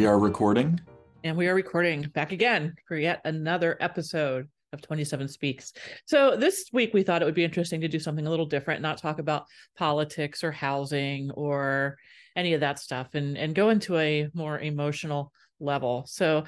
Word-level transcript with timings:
We 0.00 0.06
are 0.06 0.18
recording. 0.18 0.80
And 1.24 1.36
we 1.36 1.46
are 1.46 1.54
recording 1.54 2.10
back 2.14 2.32
again 2.32 2.74
for 2.88 2.96
yet 2.96 3.20
another 3.26 3.76
episode 3.80 4.48
of 4.72 4.80
27 4.80 5.28
Speaks. 5.28 5.74
So 6.06 6.36
this 6.36 6.70
week 6.72 6.94
we 6.94 7.02
thought 7.02 7.20
it 7.20 7.26
would 7.26 7.34
be 7.34 7.44
interesting 7.44 7.82
to 7.82 7.88
do 7.88 7.98
something 7.98 8.26
a 8.26 8.30
little 8.30 8.46
different, 8.46 8.80
not 8.80 8.96
talk 8.96 9.18
about 9.18 9.44
politics 9.76 10.42
or 10.42 10.52
housing 10.52 11.30
or 11.32 11.98
any 12.34 12.54
of 12.54 12.60
that 12.60 12.78
stuff 12.78 13.08
and 13.12 13.36
and 13.36 13.54
go 13.54 13.68
into 13.68 13.98
a 13.98 14.30
more 14.32 14.58
emotional 14.58 15.32
level. 15.60 16.06
So 16.08 16.44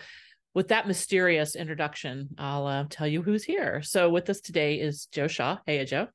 with 0.55 0.69
that 0.69 0.89
mysterious 0.89 1.55
introduction, 1.55 2.31
I'll 2.39 2.67
uh, 2.67 2.85
tell 2.89 3.07
you 3.07 3.21
who's 3.21 3.45
here. 3.45 3.83
So 3.83 4.09
with 4.09 4.31
us 4.31 4.41
today 4.41 4.77
is 4.77 5.05
Joe 5.13 5.29
Shaw. 5.29 5.59
Hey, 5.67 5.85
Joe. 5.85 6.09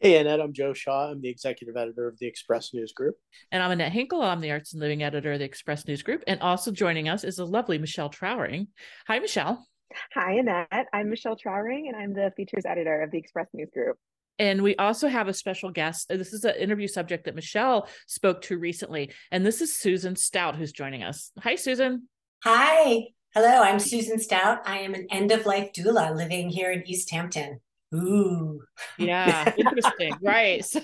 Hey, 0.00 0.16
Annette, 0.18 0.40
I'm 0.40 0.52
Joe 0.52 0.74
Shaw. 0.74 1.10
I'm 1.10 1.20
the 1.20 1.28
executive 1.28 1.76
editor 1.76 2.06
of 2.06 2.16
the 2.20 2.26
Express 2.28 2.72
News 2.72 2.92
Group. 2.92 3.16
And 3.50 3.60
I'm 3.60 3.72
Annette 3.72 3.90
Hinkle. 3.90 4.22
I'm 4.22 4.40
the 4.40 4.52
arts 4.52 4.72
and 4.72 4.80
living 4.80 5.02
editor 5.02 5.32
of 5.32 5.40
the 5.40 5.44
Express 5.44 5.88
News 5.88 6.04
Group. 6.04 6.22
And 6.28 6.40
also 6.40 6.70
joining 6.70 7.08
us 7.08 7.24
is 7.24 7.34
the 7.34 7.44
lovely 7.44 7.78
Michelle 7.78 8.08
Trauring. 8.08 8.68
Hi, 9.08 9.18
Michelle. 9.18 9.66
Hi, 10.14 10.34
Annette. 10.34 10.86
I'm 10.92 11.10
Michelle 11.10 11.34
Trauring, 11.34 11.88
and 11.88 11.96
I'm 11.96 12.14
the 12.14 12.32
features 12.36 12.64
editor 12.64 13.02
of 13.02 13.10
the 13.10 13.18
Express 13.18 13.48
News 13.52 13.70
Group. 13.74 13.96
And 14.38 14.62
we 14.62 14.76
also 14.76 15.08
have 15.08 15.26
a 15.26 15.34
special 15.34 15.72
guest. 15.72 16.12
Uh, 16.12 16.16
this 16.16 16.32
is 16.32 16.44
an 16.44 16.54
interview 16.54 16.86
subject 16.86 17.24
that 17.24 17.34
Michelle 17.34 17.88
spoke 18.06 18.40
to 18.42 18.56
recently. 18.56 19.10
And 19.32 19.44
this 19.44 19.60
is 19.60 19.76
Susan 19.76 20.14
Stout, 20.14 20.54
who's 20.54 20.70
joining 20.70 21.02
us. 21.02 21.32
Hi, 21.40 21.56
Susan. 21.56 22.06
Hi. 22.44 23.08
Hello, 23.34 23.62
I'm 23.62 23.80
Susan 23.80 24.20
Stout. 24.20 24.60
I 24.64 24.78
am 24.78 24.94
an 24.94 25.08
end 25.10 25.32
of 25.32 25.44
life 25.44 25.72
doula 25.72 26.14
living 26.14 26.50
here 26.50 26.70
in 26.70 26.86
East 26.86 27.10
Hampton. 27.10 27.58
Ooh. 27.94 28.60
Yeah, 28.98 29.54
interesting. 29.56 30.14
right. 30.22 30.64
So, 30.64 30.80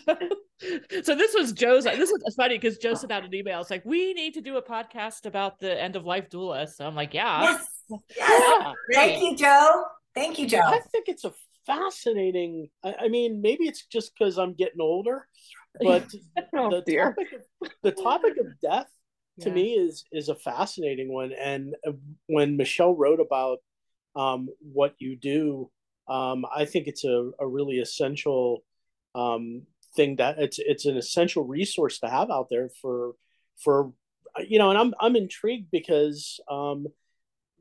so 1.03 1.15
this 1.15 1.35
was 1.35 1.53
Joe's. 1.53 1.85
This 1.85 2.11
is 2.11 2.35
funny 2.37 2.57
because 2.57 2.79
Joe 2.79 2.95
sent 2.95 3.13
out 3.13 3.25
an 3.25 3.35
email. 3.35 3.61
It's 3.61 3.71
like, 3.71 3.85
we 3.85 4.15
need 4.15 4.35
to 4.35 4.41
do 4.41 4.57
a 4.57 4.63
podcast 4.63 5.27
about 5.27 5.59
the 5.59 5.81
end 5.81 5.97
of 5.97 6.05
life 6.05 6.31
doula. 6.31 6.69
So 6.69 6.87
I'm 6.87 6.95
like, 6.95 7.13
yeah. 7.13 7.43
Yes. 7.43 7.67
yes. 7.91 8.01
Yeah, 8.19 8.73
Thank 8.93 9.23
you, 9.23 9.37
Joe. 9.37 9.85
Thank 10.15 10.39
you, 10.39 10.47
Joe. 10.47 10.61
I 10.65 10.81
think 10.93 11.09
it's 11.09 11.25
a 11.25 11.33
fascinating. 11.67 12.69
I, 12.83 12.95
I 13.03 13.09
mean, 13.09 13.43
maybe 13.43 13.65
it's 13.65 13.85
just 13.87 14.13
because 14.17 14.39
I'm 14.39 14.55
getting 14.55 14.81
older, 14.81 15.27
but 15.81 16.07
oh, 16.57 16.71
the, 16.71 16.97
topic 16.97 17.33
of, 17.33 17.71
the 17.83 17.93
topic 17.93 18.37
of 18.39 18.47
death 18.61 18.89
to 19.41 19.49
yeah. 19.49 19.55
me 19.55 19.73
is 19.73 20.05
is 20.13 20.29
a 20.29 20.35
fascinating 20.37 21.13
one. 21.13 21.33
And 21.33 21.75
uh, 21.87 21.93
when 22.27 22.57
Michelle 22.57 22.95
wrote 22.95 23.21
about 23.21 23.59
um, 24.17 24.49
what 24.61 24.95
you 24.99 25.17
do 25.17 25.71
um, 26.09 26.45
I 26.55 26.65
think 26.65 26.87
it's 26.87 27.05
a, 27.05 27.31
a 27.39 27.47
really 27.47 27.79
essential 27.79 28.65
um, 29.15 29.63
thing 29.97 30.17
that 30.17 30.39
it's 30.39 30.59
it's 30.59 30.87
an 30.87 30.97
essential 30.97 31.45
resource 31.45 31.99
to 32.01 32.09
have 32.09 32.31
out 32.31 32.49
there 32.51 32.69
for 32.81 33.13
for 33.63 33.93
you 34.47 34.59
know, 34.59 34.71
and 34.71 34.79
I'm 34.79 34.95
I'm 35.01 35.17
intrigued 35.17 35.71
because 35.71 36.41
um, 36.51 36.87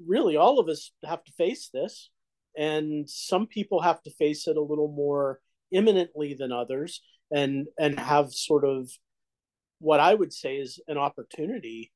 really 0.05 0.37
all 0.37 0.59
of 0.59 0.67
us 0.69 0.91
have 1.05 1.23
to 1.23 1.31
face 1.33 1.69
this, 1.73 2.09
and 2.57 3.09
some 3.09 3.47
people 3.47 3.81
have 3.81 4.01
to 4.03 4.11
face 4.11 4.47
it 4.47 4.57
a 4.57 4.61
little 4.61 4.91
more 4.91 5.39
imminently 5.71 6.33
than 6.33 6.51
others, 6.51 7.01
and 7.31 7.67
and 7.79 7.99
have 7.99 8.33
sort 8.33 8.65
of 8.65 8.89
what 9.79 9.99
I 9.99 10.13
would 10.13 10.33
say 10.33 10.57
is 10.57 10.79
an 10.87 10.97
opportunity 10.97 11.91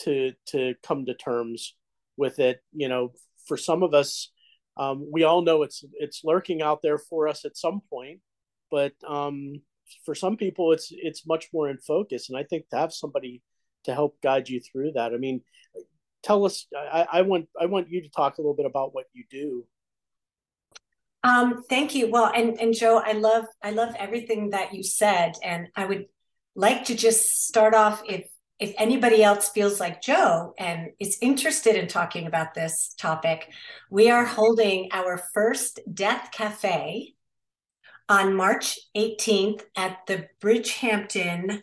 to 0.00 0.32
to 0.48 0.74
come 0.82 1.06
to 1.06 1.14
terms 1.14 1.74
with 2.16 2.38
it. 2.38 2.62
You 2.72 2.88
know, 2.88 3.12
for 3.46 3.56
some 3.56 3.82
of 3.82 3.94
us, 3.94 4.30
um, 4.76 5.08
we 5.10 5.22
all 5.22 5.42
know 5.42 5.62
it's 5.62 5.84
it's 5.94 6.22
lurking 6.24 6.62
out 6.62 6.80
there 6.82 6.98
for 6.98 7.28
us 7.28 7.44
at 7.44 7.56
some 7.56 7.80
point, 7.90 8.20
but 8.70 8.92
um, 9.06 9.60
for 10.04 10.14
some 10.14 10.36
people, 10.36 10.72
it's 10.72 10.88
it's 10.90 11.26
much 11.26 11.48
more 11.52 11.68
in 11.68 11.78
focus. 11.78 12.28
And 12.28 12.38
I 12.38 12.42
think 12.42 12.68
to 12.70 12.76
have 12.76 12.92
somebody 12.92 13.42
to 13.84 13.94
help 13.94 14.20
guide 14.22 14.48
you 14.48 14.60
through 14.60 14.92
that. 14.92 15.12
I 15.12 15.16
mean, 15.16 15.42
tell 16.22 16.44
us. 16.44 16.66
I, 16.76 17.06
I 17.12 17.22
want 17.22 17.48
I 17.60 17.66
want 17.66 17.88
you 17.88 18.02
to 18.02 18.08
talk 18.08 18.38
a 18.38 18.40
little 18.40 18.56
bit 18.56 18.66
about 18.66 18.94
what 18.94 19.06
you 19.12 19.24
do. 19.30 19.64
Um, 21.22 21.62
thank 21.70 21.94
you. 21.94 22.10
Well, 22.10 22.30
and 22.34 22.60
and 22.60 22.74
Joe, 22.74 23.00
I 23.04 23.12
love 23.12 23.46
I 23.62 23.70
love 23.70 23.94
everything 23.98 24.50
that 24.50 24.74
you 24.74 24.82
said, 24.82 25.34
and 25.42 25.68
I 25.76 25.86
would 25.86 26.06
like 26.56 26.86
to 26.86 26.94
just 26.94 27.46
start 27.46 27.74
off 27.74 28.02
if 28.06 28.28
if 28.58 28.72
anybody 28.78 29.22
else 29.22 29.48
feels 29.48 29.80
like 29.80 30.02
Joe 30.02 30.54
and 30.58 30.90
is 31.00 31.18
interested 31.20 31.74
in 31.74 31.88
talking 31.88 32.26
about 32.26 32.54
this 32.54 32.94
topic, 32.98 33.50
we 33.90 34.10
are 34.10 34.24
holding 34.24 34.88
our 34.92 35.22
first 35.34 35.80
Death 35.92 36.30
Cafe 36.32 37.14
on 38.08 38.34
March 38.34 38.78
18th 38.96 39.62
at 39.76 39.98
the 40.06 40.28
Bridgehampton 40.40 41.62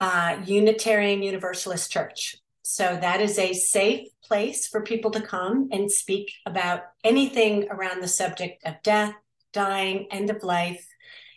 uh, 0.00 0.36
Unitarian 0.44 1.22
Universalist 1.22 1.90
Church. 1.90 2.36
So 2.62 2.96
that 3.00 3.20
is 3.20 3.38
a 3.38 3.52
safe 3.52 4.08
place 4.22 4.68
for 4.68 4.82
people 4.82 5.10
to 5.12 5.20
come 5.20 5.68
and 5.72 5.90
speak 5.90 6.30
about 6.46 6.82
anything 7.02 7.68
around 7.70 8.00
the 8.00 8.08
subject 8.08 8.62
of 8.64 8.82
death, 8.84 9.14
dying, 9.52 10.06
end 10.10 10.30
of 10.30 10.44
life. 10.44 10.86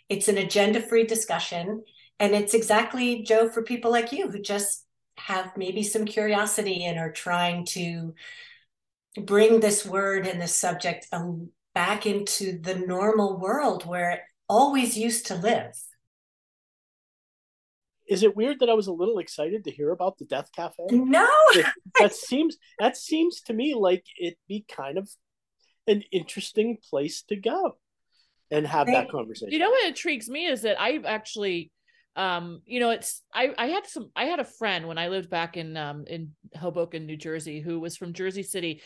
It's 0.08 0.28
an 0.28 0.38
agenda 0.38 0.80
free 0.80 1.04
discussion. 1.04 1.82
And 2.20 2.34
it's 2.34 2.54
exactly, 2.54 3.22
Joe, 3.22 3.48
for 3.48 3.62
people 3.62 3.90
like 3.90 4.12
you 4.12 4.30
who 4.30 4.40
just 4.40 4.84
have 5.16 5.56
maybe 5.56 5.82
some 5.82 6.04
curiosity 6.04 6.84
and 6.84 6.98
are 6.98 7.12
trying 7.12 7.64
to 7.66 8.14
bring 9.22 9.60
this 9.60 9.84
word 9.86 10.26
and 10.26 10.40
this 10.40 10.54
subject 10.54 11.06
um, 11.12 11.50
back 11.74 12.06
into 12.06 12.58
the 12.58 12.74
normal 12.74 13.38
world 13.38 13.84
where 13.86 14.10
it 14.12 14.20
always 14.48 14.96
used 14.96 15.26
to 15.26 15.34
live. 15.34 15.72
Is 18.06 18.22
it 18.22 18.36
weird 18.36 18.60
that 18.60 18.68
I 18.68 18.74
was 18.74 18.86
a 18.86 18.92
little 18.92 19.18
excited 19.18 19.64
to 19.64 19.70
hear 19.70 19.90
about 19.90 20.18
the 20.18 20.26
Death 20.26 20.50
Cafe? 20.54 20.82
No, 20.90 21.28
that 21.98 22.14
seems 22.14 22.58
that 22.78 22.96
seems 22.96 23.40
to 23.42 23.54
me 23.54 23.74
like 23.74 24.04
it'd 24.20 24.36
be 24.46 24.64
kind 24.70 24.98
of 24.98 25.08
an 25.86 26.02
interesting 26.12 26.76
place 26.90 27.22
to 27.28 27.36
go 27.36 27.76
and 28.50 28.66
have 28.66 28.86
that 28.88 29.10
conversation. 29.10 29.52
You 29.52 29.58
know 29.58 29.70
what 29.70 29.86
intrigues 29.86 30.28
me 30.28 30.46
is 30.46 30.62
that 30.62 30.78
I've 30.78 31.06
actually 31.06 31.70
um 32.16 32.60
you 32.64 32.80
know 32.80 32.90
it's 32.90 33.22
i 33.32 33.52
i 33.58 33.66
had 33.66 33.86
some 33.86 34.10
i 34.14 34.24
had 34.24 34.38
a 34.38 34.44
friend 34.44 34.86
when 34.86 34.98
i 34.98 35.08
lived 35.08 35.28
back 35.30 35.56
in 35.56 35.76
um 35.76 36.04
in 36.06 36.32
hoboken 36.56 37.06
new 37.06 37.16
jersey 37.16 37.60
who 37.60 37.80
was 37.80 37.96
from 37.96 38.12
jersey 38.12 38.42
city 38.42 38.82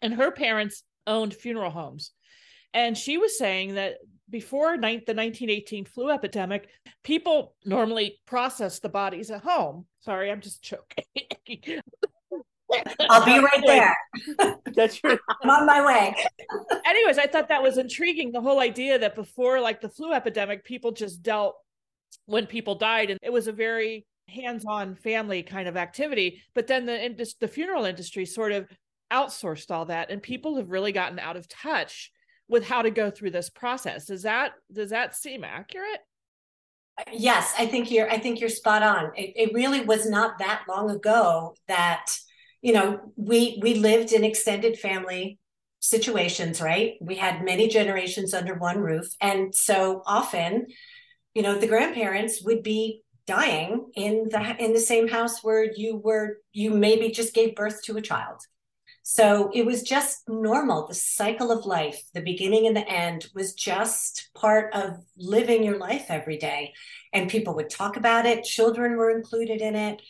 and 0.00 0.14
her 0.14 0.30
parents 0.30 0.82
owned 1.06 1.34
funeral 1.34 1.70
homes 1.70 2.12
and 2.74 2.96
she 2.96 3.18
was 3.18 3.38
saying 3.38 3.74
that 3.74 3.98
before 4.30 4.76
ni- 4.76 5.02
the 5.06 5.14
1918 5.14 5.84
flu 5.84 6.10
epidemic 6.10 6.68
people 7.04 7.54
normally 7.64 8.18
process 8.26 8.80
the 8.80 8.88
bodies 8.88 9.30
at 9.30 9.42
home 9.42 9.86
sorry 10.00 10.30
i'm 10.30 10.40
just 10.40 10.62
choking 10.62 11.04
I'll 13.10 13.24
be 13.24 13.38
right 13.38 13.62
there. 13.66 13.96
That's 14.74 14.96
true. 14.96 15.18
I'm 15.42 15.50
on 15.50 15.66
my 15.66 15.84
way. 15.84 16.14
Anyways, 16.86 17.18
I 17.18 17.26
thought 17.26 17.48
that 17.48 17.62
was 17.62 17.78
intriguing. 17.78 18.32
The 18.32 18.40
whole 18.40 18.60
idea 18.60 18.98
that 18.98 19.14
before, 19.14 19.60
like 19.60 19.80
the 19.80 19.88
flu 19.88 20.12
epidemic, 20.12 20.64
people 20.64 20.92
just 20.92 21.22
dealt 21.22 21.56
when 22.26 22.46
people 22.46 22.74
died 22.74 23.10
and 23.10 23.18
it 23.22 23.32
was 23.32 23.48
a 23.48 23.52
very 23.52 24.06
hands-on 24.28 24.94
family 24.94 25.42
kind 25.42 25.68
of 25.68 25.76
activity. 25.76 26.42
But 26.54 26.66
then 26.66 26.86
the 26.86 27.34
the 27.40 27.48
funeral 27.48 27.84
industry 27.84 28.24
sort 28.24 28.52
of 28.52 28.68
outsourced 29.12 29.70
all 29.70 29.84
that 29.86 30.10
and 30.10 30.22
people 30.22 30.56
have 30.56 30.70
really 30.70 30.92
gotten 30.92 31.18
out 31.18 31.36
of 31.36 31.48
touch 31.48 32.10
with 32.48 32.64
how 32.64 32.82
to 32.82 32.90
go 32.90 33.10
through 33.10 33.30
this 33.30 33.50
process. 33.50 34.06
Does 34.06 34.22
that 34.22 34.52
does 34.72 34.90
that 34.90 35.14
seem 35.14 35.44
accurate? 35.44 36.00
Yes 37.10 37.54
i 37.58 37.66
think 37.66 37.90
you're 37.90 38.10
i 38.10 38.18
think 38.18 38.40
you're 38.40 38.48
spot 38.48 38.82
on. 38.82 39.12
It, 39.16 39.32
it 39.36 39.54
really 39.54 39.84
was 39.84 40.08
not 40.08 40.38
that 40.38 40.64
long 40.68 40.90
ago 40.90 41.54
that 41.68 42.06
you 42.60 42.72
know 42.72 43.00
we 43.16 43.58
we 43.62 43.74
lived 43.74 44.12
in 44.12 44.24
extended 44.24 44.78
family 44.78 45.38
situations 45.80 46.60
right? 46.60 46.94
We 47.00 47.16
had 47.16 47.44
many 47.44 47.68
generations 47.68 48.32
under 48.34 48.54
one 48.54 48.78
roof 48.78 49.08
and 49.20 49.54
so 49.54 50.02
often 50.06 50.68
you 51.34 51.42
know 51.42 51.58
the 51.58 51.66
grandparents 51.66 52.42
would 52.42 52.62
be 52.62 53.02
dying 53.26 53.86
in 53.94 54.28
the 54.30 54.56
in 54.58 54.72
the 54.72 54.80
same 54.80 55.08
house 55.08 55.42
where 55.42 55.64
you 55.64 55.96
were 55.96 56.38
you 56.52 56.70
maybe 56.70 57.10
just 57.10 57.34
gave 57.34 57.54
birth 57.54 57.82
to 57.84 57.96
a 57.96 58.02
child. 58.02 58.40
So 59.04 59.50
it 59.52 59.66
was 59.66 59.82
just 59.82 60.28
normal. 60.28 60.86
The 60.86 60.94
cycle 60.94 61.50
of 61.50 61.66
life 61.66 62.00
the 62.14 62.20
beginning 62.20 62.66
and 62.66 62.76
the 62.76 62.88
end 62.88 63.26
was 63.34 63.54
just 63.54 64.30
part 64.34 64.72
of 64.74 64.98
living 65.16 65.64
your 65.64 65.78
life 65.78 66.06
every 66.08 66.38
day. 66.38 66.72
And 67.12 67.30
people 67.30 67.54
would 67.56 67.70
talk 67.70 67.96
about 67.96 68.26
it. 68.26 68.44
Children 68.44 68.96
were 68.96 69.10
included 69.10 69.60
in 69.60 69.74
it. 69.74 70.02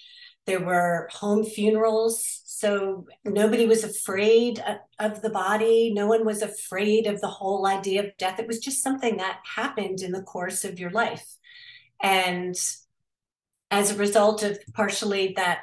There 0.47 0.61
were 0.61 1.09
home 1.13 1.45
funerals 1.45 2.42
So 2.63 3.07
nobody 3.25 3.67
was 3.67 3.83
afraid 3.83 4.63
of, 5.01 5.21
the 5.21 5.31
body. 5.31 5.93
No 5.93 6.07
one 6.07 6.25
was 6.25 6.43
afraid 6.43 7.09
of 7.09 7.21
the 7.21 7.27
whole 7.27 7.67
idea 7.67 8.05
of 8.05 8.17
death. 8.19 8.39
It 8.39 8.47
was 8.47 8.61
just 8.61 8.85
something 8.85 9.17
that 9.17 9.41
happened 9.57 10.01
in 10.01 10.13
the 10.13 10.23
course 10.23 10.65
of 10.65 10.79
your 10.79 10.91
life. 10.91 11.27
And 12.01 12.55
as 13.73 13.91
a 13.91 13.97
result 13.97 14.45
of 14.45 14.61
partially 14.75 15.33
that 15.35 15.63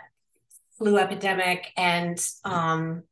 flu 0.77 0.97
epidemic 0.97 1.67
and 1.77 2.19
um, 2.43 3.03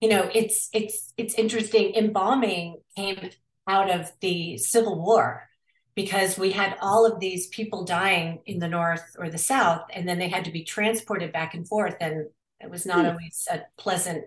you 0.00 0.08
know 0.08 0.30
it's 0.32 0.68
it's 0.72 1.12
it's 1.16 1.34
interesting 1.34 1.96
embalming 1.96 2.76
came 2.96 3.30
out 3.66 3.90
of 3.90 4.12
the 4.20 4.56
civil 4.56 5.02
war 5.02 5.48
because 5.96 6.38
we 6.38 6.52
had 6.52 6.76
all 6.80 7.04
of 7.04 7.18
these 7.18 7.48
people 7.48 7.84
dying 7.84 8.40
in 8.46 8.60
the 8.60 8.68
north 8.68 9.16
or 9.18 9.28
the 9.28 9.38
south 9.38 9.82
and 9.92 10.08
then 10.08 10.20
they 10.20 10.28
had 10.28 10.44
to 10.44 10.52
be 10.52 10.62
transported 10.62 11.32
back 11.32 11.54
and 11.54 11.66
forth 11.66 11.96
and 12.00 12.26
it 12.62 12.70
was 12.70 12.86
not 12.86 13.04
mm. 13.04 13.10
always 13.10 13.48
a 13.50 13.62
pleasant 13.76 14.24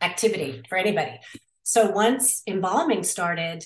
activity 0.00 0.62
for 0.68 0.78
anybody. 0.78 1.18
So 1.62 1.90
once 1.90 2.42
embalming 2.46 3.02
started 3.02 3.64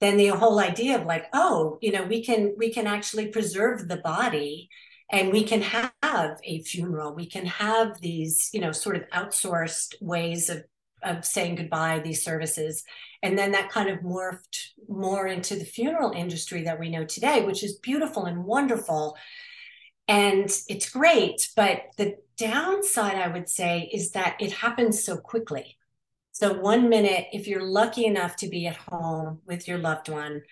then 0.00 0.16
the 0.16 0.28
whole 0.28 0.58
idea 0.58 0.98
of 0.98 1.06
like 1.06 1.26
oh 1.32 1.78
you 1.80 1.92
know 1.92 2.04
we 2.04 2.24
can 2.24 2.54
we 2.56 2.72
can 2.72 2.86
actually 2.86 3.28
preserve 3.28 3.86
the 3.86 3.98
body 3.98 4.68
and 5.12 5.32
we 5.32 5.42
can 5.44 5.60
have 5.62 6.40
a 6.44 6.62
funeral. 6.62 7.14
We 7.14 7.26
can 7.26 7.46
have 7.46 8.00
these 8.00 8.50
you 8.52 8.60
know 8.60 8.72
sort 8.72 8.96
of 8.96 9.08
outsourced 9.10 9.94
ways 10.00 10.48
of 10.48 10.64
of 11.02 11.24
saying 11.24 11.54
goodbye 11.54 12.00
these 12.00 12.24
services. 12.24 12.84
And 13.22 13.38
then 13.38 13.52
that 13.52 13.70
kind 13.70 13.88
of 13.88 14.00
morphed 14.00 14.68
more 14.88 15.26
into 15.26 15.54
the 15.56 15.64
funeral 15.64 16.12
industry 16.12 16.64
that 16.64 16.80
we 16.80 16.90
know 16.90 17.04
today 17.04 17.44
which 17.44 17.62
is 17.62 17.78
beautiful 17.78 18.24
and 18.24 18.44
wonderful 18.44 19.16
and 20.10 20.50
it's 20.68 20.90
great 20.90 21.48
but 21.56 21.84
the 21.96 22.16
downside 22.36 23.16
i 23.16 23.28
would 23.28 23.48
say 23.48 23.88
is 23.92 24.10
that 24.10 24.36
it 24.40 24.52
happens 24.52 25.04
so 25.04 25.16
quickly. 25.16 25.76
So 26.32 26.54
one 26.54 26.88
minute 26.88 27.26
if 27.32 27.46
you're 27.46 27.64
lucky 27.64 28.06
enough 28.06 28.36
to 28.36 28.48
be 28.48 28.66
at 28.66 28.76
home 28.76 29.40
with 29.46 29.68
your 29.68 29.78
loved 29.78 30.08
one 30.08 30.42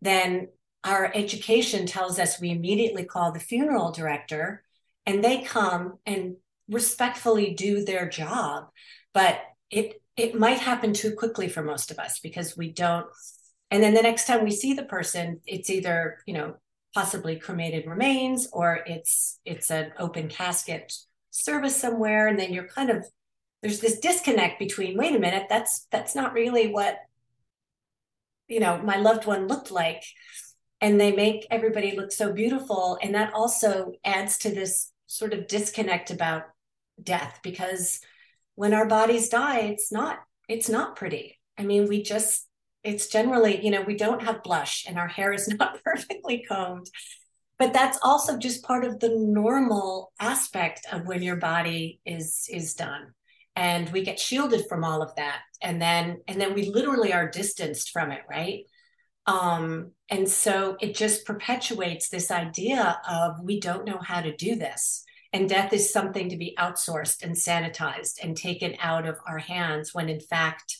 then 0.00 0.48
our 0.84 1.10
education 1.14 1.86
tells 1.86 2.18
us 2.18 2.40
we 2.40 2.50
immediately 2.50 3.04
call 3.04 3.32
the 3.32 3.40
funeral 3.40 3.92
director 3.92 4.64
and 5.06 5.22
they 5.22 5.42
come 5.42 5.98
and 6.06 6.36
respectfully 6.68 7.54
do 7.54 7.84
their 7.84 8.08
job. 8.08 8.68
But 9.14 9.40
it 9.70 10.00
it 10.16 10.38
might 10.38 10.58
happen 10.58 10.92
too 10.92 11.14
quickly 11.14 11.48
for 11.48 11.62
most 11.62 11.90
of 11.90 11.98
us 11.98 12.20
because 12.20 12.56
we 12.56 12.70
don't 12.72 13.06
and 13.70 13.82
then 13.82 13.94
the 13.94 14.02
next 14.02 14.26
time 14.26 14.44
we 14.44 14.50
see 14.50 14.74
the 14.74 14.82
person 14.82 15.40
it's 15.46 15.70
either 15.70 16.18
you 16.26 16.34
know 16.34 16.54
possibly 16.94 17.36
cremated 17.36 17.86
remains 17.86 18.48
or 18.52 18.80
it's 18.86 19.40
it's 19.44 19.70
an 19.70 19.92
open 19.98 20.28
casket 20.28 20.92
service 21.30 21.74
somewhere 21.74 22.28
and 22.28 22.38
then 22.38 22.52
you're 22.52 22.68
kind 22.68 22.90
of 22.90 23.06
there's 23.62 23.80
this 23.80 24.00
disconnect 24.00 24.58
between 24.58 24.98
wait 24.98 25.14
a 25.14 25.18
minute 25.18 25.46
that's 25.48 25.86
that's 25.90 26.14
not 26.14 26.34
really 26.34 26.68
what 26.68 26.98
you 28.52 28.60
know 28.60 28.78
my 28.82 28.96
loved 28.96 29.26
one 29.26 29.48
looked 29.48 29.70
like. 29.70 30.04
And 30.80 31.00
they 31.00 31.12
make 31.12 31.46
everybody 31.48 31.96
look 31.96 32.10
so 32.10 32.32
beautiful 32.32 32.98
and 33.00 33.14
that 33.14 33.32
also 33.34 33.92
adds 34.04 34.38
to 34.38 34.50
this 34.50 34.90
sort 35.06 35.32
of 35.32 35.46
disconnect 35.46 36.10
about 36.10 36.42
death 37.00 37.38
because 37.44 38.00
when 38.56 38.74
our 38.74 38.86
bodies 38.86 39.28
die 39.28 39.60
it's 39.60 39.92
not 39.92 40.18
it's 40.48 40.68
not 40.68 40.96
pretty. 40.96 41.38
I 41.56 41.62
mean 41.62 41.88
we 41.88 42.02
just 42.02 42.46
it's 42.84 43.06
generally 43.08 43.64
you 43.64 43.70
know 43.70 43.82
we 43.82 43.96
don't 43.96 44.22
have 44.22 44.42
blush 44.42 44.84
and 44.88 44.98
our 44.98 45.08
hair 45.08 45.32
is 45.32 45.48
not 45.58 45.82
perfectly 45.84 46.44
combed. 46.48 46.88
But 47.58 47.72
that's 47.72 47.98
also 48.02 48.38
just 48.38 48.64
part 48.64 48.84
of 48.84 48.98
the 48.98 49.14
normal 49.14 50.12
aspect 50.18 50.86
of 50.90 51.06
when 51.06 51.22
your 51.22 51.36
body 51.36 52.00
is 52.04 52.48
is 52.50 52.74
done. 52.74 53.14
And 53.54 53.88
we 53.90 54.02
get 54.02 54.18
shielded 54.18 54.64
from 54.68 54.82
all 54.82 55.02
of 55.02 55.14
that. 55.16 55.42
And 55.60 55.80
then 55.80 56.22
and 56.26 56.40
then 56.40 56.54
we 56.54 56.70
literally 56.70 57.12
are 57.12 57.30
distanced 57.30 57.90
from 57.90 58.10
it 58.10 58.22
right? 58.28 58.64
Um, 59.26 59.92
and 60.08 60.28
so 60.28 60.76
it 60.80 60.96
just 60.96 61.24
perpetuates 61.24 62.08
this 62.08 62.30
idea 62.30 63.00
of 63.08 63.36
we 63.42 63.60
don't 63.60 63.84
know 63.84 63.98
how 64.02 64.20
to 64.20 64.34
do 64.34 64.56
this. 64.56 65.04
And 65.32 65.48
death 65.48 65.72
is 65.72 65.92
something 65.92 66.28
to 66.28 66.36
be 66.36 66.54
outsourced 66.58 67.22
and 67.22 67.34
sanitized 67.34 68.22
and 68.22 68.36
taken 68.36 68.74
out 68.80 69.06
of 69.06 69.18
our 69.26 69.38
hands 69.38 69.94
when 69.94 70.08
in 70.08 70.20
fact 70.20 70.76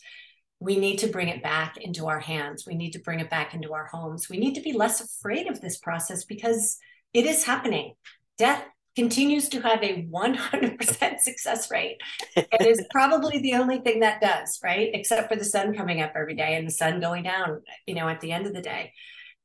we 0.63 0.77
need 0.77 0.99
to 0.99 1.09
bring 1.09 1.29
it 1.29 1.43
back 1.43 1.77
into 1.77 2.07
our 2.07 2.21
hands. 2.21 2.65
We 2.67 2.77
need 2.77 2.93
to 2.93 3.01
bring 3.01 3.19
it 3.19 3.29
back 3.29 3.53
into 3.53 3.75
our 3.75 3.87
homes. 3.87 4.29
We 4.29 4.39
need 4.39 4.55
to 4.55 4.61
be 4.61 4.73
less 4.73 5.01
afraid 5.01 5.49
of 5.49 5.61
this 5.61 5.79
process 5.79 6.25
because 6.25 6.79
it 7.13 7.27
is 7.27 7.45
happening. 7.45 7.95
Death 8.39 8.65
continues 8.95 9.49
to 9.49 9.61
have 9.61 9.83
a 9.83 10.07
100% 10.07 11.19
success 11.19 11.69
rate. 11.69 11.97
It 12.37 12.65
is 12.65 12.85
probably 12.93 13.41
the 13.41 13.55
only 13.55 13.81
thing 13.81 14.01
that 14.01 14.21
does, 14.21 14.61
right? 14.63 14.91
Except 14.95 15.29
for 15.29 15.37
the 15.37 15.45
sun 15.45 15.75
coming 15.75 16.01
up 16.01 16.13
every 16.15 16.37
day 16.37 16.55
and 16.55 16.67
the 16.67 16.73
sun 16.73 17.01
going 17.01 17.25
down, 17.25 17.63
you 17.87 17.97
know, 17.97 18.09
at 18.09 18.21
the 18.21 18.31
end 18.31 18.47
of 18.47 18.55
the 18.55 18.63
day. 18.63 18.93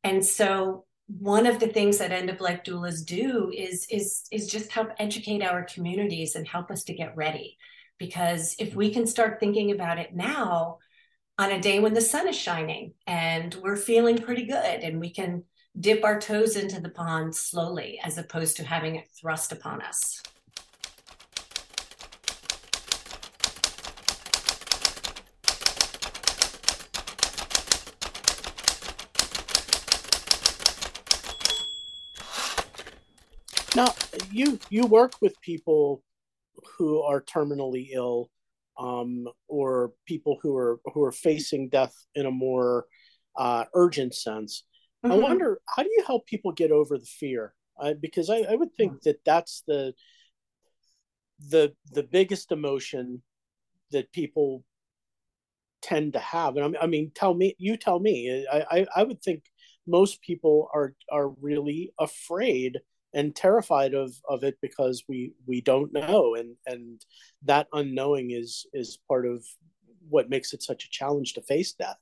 And 0.04 0.24
so 0.24 0.86
one 1.08 1.48
of 1.48 1.60
the 1.60 1.68
things 1.68 1.98
that 1.98 2.12
end 2.12 2.30
of 2.30 2.42
life 2.42 2.62
doulas 2.64 3.04
do 3.04 3.52
is 3.56 3.88
is 3.90 4.28
is 4.32 4.48
just 4.48 4.72
help 4.72 4.90
educate 5.00 5.42
our 5.42 5.64
communities 5.64 6.36
and 6.36 6.48
help 6.48 6.70
us 6.70 6.84
to 6.84 6.94
get 6.94 7.16
ready. 7.16 7.58
Because 7.98 8.56
if 8.60 8.76
we 8.76 8.94
can 8.94 9.08
start 9.08 9.40
thinking 9.40 9.72
about 9.72 9.98
it 9.98 10.14
now 10.14 10.78
on 11.40 11.52
a 11.52 11.62
day 11.62 11.80
when 11.80 11.94
the 11.94 12.02
sun 12.02 12.28
is 12.28 12.36
shining 12.36 12.94
and 13.06 13.54
we're 13.62 13.76
feeling 13.76 14.18
pretty 14.18 14.46
good 14.46 14.82
and 14.82 15.00
we 15.00 15.12
can 15.12 15.44
dip 15.80 16.04
our 16.04 16.20
toes 16.20 16.56
into 16.56 16.82
the 16.82 16.90
pond 16.90 17.36
slowly 17.36 18.00
as 18.04 18.18
opposed 18.18 18.58
to 18.58 18.64
having 18.64 18.96
it 18.96 19.08
thrust 19.16 19.52
upon 19.52 19.80
us. 19.84 20.24
Now, 33.76 33.94
you 34.32 34.58
you 34.72 34.88
work 34.88 35.14
with 35.22 35.40
people 35.42 36.02
who 36.80 37.04
are 37.04 37.22
terminally 37.22 37.90
ill, 37.92 38.32
um, 38.78 39.28
or 39.48 39.94
people 40.06 40.38
who 40.42 40.56
are 40.56 40.80
who 40.94 41.04
are 41.04 41.12
facing 41.12 41.70
death 41.70 41.96
in 42.16 42.26
a 42.26 42.32
more 42.32 42.86
uh, 43.36 43.66
urgent 43.74 44.14
sense. 44.14 44.64
Mm-hmm. 45.06 45.14
I 45.14 45.18
wonder 45.18 45.60
how 45.76 45.84
do 45.84 45.90
you 45.90 46.04
help 46.06 46.26
people 46.26 46.52
get 46.52 46.72
over 46.72 46.98
the 46.98 47.06
fear? 47.06 47.54
Uh, 47.80 47.94
because 48.00 48.30
I, 48.30 48.38
I 48.40 48.56
would 48.56 48.74
think 48.74 49.02
that 49.04 49.24
that's 49.26 49.64
the 49.68 49.94
the 51.50 51.74
the 51.92 52.04
biggest 52.04 52.52
emotion 52.52 53.22
that 53.92 54.12
people 54.12 54.64
tend 55.82 56.14
to 56.14 56.20
have. 56.20 56.58
And 56.58 56.76
I, 56.76 56.84
I 56.84 56.88
mean, 56.88 57.12
tell 57.14 57.34
me, 57.34 57.56
you 57.58 57.78
tell 57.78 58.00
me. 58.00 58.46
I, 58.52 58.66
I 58.72 58.88
I 58.98 59.04
would 59.04 59.22
think 59.22 59.44
most 59.86 60.22
people 60.22 60.70
are 60.74 60.94
are 61.12 61.30
really 61.30 61.94
afraid 62.00 62.80
and 63.14 63.36
terrified 63.36 63.94
of 63.94 64.14
of 64.28 64.44
it 64.44 64.58
because 64.62 65.04
we 65.08 65.34
we 65.46 65.62
don't 65.62 65.94
know. 65.94 66.36
And 66.36 66.56
and 66.66 67.02
that 67.44 67.68
unknowing 67.74 68.32
is 68.32 68.66
is 68.74 69.00
part 69.08 69.26
of 69.26 69.44
what 70.10 70.30
makes 70.30 70.54
it 70.54 70.64
such 70.64 70.86
a 70.86 70.90
challenge 70.90 71.34
to 71.34 71.42
face 71.42 71.74
death 71.74 71.98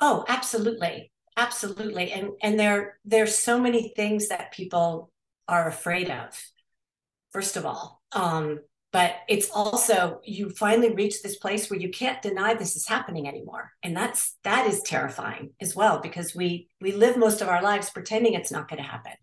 oh 0.00 0.24
absolutely. 0.28 1.10
Absolutely. 1.36 2.12
And 2.12 2.30
and 2.42 2.58
there 2.58 2.98
there's 3.04 3.36
so 3.36 3.60
many 3.60 3.92
things 3.96 4.28
that 4.28 4.52
people 4.52 5.10
are 5.48 5.68
afraid 5.68 6.10
of 6.10 6.28
first 7.32 7.56
of 7.56 7.66
all. 7.66 8.02
Um 8.12 8.60
but 8.92 9.16
it's 9.28 9.50
also 9.50 10.20
you 10.24 10.50
finally 10.50 10.94
reach 10.94 11.20
this 11.20 11.36
place 11.36 11.68
where 11.68 11.80
you 11.80 11.88
can't 11.88 12.22
deny 12.22 12.54
this 12.54 12.76
is 12.76 12.86
happening 12.86 13.26
anymore. 13.26 13.72
And 13.82 13.96
that's 13.96 14.36
that 14.44 14.68
is 14.68 14.82
terrifying 14.82 15.50
as 15.60 15.74
well 15.74 15.98
because 15.98 16.36
we 16.36 16.68
we 16.80 16.92
live 16.92 17.16
most 17.16 17.40
of 17.40 17.48
our 17.48 17.62
lives 17.62 17.90
pretending 17.90 18.34
it's 18.34 18.52
not 18.52 18.68
going 18.68 18.82
to 18.82 18.88
happen 18.88 19.14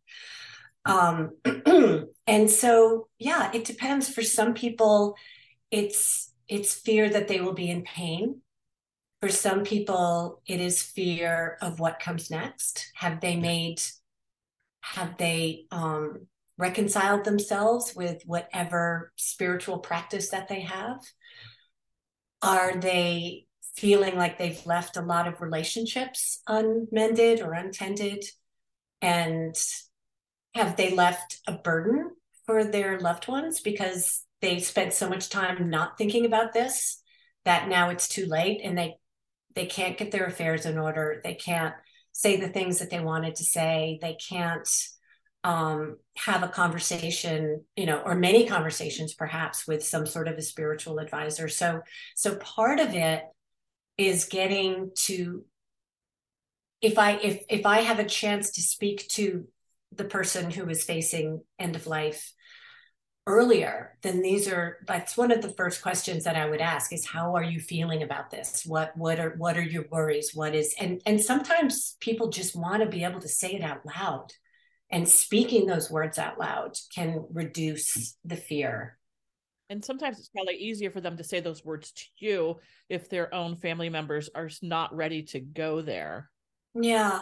um 0.85 1.31
and 2.27 2.49
so 2.49 3.07
yeah 3.19 3.51
it 3.53 3.65
depends. 3.65 4.09
For 4.09 4.21
some 4.23 4.53
people 4.53 5.15
it's 5.69 6.33
it's 6.47 6.73
fear 6.73 7.09
that 7.09 7.27
they 7.27 7.39
will 7.39 7.53
be 7.53 7.69
in 7.69 7.83
pain. 7.83 8.41
For 9.21 9.29
some 9.29 9.63
people 9.63 10.41
it 10.45 10.59
is 10.59 10.81
fear 10.81 11.57
of 11.61 11.79
what 11.79 11.99
comes 11.99 12.29
next. 12.31 12.91
Have 12.95 13.21
they 13.21 13.35
made 13.35 13.81
have 14.81 15.17
they 15.17 15.65
um, 15.71 16.27
reconciled 16.57 17.23
themselves 17.23 17.95
with 17.95 18.23
whatever 18.25 19.11
spiritual 19.15 19.79
practice 19.79 20.29
that 20.29 20.47
they 20.47 20.61
have? 20.61 20.99
Are 22.41 22.75
they 22.75 23.45
feeling 23.75 24.17
like 24.17 24.37
they've 24.37 24.65
left 24.65 24.97
a 24.97 25.01
lot 25.01 25.27
of 25.27 25.41
relationships 25.41 26.41
unmended 26.47 27.41
or 27.41 27.53
untended? 27.53 28.25
And 29.01 29.55
have 30.53 30.75
they 30.75 30.93
left 30.93 31.39
a 31.47 31.53
burden 31.53 32.11
for 32.45 32.63
their 32.63 32.99
loved 32.99 33.27
ones 33.27 33.61
because 33.61 34.23
they 34.41 34.59
spent 34.59 34.93
so 34.93 35.07
much 35.07 35.29
time 35.29 35.69
not 35.69 35.97
thinking 35.97 36.25
about 36.25 36.53
this 36.53 37.01
that 37.45 37.67
now 37.67 37.89
it's 37.89 38.07
too 38.07 38.25
late 38.25 38.61
and 38.63 38.77
they 38.77 38.95
they 39.53 39.65
can't 39.65 39.97
get 39.97 40.11
their 40.11 40.25
affairs 40.25 40.65
in 40.65 40.77
order 40.77 41.21
they 41.23 41.35
can't 41.35 41.75
say 42.11 42.37
the 42.37 42.49
things 42.49 42.79
that 42.79 42.89
they 42.89 42.99
wanted 42.99 43.35
to 43.35 43.43
say 43.43 43.99
they 44.01 44.15
can't 44.29 44.67
um, 45.43 45.97
have 46.17 46.43
a 46.43 46.47
conversation, 46.47 47.63
you 47.75 47.85
know, 47.85 47.99
or 47.99 48.15
many 48.15 48.45
conversations 48.45 49.13
perhaps 49.13 49.67
with 49.67 49.83
some 49.83 50.05
sort 50.05 50.27
of 50.27 50.37
a 50.37 50.41
spiritual 50.41 50.99
advisor. 50.99 51.47
So, 51.47 51.81
so 52.15 52.35
part 52.35 52.79
of 52.79 52.93
it 52.93 53.23
is 53.97 54.25
getting 54.25 54.91
to 54.95 55.45
if 56.81 56.97
I 56.97 57.13
if 57.13 57.43
if 57.49 57.65
I 57.65 57.81
have 57.81 57.99
a 57.99 58.05
chance 58.05 58.51
to 58.51 58.61
speak 58.61 59.07
to 59.09 59.47
the 59.91 60.05
person 60.05 60.51
who 60.51 60.69
is 60.69 60.83
facing 60.83 61.41
end 61.59 61.75
of 61.75 61.87
life 61.87 62.33
earlier, 63.27 63.97
then 64.01 64.21
these 64.21 64.47
are 64.47 64.77
that's 64.87 65.15
one 65.15 65.31
of 65.31 65.41
the 65.41 65.53
first 65.53 65.81
questions 65.81 66.23
that 66.23 66.35
I 66.35 66.49
would 66.49 66.61
ask 66.61 66.91
is 66.91 67.05
how 67.05 67.35
are 67.35 67.43
you 67.43 67.59
feeling 67.59 68.03
about 68.03 68.31
this? 68.31 68.63
What 68.65 68.95
what 68.97 69.19
are 69.19 69.35
what 69.37 69.57
are 69.57 69.63
your 69.63 69.85
worries? 69.91 70.31
What 70.33 70.55
is 70.55 70.75
and 70.79 71.01
and 71.05 71.21
sometimes 71.21 71.97
people 71.99 72.29
just 72.29 72.55
want 72.55 72.81
to 72.81 72.89
be 72.89 73.03
able 73.03 73.21
to 73.21 73.27
say 73.27 73.53
it 73.53 73.61
out 73.61 73.85
loud 73.85 74.31
and 74.91 75.07
speaking 75.07 75.65
those 75.65 75.89
words 75.89 76.19
out 76.19 76.39
loud 76.39 76.73
can 76.93 77.25
reduce 77.31 78.17
the 78.25 78.35
fear 78.35 78.97
and 79.69 79.83
sometimes 79.85 80.19
it's 80.19 80.27
probably 80.27 80.55
easier 80.55 80.91
for 80.91 80.99
them 80.99 81.15
to 81.15 81.23
say 81.23 81.39
those 81.39 81.63
words 81.63 81.93
to 81.93 82.03
you 82.17 82.59
if 82.89 83.09
their 83.09 83.33
own 83.33 83.55
family 83.55 83.89
members 83.89 84.29
are 84.35 84.49
not 84.61 84.93
ready 84.95 85.23
to 85.23 85.39
go 85.39 85.81
there 85.81 86.29
yeah 86.75 87.21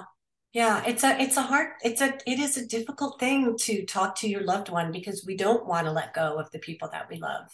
yeah 0.53 0.83
it's 0.85 1.03
a 1.03 1.21
it's 1.21 1.37
a 1.37 1.41
hard 1.41 1.69
it's 1.83 2.01
a 2.01 2.17
it 2.25 2.39
is 2.39 2.57
a 2.57 2.65
difficult 2.65 3.19
thing 3.19 3.55
to 3.57 3.85
talk 3.85 4.15
to 4.15 4.29
your 4.29 4.43
loved 4.43 4.69
one 4.69 4.91
because 4.91 5.23
we 5.25 5.37
don't 5.37 5.67
want 5.67 5.85
to 5.85 5.91
let 5.91 6.13
go 6.13 6.39
of 6.39 6.49
the 6.51 6.59
people 6.59 6.89
that 6.91 7.09
we 7.09 7.17
love. 7.17 7.47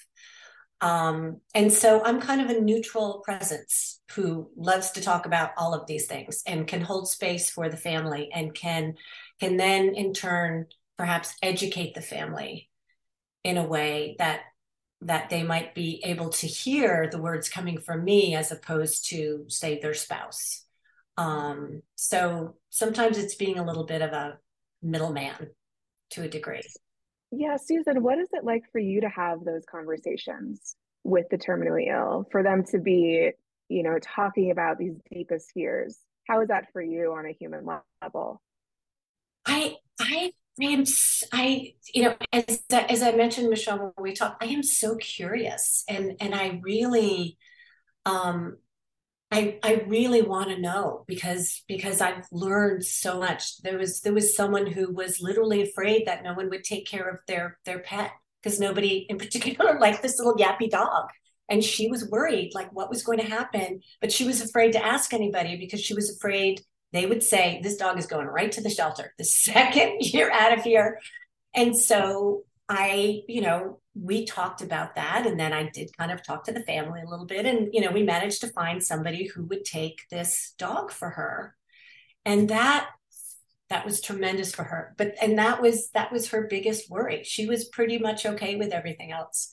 Um, 0.82 1.40
and 1.54 1.72
so 1.72 2.04
I'm 2.04 2.20
kind 2.20 2.42
of 2.42 2.50
a 2.50 2.60
neutral 2.60 3.22
presence 3.24 4.02
who 4.12 4.52
loves 4.58 4.92
to 4.92 5.02
talk 5.02 5.25
about 5.25 5.52
all 5.58 5.74
of 5.74 5.88
these 5.88 6.06
things 6.06 6.44
and 6.46 6.68
can 6.68 6.82
hold 6.82 7.08
space 7.08 7.50
for 7.50 7.70
the 7.70 7.78
family 7.78 8.30
and 8.34 8.54
can 8.54 8.96
can 9.40 9.58
then 9.58 9.96
in 9.96 10.14
turn 10.14 10.68
perhaps 10.98 11.34
educate 11.42 11.96
the 11.96 12.02
family 12.02 12.70
in 13.44 13.58
a 13.58 13.66
way 13.66 14.16
that 14.20 14.42
that 15.02 15.30
they 15.30 15.44
might 15.44 15.75
be 15.75 16.02
able 16.04 16.30
to 16.30 16.48
hear 16.48 17.10
the 17.10 17.22
words 17.22 17.50
coming 17.50 17.80
from 17.80 18.04
me 18.04 18.36
as 18.36 18.52
opposed 18.52 19.10
to 19.10 19.46
say 19.48 19.80
their 19.80 19.94
spouse 19.94 20.65
um, 21.18 21.82
so 21.96 22.56
sometimes 22.70 23.18
it's 23.18 23.36
being 23.36 23.58
a 23.58 23.66
little 23.66 23.86
bit 23.86 24.02
of 24.02 24.12
a 24.12 24.38
middleman 24.82 25.50
to 26.12 26.24
a 26.24 26.28
degree. 26.28 26.62
Yeah 27.32 27.58
susan 27.58 28.04
what 28.04 28.20
is 28.20 28.30
it 28.34 28.44
like 28.44 28.64
for 28.72 28.80
you 28.80 29.02
to 29.02 29.10
have 29.10 29.44
those 29.44 29.64
conversations 29.70 30.76
with 31.04 31.28
the 31.30 31.38
terminally 31.38 31.88
ill 31.90 32.28
for 32.32 32.44
them 32.44 32.64
to 32.72 32.80
be 32.80 33.32
you 33.70 33.84
know 33.84 33.98
talking 34.00 34.52
about 34.52 34.78
these 34.78 34.96
deepest 35.12 35.52
fears? 35.54 35.98
How 36.28 36.42
is 36.42 36.48
that 36.50 36.72
for 36.74 36.82
you 36.82 37.14
on 37.14 37.26
a 37.26 37.34
human 37.34 37.66
level? 38.02 38.42
I 39.46 39.76
I 40.00 40.32
I 40.62 40.66
am 40.66 40.84
I 41.32 41.74
you 41.94 42.04
know 42.04 42.16
as 42.32 42.64
as 42.72 43.02
I 43.02 43.12
mentioned 43.12 43.50
Michelle 43.50 43.78
when 43.78 43.94
we 44.00 44.14
talked 44.14 44.44
I 44.44 44.48
am 44.48 44.64
so 44.64 44.96
curious 44.96 45.84
and 45.90 46.14
and 46.20 46.34
I 46.34 46.60
really 46.64 47.38
um 48.06 48.58
I 49.36 49.60
I 49.63 49.84
really 49.88 50.22
want 50.22 50.50
to 50.50 50.62
know 50.62 51.04
because 51.08 51.62
because 51.68 52.00
I've 52.00 52.25
learned 52.32 52.86
so 52.86 53.20
much. 53.20 53.58
There 53.63 53.77
was 53.77 54.00
there 54.00 54.13
was 54.13 54.34
someone 54.34 54.65
who 54.65 54.94
was 54.94 55.20
literally 55.20 55.62
afraid 55.62 56.08
that 56.08 56.24
no 56.24 56.34
one 56.34 56.50
would 56.50 56.63
take 56.63 56.88
care 56.88 57.10
of 57.10 57.20
their 57.27 57.60
their 57.65 57.80
pet 57.80 58.12
because 58.42 58.62
nobody 58.62 59.06
in 59.10 59.18
particular 59.25 59.77
liked 59.77 60.01
this 60.01 60.18
little 60.18 60.36
yappy 60.36 60.70
dog. 60.70 61.10
And 61.50 61.62
she 61.62 61.89
was 61.89 62.10
worried 62.10 62.54
like 62.56 62.72
what 62.72 62.89
was 62.89 63.04
going 63.04 63.20
to 63.20 63.25
happen? 63.25 63.82
But 64.00 64.13
she 64.13 64.24
was 64.24 64.42
afraid 64.42 64.72
to 64.72 64.84
ask 64.84 65.13
anybody 65.13 65.58
because 65.58 65.82
she 65.82 65.94
was 65.94 66.15
afraid 66.15 66.62
they 66.94 67.06
would 67.06 67.22
say, 67.22 67.60
This 67.62 67.75
dog 67.75 68.00
is 68.00 68.08
going 68.08 68.27
right 68.27 68.51
to 68.54 68.62
the 68.62 68.70
shelter 68.70 69.13
the 69.18 69.25
second 69.50 69.98
you're 70.00 70.32
out 70.32 70.58
of 70.58 70.63
here. 70.63 70.98
And 71.54 71.77
so 71.77 72.44
I, 72.70 73.24
you 73.27 73.42
know, 73.42 73.80
we 73.96 74.25
talked 74.25 74.62
about 74.62 74.96
that. 74.96 75.25
And 75.25 75.40
then 75.40 75.54
I 75.54 75.70
did 75.70 75.96
kind 75.98 76.12
of 76.12 76.24
talk 76.24 76.44
to 76.46 76.52
the 76.52 76.64
family 76.64 77.02
a 77.02 77.10
little 77.10 77.25
bit. 77.25 77.46
And, 77.46 77.70
you 77.74 77.82
know, 77.82 77.92
we 77.92 78.04
managed 78.04 78.42
to 78.42 78.48
find 78.50 78.84
somebody 78.84 79.28
who 79.28 79.46
would 79.46 79.66
take 79.66 80.02
this 80.12 80.54
dog 80.58 80.92
for 80.92 81.12
her. 81.12 81.56
And 82.25 82.50
that 82.50 82.90
that 83.70 83.84
was 83.84 84.00
tremendous 84.00 84.54
for 84.54 84.62
her 84.62 84.94
but 84.96 85.16
and 85.20 85.40
that 85.40 85.60
was 85.60 85.90
that 85.96 86.12
was 86.12 86.28
her 86.28 86.46
biggest 86.48 86.88
worry 86.88 87.24
she 87.24 87.48
was 87.48 87.66
pretty 87.70 87.98
much 87.98 88.24
okay 88.24 88.56
with 88.58 88.72
everything 88.72 89.12
else 89.12 89.50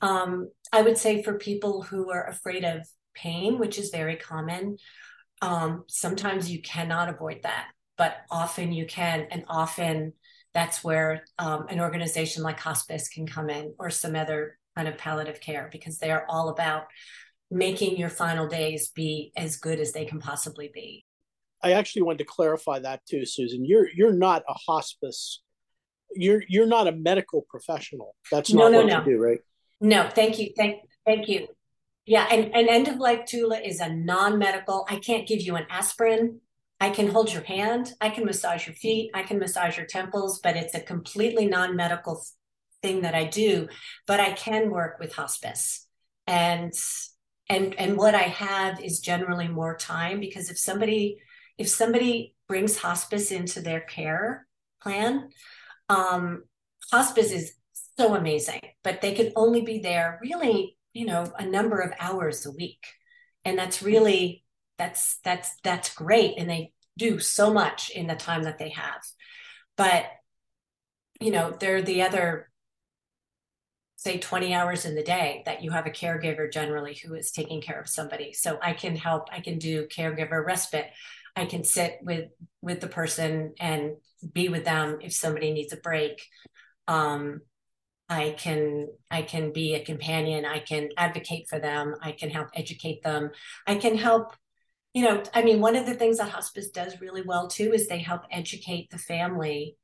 um, 0.00 0.48
i 0.72 0.80
would 0.80 0.96
say 0.96 1.22
for 1.22 1.36
people 1.36 1.82
who 1.82 2.10
are 2.10 2.26
afraid 2.26 2.64
of 2.64 2.88
pain 3.14 3.58
which 3.58 3.78
is 3.78 3.90
very 3.90 4.16
common 4.16 4.78
um, 5.44 5.84
sometimes 5.88 6.50
you 6.50 6.62
cannot 6.62 7.08
avoid 7.08 7.42
that, 7.42 7.68
but 7.98 8.16
often 8.30 8.72
you 8.72 8.86
can. 8.86 9.26
And 9.30 9.44
often 9.48 10.14
that's 10.54 10.84
where 10.84 11.24
um, 11.38 11.66
an 11.68 11.80
organization 11.80 12.42
like 12.42 12.60
hospice 12.60 13.08
can 13.08 13.26
come 13.26 13.50
in 13.50 13.74
or 13.78 13.90
some 13.90 14.14
other 14.14 14.58
kind 14.76 14.88
of 14.88 14.96
palliative 14.96 15.40
care 15.40 15.68
because 15.70 15.98
they 15.98 16.10
are 16.10 16.24
all 16.28 16.48
about 16.48 16.84
making 17.50 17.96
your 17.96 18.08
final 18.08 18.46
days 18.46 18.88
be 18.88 19.32
as 19.36 19.56
good 19.56 19.80
as 19.80 19.92
they 19.92 20.04
can 20.04 20.20
possibly 20.20 20.70
be. 20.72 21.04
I 21.62 21.72
actually 21.72 22.02
wanted 22.02 22.18
to 22.18 22.24
clarify 22.24 22.78
that 22.80 23.00
too, 23.08 23.24
Susan. 23.24 23.64
You're 23.64 23.88
you're 23.94 24.12
not 24.12 24.42
a 24.48 24.54
hospice. 24.54 25.42
You're 26.14 26.42
you're 26.48 26.66
not 26.66 26.86
a 26.86 26.92
medical 26.92 27.42
professional. 27.48 28.14
That's 28.30 28.52
not 28.52 28.70
no, 28.70 28.70
no, 28.70 28.78
what 28.78 28.86
no. 28.86 28.98
you 28.98 29.16
do, 29.16 29.22
right? 29.22 29.38
No, 29.80 30.08
thank 30.08 30.38
you. 30.38 30.50
Thank 30.56 30.82
thank 31.06 31.28
you. 31.28 31.48
Yeah, 32.06 32.26
and, 32.30 32.54
and 32.54 32.68
end 32.68 32.88
of 32.88 32.98
life 32.98 33.20
doula 33.20 33.66
is 33.66 33.80
a 33.80 33.88
non 33.88 34.38
medical. 34.38 34.86
I 34.90 34.96
can't 34.96 35.26
give 35.26 35.40
you 35.40 35.56
an 35.56 35.66
aspirin. 35.70 36.40
I 36.80 36.90
can 36.90 37.08
hold 37.08 37.32
your 37.32 37.42
hand. 37.42 37.92
I 38.00 38.10
can 38.10 38.24
massage 38.24 38.66
your 38.66 38.74
feet. 38.74 39.10
I 39.14 39.22
can 39.22 39.38
massage 39.38 39.76
your 39.76 39.86
temples, 39.86 40.40
but 40.42 40.56
it's 40.56 40.74
a 40.74 40.80
completely 40.80 41.46
non 41.46 41.76
medical 41.76 42.24
thing 42.82 43.02
that 43.02 43.14
I 43.14 43.24
do. 43.24 43.68
But 44.06 44.20
I 44.20 44.32
can 44.32 44.70
work 44.70 44.98
with 44.98 45.14
hospice, 45.14 45.86
and 46.26 46.72
and 47.48 47.74
and 47.78 47.96
what 47.96 48.14
I 48.14 48.22
have 48.22 48.80
is 48.80 49.00
generally 49.00 49.48
more 49.48 49.76
time 49.76 50.20
because 50.20 50.50
if 50.50 50.58
somebody 50.58 51.18
if 51.56 51.68
somebody 51.68 52.34
brings 52.48 52.78
hospice 52.78 53.30
into 53.30 53.60
their 53.60 53.80
care 53.80 54.46
plan, 54.82 55.30
um, 55.88 56.44
hospice 56.90 57.30
is 57.30 57.54
so 57.96 58.14
amazing, 58.14 58.60
but 58.82 59.00
they 59.00 59.14
can 59.14 59.32
only 59.36 59.62
be 59.62 59.78
there 59.78 60.18
really 60.20 60.76
you 60.92 61.06
know 61.06 61.30
a 61.38 61.44
number 61.44 61.80
of 61.80 61.92
hours 62.00 62.46
a 62.46 62.50
week 62.52 62.84
and 63.44 63.58
that's 63.58 63.82
really 63.82 64.43
that's 64.78 65.18
that's 65.24 65.50
that's 65.62 65.94
great. 65.94 66.34
And 66.38 66.48
they 66.48 66.72
do 66.96 67.18
so 67.18 67.52
much 67.52 67.90
in 67.90 68.06
the 68.06 68.14
time 68.14 68.44
that 68.44 68.58
they 68.58 68.70
have. 68.70 69.02
But 69.76 70.06
you 71.20 71.30
know 71.30 71.56
they're 71.58 71.82
the 71.82 72.02
other 72.02 72.50
say 73.96 74.18
20 74.18 74.52
hours 74.52 74.84
in 74.84 74.94
the 74.94 75.02
day 75.02 75.42
that 75.46 75.62
you 75.62 75.70
have 75.70 75.86
a 75.86 75.90
caregiver 75.90 76.52
generally 76.52 76.94
who 76.94 77.14
is 77.14 77.30
taking 77.30 77.62
care 77.62 77.80
of 77.80 77.88
somebody. 77.88 78.32
So 78.32 78.58
i 78.62 78.72
can 78.72 78.96
help 78.96 79.28
i 79.32 79.40
can 79.40 79.58
do 79.58 79.86
caregiver 79.86 80.44
respite. 80.44 80.90
I 81.36 81.46
can 81.46 81.64
sit 81.64 81.98
with 82.02 82.30
with 82.62 82.80
the 82.80 82.88
person 82.88 83.54
and 83.58 83.96
be 84.32 84.48
with 84.48 84.64
them 84.64 84.98
if 85.00 85.12
somebody 85.12 85.52
needs 85.52 85.72
a 85.72 85.76
break. 85.76 86.26
Um, 86.86 87.40
I 88.08 88.34
can 88.38 88.88
I 89.10 89.22
can 89.22 89.52
be 89.52 89.74
a 89.74 89.84
companion, 89.84 90.44
I 90.44 90.58
can 90.60 90.90
advocate 90.96 91.48
for 91.48 91.58
them, 91.58 91.96
I 92.02 92.12
can 92.12 92.30
help 92.30 92.48
educate 92.54 93.02
them. 93.02 93.30
I 93.66 93.76
can 93.76 93.96
help 93.96 94.34
you 94.94 95.02
know, 95.02 95.22
I 95.34 95.42
mean 95.42 95.60
one 95.60 95.76
of 95.76 95.86
the 95.86 95.94
things 95.94 96.18
that 96.18 96.30
hospice 96.30 96.70
does 96.70 97.00
really 97.00 97.22
well 97.22 97.48
too 97.48 97.72
is 97.72 97.88
they 97.88 97.98
help 97.98 98.22
educate 98.30 98.90
the 98.90 98.98
family 98.98 99.76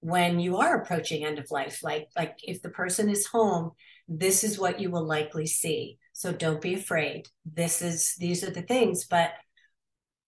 when 0.00 0.40
you 0.40 0.56
are 0.56 0.80
approaching 0.80 1.24
end 1.24 1.38
of 1.38 1.50
life. 1.50 1.82
Like 1.84 2.08
like 2.16 2.36
if 2.42 2.62
the 2.62 2.70
person 2.70 3.08
is 3.08 3.26
home 3.26 3.72
this 4.06 4.44
is 4.44 4.58
what 4.58 4.80
you 4.80 4.90
will 4.90 5.06
likely 5.06 5.46
see. 5.46 5.98
So 6.12 6.30
don't 6.32 6.60
be 6.60 6.74
afraid. 6.74 7.28
This 7.46 7.80
is 7.82 8.14
these 8.18 8.42
are 8.42 8.50
the 8.50 8.62
things 8.62 9.04
but 9.04 9.32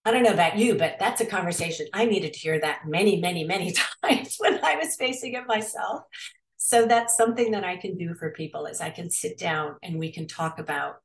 I 0.05 0.11
don't 0.11 0.23
know 0.23 0.33
about 0.33 0.57
you, 0.57 0.75
but 0.75 0.95
that's 0.99 1.19
a 1.19 1.25
conversation 1.25 1.87
I 1.93 2.05
needed 2.05 2.31
to 2.33 2.39
hear 2.39 2.61
that 2.61 2.87
many, 2.87 3.19
many, 3.19 3.43
many 3.43 3.73
times 4.03 4.37
when 4.39 4.63
I 4.63 4.75
was 4.75 4.95
facing 4.95 5.33
it 5.33 5.47
myself. 5.47 6.03
So 6.57 6.85
that's 6.85 7.15
something 7.15 7.51
that 7.51 7.63
i 7.63 7.77
can 7.77 7.97
do 7.97 8.13
for 8.15 8.31
people 8.31 8.65
is 8.65 8.81
i 8.81 8.89
can 8.89 9.09
sit 9.09 9.37
down 9.37 9.75
and 9.83 9.97
we 9.97 10.11
can 10.11 10.27
talk 10.27 10.59
about 10.59 10.95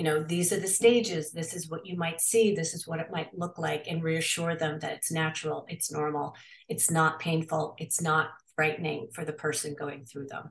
you 0.00 0.04
know 0.04 0.22
these 0.22 0.50
are 0.50 0.58
the 0.58 0.66
stages 0.66 1.30
this 1.30 1.52
is 1.52 1.68
what 1.68 1.84
you 1.84 1.94
might 1.94 2.22
see 2.22 2.54
this 2.54 2.72
is 2.72 2.88
what 2.88 3.00
it 3.00 3.10
might 3.12 3.36
look 3.36 3.58
like 3.58 3.86
and 3.86 4.02
reassure 4.02 4.56
them 4.56 4.78
that 4.78 4.94
it's 4.94 5.12
natural 5.12 5.66
it's 5.68 5.92
normal 5.92 6.34
it's 6.70 6.90
not 6.90 7.20
painful 7.20 7.74
it's 7.76 8.00
not 8.00 8.30
frightening 8.56 9.08
for 9.12 9.26
the 9.26 9.32
person 9.34 9.76
going 9.78 10.06
through 10.06 10.26
them 10.28 10.50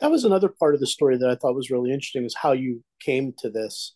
that 0.00 0.10
was 0.10 0.26
another 0.26 0.50
part 0.50 0.74
of 0.74 0.80
the 0.80 0.86
story 0.86 1.16
that 1.16 1.30
i 1.30 1.34
thought 1.34 1.54
was 1.54 1.70
really 1.70 1.90
interesting 1.90 2.26
is 2.26 2.36
how 2.36 2.52
you 2.52 2.84
came 3.00 3.32
to 3.38 3.48
this 3.48 3.94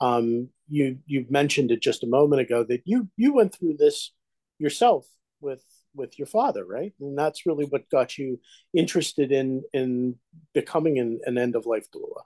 um, 0.00 0.48
you 0.68 0.98
you 1.06 1.26
mentioned 1.28 1.72
it 1.72 1.82
just 1.82 2.04
a 2.04 2.06
moment 2.06 2.40
ago 2.40 2.64
that 2.68 2.82
you 2.84 3.08
you 3.16 3.34
went 3.34 3.52
through 3.52 3.74
this 3.80 4.12
yourself 4.60 5.06
with 5.40 5.64
with 5.92 6.16
your 6.20 6.26
father, 6.26 6.64
right? 6.64 6.92
And 7.00 7.18
that's 7.18 7.46
really 7.46 7.64
what 7.64 7.90
got 7.90 8.16
you 8.16 8.38
interested 8.72 9.32
in 9.32 9.64
in 9.72 10.14
becoming 10.54 11.00
an, 11.00 11.18
an 11.24 11.36
end 11.36 11.56
of 11.56 11.66
life 11.66 11.88
doula. 11.90 12.22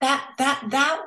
That 0.00 0.30
that 0.38 0.64
that 0.70 1.02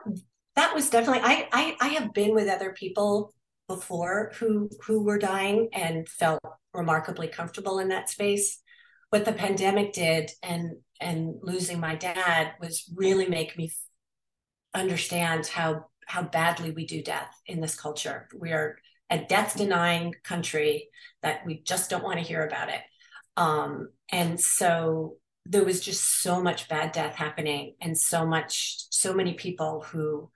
that 0.55 0.75
was 0.75 0.89
definitely 0.89 1.21
I, 1.23 1.47
I 1.51 1.75
I 1.79 1.87
have 1.89 2.13
been 2.13 2.33
with 2.33 2.49
other 2.49 2.73
people 2.73 3.33
before 3.67 4.31
who 4.35 4.69
who 4.85 5.03
were 5.03 5.19
dying 5.19 5.69
and 5.73 6.09
felt 6.09 6.39
remarkably 6.73 7.27
comfortable 7.27 7.79
in 7.79 7.89
that 7.89 8.09
space. 8.09 8.61
What 9.09 9.25
the 9.25 9.33
pandemic 9.33 9.93
did 9.93 10.31
and 10.43 10.77
and 10.99 11.35
losing 11.41 11.79
my 11.79 11.95
dad 11.95 12.53
was 12.59 12.91
really 12.95 13.27
make 13.27 13.57
me 13.57 13.71
understand 14.73 15.47
how 15.47 15.85
how 16.05 16.23
badly 16.23 16.71
we 16.71 16.85
do 16.85 17.03
death 17.03 17.31
in 17.45 17.61
this 17.61 17.79
culture. 17.79 18.27
We 18.35 18.51
are 18.51 18.77
a 19.09 19.19
death 19.19 19.57
denying 19.57 20.15
country 20.23 20.89
that 21.21 21.45
we 21.45 21.61
just 21.61 21.89
don't 21.89 22.03
want 22.03 22.17
to 22.17 22.25
hear 22.25 22.45
about 22.45 22.69
it. 22.69 22.81
Um, 23.37 23.89
and 24.11 24.39
so 24.39 25.17
there 25.49 25.65
was 25.65 25.81
just 25.81 26.21
so 26.21 26.41
much 26.41 26.69
bad 26.69 26.91
death 26.91 27.15
happening 27.15 27.73
and 27.81 27.97
so 27.97 28.25
much 28.25 28.85
so 28.91 29.13
many 29.13 29.33
people 29.33 29.81
who 29.81 30.29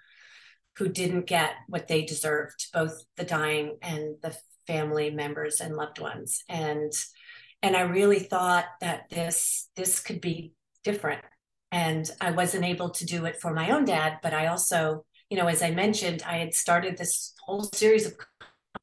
who 0.77 0.89
didn't 0.89 1.27
get 1.27 1.53
what 1.67 1.87
they 1.87 2.03
deserved 2.03 2.67
both 2.73 3.05
the 3.15 3.23
dying 3.23 3.77
and 3.83 4.15
the 4.23 4.35
family 4.65 5.11
members 5.11 5.61
and 5.61 5.75
loved 5.75 5.99
ones. 5.99 6.43
And 6.49 6.91
and 7.61 7.77
i 7.77 7.81
really 7.81 8.19
thought 8.19 8.65
that 8.81 9.09
this 9.09 9.69
this 9.75 9.99
could 9.99 10.19
be 10.19 10.53
different. 10.83 11.23
And 11.71 12.09
i 12.19 12.31
wasn't 12.31 12.65
able 12.65 12.89
to 12.91 13.05
do 13.05 13.25
it 13.25 13.39
for 13.41 13.53
my 13.53 13.71
own 13.71 13.85
dad 13.85 14.19
but 14.21 14.33
i 14.33 14.47
also 14.47 15.05
you 15.29 15.37
know 15.37 15.47
as 15.47 15.63
i 15.63 15.71
mentioned 15.71 16.21
i 16.23 16.37
had 16.37 16.53
started 16.53 16.97
this 16.97 17.33
whole 17.43 17.63
series 17.73 18.05
of 18.05 18.13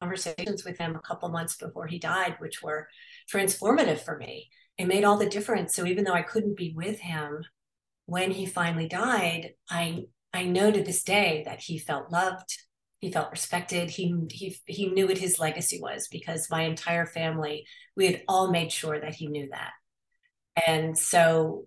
conversations 0.00 0.64
with 0.64 0.78
him 0.78 0.96
a 0.96 1.00
couple 1.00 1.28
months 1.28 1.56
before 1.56 1.86
he 1.86 1.98
died 2.00 2.34
which 2.38 2.62
were 2.62 2.88
transformative 3.32 4.00
for 4.00 4.16
me 4.16 4.50
it 4.80 4.86
made 4.86 5.04
all 5.04 5.16
the 5.16 5.28
difference. 5.28 5.74
So 5.74 5.86
even 5.86 6.04
though 6.04 6.12
i 6.12 6.22
couldn't 6.22 6.56
be 6.56 6.72
with 6.74 7.00
him 7.00 7.44
when 8.06 8.32
he 8.32 8.44
finally 8.44 8.88
died 8.88 9.50
i 9.68 10.04
i 10.32 10.44
know 10.44 10.70
to 10.72 10.82
this 10.82 11.04
day 11.04 11.42
that 11.46 11.60
he 11.60 11.78
felt 11.78 12.10
loved 12.10 12.56
he 13.00 13.10
felt 13.10 13.30
respected. 13.30 13.90
He 13.90 14.14
he 14.30 14.56
he 14.66 14.90
knew 14.90 15.06
what 15.06 15.18
his 15.18 15.38
legacy 15.38 15.80
was 15.80 16.06
because 16.08 16.50
my 16.50 16.62
entire 16.62 17.06
family 17.06 17.66
we 17.96 18.06
had 18.06 18.22
all 18.28 18.50
made 18.50 18.70
sure 18.70 19.00
that 19.00 19.14
he 19.14 19.26
knew 19.26 19.48
that. 19.50 19.72
And 20.66 20.96
so 20.96 21.66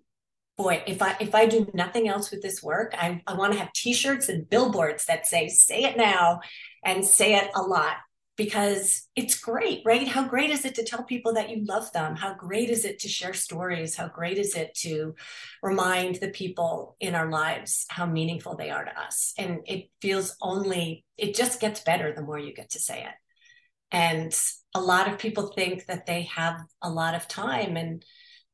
boy 0.56 0.84
if 0.86 1.02
i 1.02 1.16
if 1.18 1.34
i 1.34 1.46
do 1.46 1.68
nothing 1.74 2.06
else 2.06 2.30
with 2.30 2.40
this 2.40 2.62
work 2.62 2.94
i, 2.96 3.20
I 3.26 3.34
want 3.34 3.52
to 3.52 3.58
have 3.58 3.72
t-shirts 3.72 4.28
and 4.28 4.48
billboards 4.48 5.06
that 5.06 5.26
say 5.26 5.48
say 5.48 5.82
it 5.82 5.96
now 5.96 6.42
and 6.84 7.04
say 7.04 7.34
it 7.34 7.50
a 7.56 7.62
lot 7.62 7.96
because 8.36 9.06
it's 9.14 9.38
great, 9.38 9.82
right? 9.84 10.08
How 10.08 10.26
great 10.26 10.50
is 10.50 10.64
it 10.64 10.74
to 10.76 10.84
tell 10.84 11.04
people 11.04 11.34
that 11.34 11.50
you 11.50 11.64
love 11.64 11.92
them? 11.92 12.16
How 12.16 12.34
great 12.34 12.68
is 12.68 12.84
it 12.84 12.98
to 13.00 13.08
share 13.08 13.32
stories? 13.32 13.94
How 13.94 14.08
great 14.08 14.38
is 14.38 14.56
it 14.56 14.74
to 14.78 15.14
remind 15.62 16.16
the 16.16 16.30
people 16.30 16.96
in 16.98 17.14
our 17.14 17.30
lives 17.30 17.86
how 17.88 18.06
meaningful 18.06 18.56
they 18.56 18.70
are 18.70 18.84
to 18.84 19.00
us? 19.00 19.34
And 19.38 19.60
it 19.66 19.90
feels 20.02 20.36
only, 20.42 21.04
it 21.16 21.36
just 21.36 21.60
gets 21.60 21.80
better 21.80 22.12
the 22.12 22.22
more 22.22 22.38
you 22.38 22.52
get 22.52 22.70
to 22.70 22.80
say 22.80 23.02
it. 23.02 23.14
And 23.92 24.36
a 24.74 24.80
lot 24.80 25.08
of 25.08 25.18
people 25.18 25.52
think 25.54 25.86
that 25.86 26.06
they 26.06 26.22
have 26.22 26.58
a 26.82 26.90
lot 26.90 27.14
of 27.14 27.28
time 27.28 27.76
and 27.76 28.04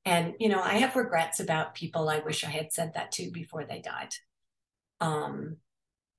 and 0.05 0.35
you 0.39 0.49
know 0.49 0.61
i 0.61 0.75
have 0.75 0.97
regrets 0.97 1.41
about 1.41 1.75
people 1.75 2.09
i 2.09 2.19
wish 2.21 2.45
i 2.45 2.49
had 2.49 2.73
said 2.73 2.93
that 2.95 3.13
to 3.13 3.31
before 3.31 3.65
they 3.65 3.81
died 3.81 4.13
um 5.01 5.57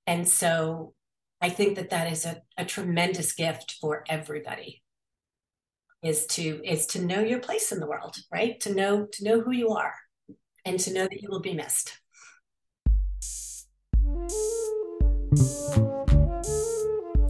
and 0.07 0.27
so 0.27 0.93
I 1.41 1.49
think 1.49 1.75
that 1.75 1.89
that 1.89 2.11
is 2.11 2.25
a, 2.25 2.41
a 2.57 2.65
tremendous 2.65 3.33
gift 3.33 3.77
for 3.81 4.03
everybody 4.07 4.83
is 6.03 6.25
to 6.25 6.61
is 6.63 6.85
to 6.87 7.03
know 7.03 7.19
your 7.19 7.39
place 7.39 7.71
in 7.71 7.79
the 7.79 7.85
world 7.85 8.15
right 8.31 8.59
to 8.59 8.73
know 8.73 9.05
to 9.11 9.23
know 9.23 9.41
who 9.41 9.51
you 9.51 9.69
are 9.69 9.93
and 10.65 10.79
to 10.79 10.91
know 10.91 11.03
that 11.03 11.21
you 11.21 11.29
will 11.29 11.41
be 11.41 11.53
missed 11.53 11.99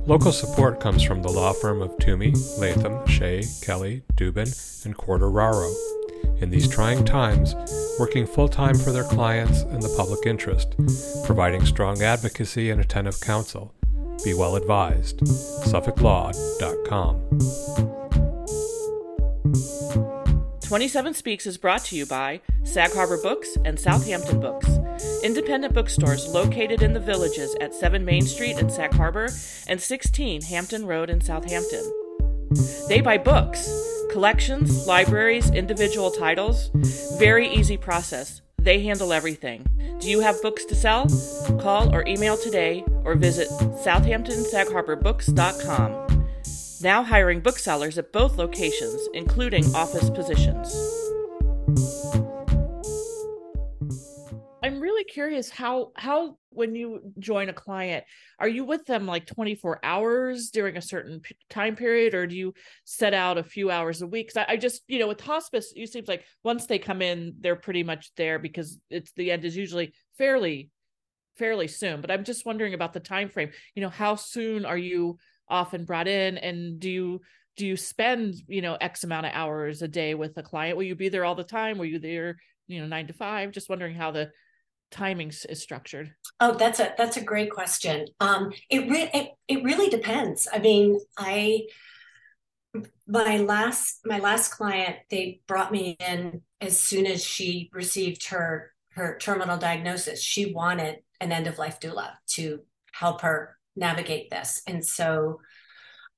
Local 0.08 0.32
support 0.32 0.80
comes 0.80 1.04
from 1.04 1.22
the 1.22 1.32
law 1.32 1.54
firm 1.54 1.82
of 1.82 1.98
Toomey, 2.00 2.34
Latham, 2.58 3.06
Shea, 3.06 3.44
Kelly, 3.62 4.02
Dubin, 4.16 4.86
and 4.86 4.98
Quartararo. 4.98 5.72
In 6.42 6.50
these 6.50 6.68
trying 6.68 7.06
times, 7.06 7.56
working 8.00 8.26
full 8.26 8.50
time 8.50 8.76
for 8.76 8.92
their 8.92 9.04
clients 9.04 9.62
and 9.62 9.82
the 9.82 9.94
public 9.96 10.26
interest, 10.26 10.76
providing 11.24 11.66
strong 11.66 12.02
advocacy 12.02 12.72
and 12.72 12.82
attentive 12.82 13.22
counsel, 13.22 13.74
be 14.24 14.34
well 14.34 14.56
advised. 14.56 15.20
SuffolkLaw.com. 15.20 17.72
27 20.72 21.14
Speaks 21.14 21.46
is 21.46 21.58
brought 21.58 21.84
to 21.84 21.98
you 21.98 22.06
by 22.06 22.40
Sag 22.64 22.94
Harbor 22.94 23.20
Books 23.22 23.58
and 23.66 23.78
Southampton 23.78 24.40
Books, 24.40 24.70
independent 25.22 25.74
bookstores 25.74 26.30
located 26.30 26.82
in 26.82 26.94
the 26.94 27.00
villages 27.00 27.54
at 27.60 27.76
7 27.76 28.06
Main 28.06 28.22
Street 28.22 28.58
in 28.58 28.70
Sag 28.70 28.94
Harbor 28.94 29.28
and 29.68 29.82
16 29.82 30.44
Hampton 30.44 30.86
Road 30.86 31.10
in 31.10 31.20
Southampton. 31.20 31.84
They 32.88 33.02
buy 33.02 33.18
books, 33.18 33.70
collections, 34.12 34.88
libraries, 34.88 35.52
individual 35.52 36.12
titles. 36.12 36.72
Very 37.18 37.50
easy 37.50 37.76
process. 37.76 38.42
They 38.62 38.84
handle 38.84 39.12
everything. 39.12 39.66
Do 40.00 40.08
you 40.08 40.20
have 40.20 40.40
books 40.44 40.66
to 40.66 40.76
sell? 40.76 41.08
Call 41.60 41.96
or 41.96 42.08
email 42.08 42.38
today 42.38 42.84
or 43.04 43.16
visit 43.16 43.48
southamptonsagharbourbooks.com. 43.50 46.28
Now 46.84 47.04
hiring 47.04 47.40
booksellers 47.40 47.98
at 47.98 48.12
both 48.12 48.38
locations, 48.38 49.02
including 49.16 49.66
office 49.76 50.12
positions. 50.12 50.72
I'm 54.64 54.80
really 54.80 55.04
curious 55.04 55.50
how 55.50 55.92
how 55.96 56.38
when 56.50 56.76
you 56.76 57.14
join 57.18 57.50
a 57.50 57.54
client, 57.54 58.04
are 58.38 58.48
you 58.48 58.64
with 58.64 58.86
them 58.86 59.08
like 59.08 59.26
24 59.26 59.80
hours 59.84 60.52
during 60.52 60.78
a 60.78 60.82
certain 60.82 61.22
p- 61.22 61.36
time 61.50 61.76
period, 61.76 62.14
or 62.14 62.28
do 62.28 62.36
you 62.36 62.54
set 62.84 63.16
out 63.16 63.40
a 63.40 63.44
few 63.44 63.72
hours 63.72 64.04
a 64.04 64.08
week? 64.08 64.32
I, 64.36 64.46
I, 64.50 64.58
just, 64.58 64.84
you 64.88 65.00
know, 65.00 65.08
with 65.08 65.22
hospice, 65.22 65.74
it 65.76 65.92
seems 65.92 66.08
like 66.08 66.26
once 66.44 66.68
they 66.68 66.78
come 66.78 67.02
in, 67.02 67.36
they're 67.40 67.56
pretty 67.56 67.84
much 67.84 68.12
there 68.18 68.38
because 68.38 68.78
it's 68.92 69.12
the 69.14 69.32
end 69.32 69.46
is 69.46 69.58
usually 69.58 69.94
fairly, 70.20 70.70
fairly 71.38 71.68
soon. 71.68 72.02
But 72.02 72.12
I'm 72.12 72.24
just 72.24 72.46
wondering 72.46 72.76
about 72.76 72.94
the 72.94 73.00
time 73.00 73.30
frame. 73.30 73.50
You 73.74 73.82
know, 73.82 73.90
how 73.90 74.16
soon 74.16 74.66
are 74.66 74.78
you 74.78 75.18
often 75.50 75.86
brought 75.86 76.08
in, 76.08 76.38
and 76.38 76.80
do 76.80 76.90
you 76.90 77.22
do 77.58 77.66
you 77.66 77.76
spend 77.78 78.36
you 78.48 78.62
know 78.62 78.78
x 78.80 79.04
amount 79.04 79.26
of 79.26 79.32
hours 79.34 79.82
a 79.82 79.88
day 79.88 80.14
with 80.14 80.38
a 80.38 80.44
client? 80.44 80.78
Will 80.78 80.84
you 80.84 80.96
be 80.96 81.10
there 81.10 81.26
all 81.26 81.36
the 81.36 81.44
time? 81.44 81.80
Will 81.80 81.86
you 81.86 81.98
there, 81.98 82.38
you 82.68 82.80
know, 82.80 82.86
nine 82.86 83.08
to 83.08 83.14
five? 83.14 83.52
Just 83.52 83.70
wondering 83.70 83.96
how 83.96 84.12
the 84.12 84.30
timing 84.92 85.32
is 85.50 85.62
structured? 85.62 86.14
Oh, 86.40 86.54
that's 86.54 86.80
a 86.80 86.94
that's 86.98 87.18
a 87.18 87.24
great 87.24 87.50
question. 87.50 88.06
Um, 88.20 88.52
it, 88.70 88.90
re- 88.90 89.10
it 89.14 89.32
it 89.48 89.64
really 89.64 89.90
depends. 89.90 90.48
I 90.52 90.60
mean, 90.60 91.00
I 91.18 91.64
my 93.08 93.38
last 93.38 94.02
my 94.06 94.20
last 94.20 94.50
client 94.50 94.98
they 95.10 95.42
brought 95.48 95.72
me 95.72 95.98
in 96.00 96.42
as 96.62 96.80
soon 96.80 97.06
as 97.06 97.24
she 97.24 97.70
received 97.74 98.28
her 98.28 98.72
her 98.92 99.18
terminal 99.20 99.58
diagnosis. 99.58 100.22
She 100.22 100.54
wanted 100.54 100.98
an 101.20 101.32
end 101.32 101.48
of 101.48 101.58
life 101.58 101.80
doula 101.80 102.14
to 102.32 102.62
help 102.94 103.22
her 103.22 103.58
navigate 103.76 104.30
this, 104.30 104.62
and 104.68 104.86
so 104.86 105.40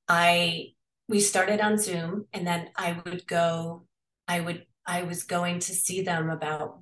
I 0.08 0.74
we 1.08 1.20
started 1.20 1.62
on 1.62 1.78
Zoom, 1.78 2.26
and 2.34 2.46
then 2.46 2.70
I 2.76 3.02
would 3.06 3.28
go. 3.28 3.86
I 4.28 4.40
would 4.40 4.66
I 4.86 5.04
was 5.04 5.24
going 5.24 5.60
to 5.60 5.74
see 5.74 6.02
them 6.02 6.30
about 6.30 6.80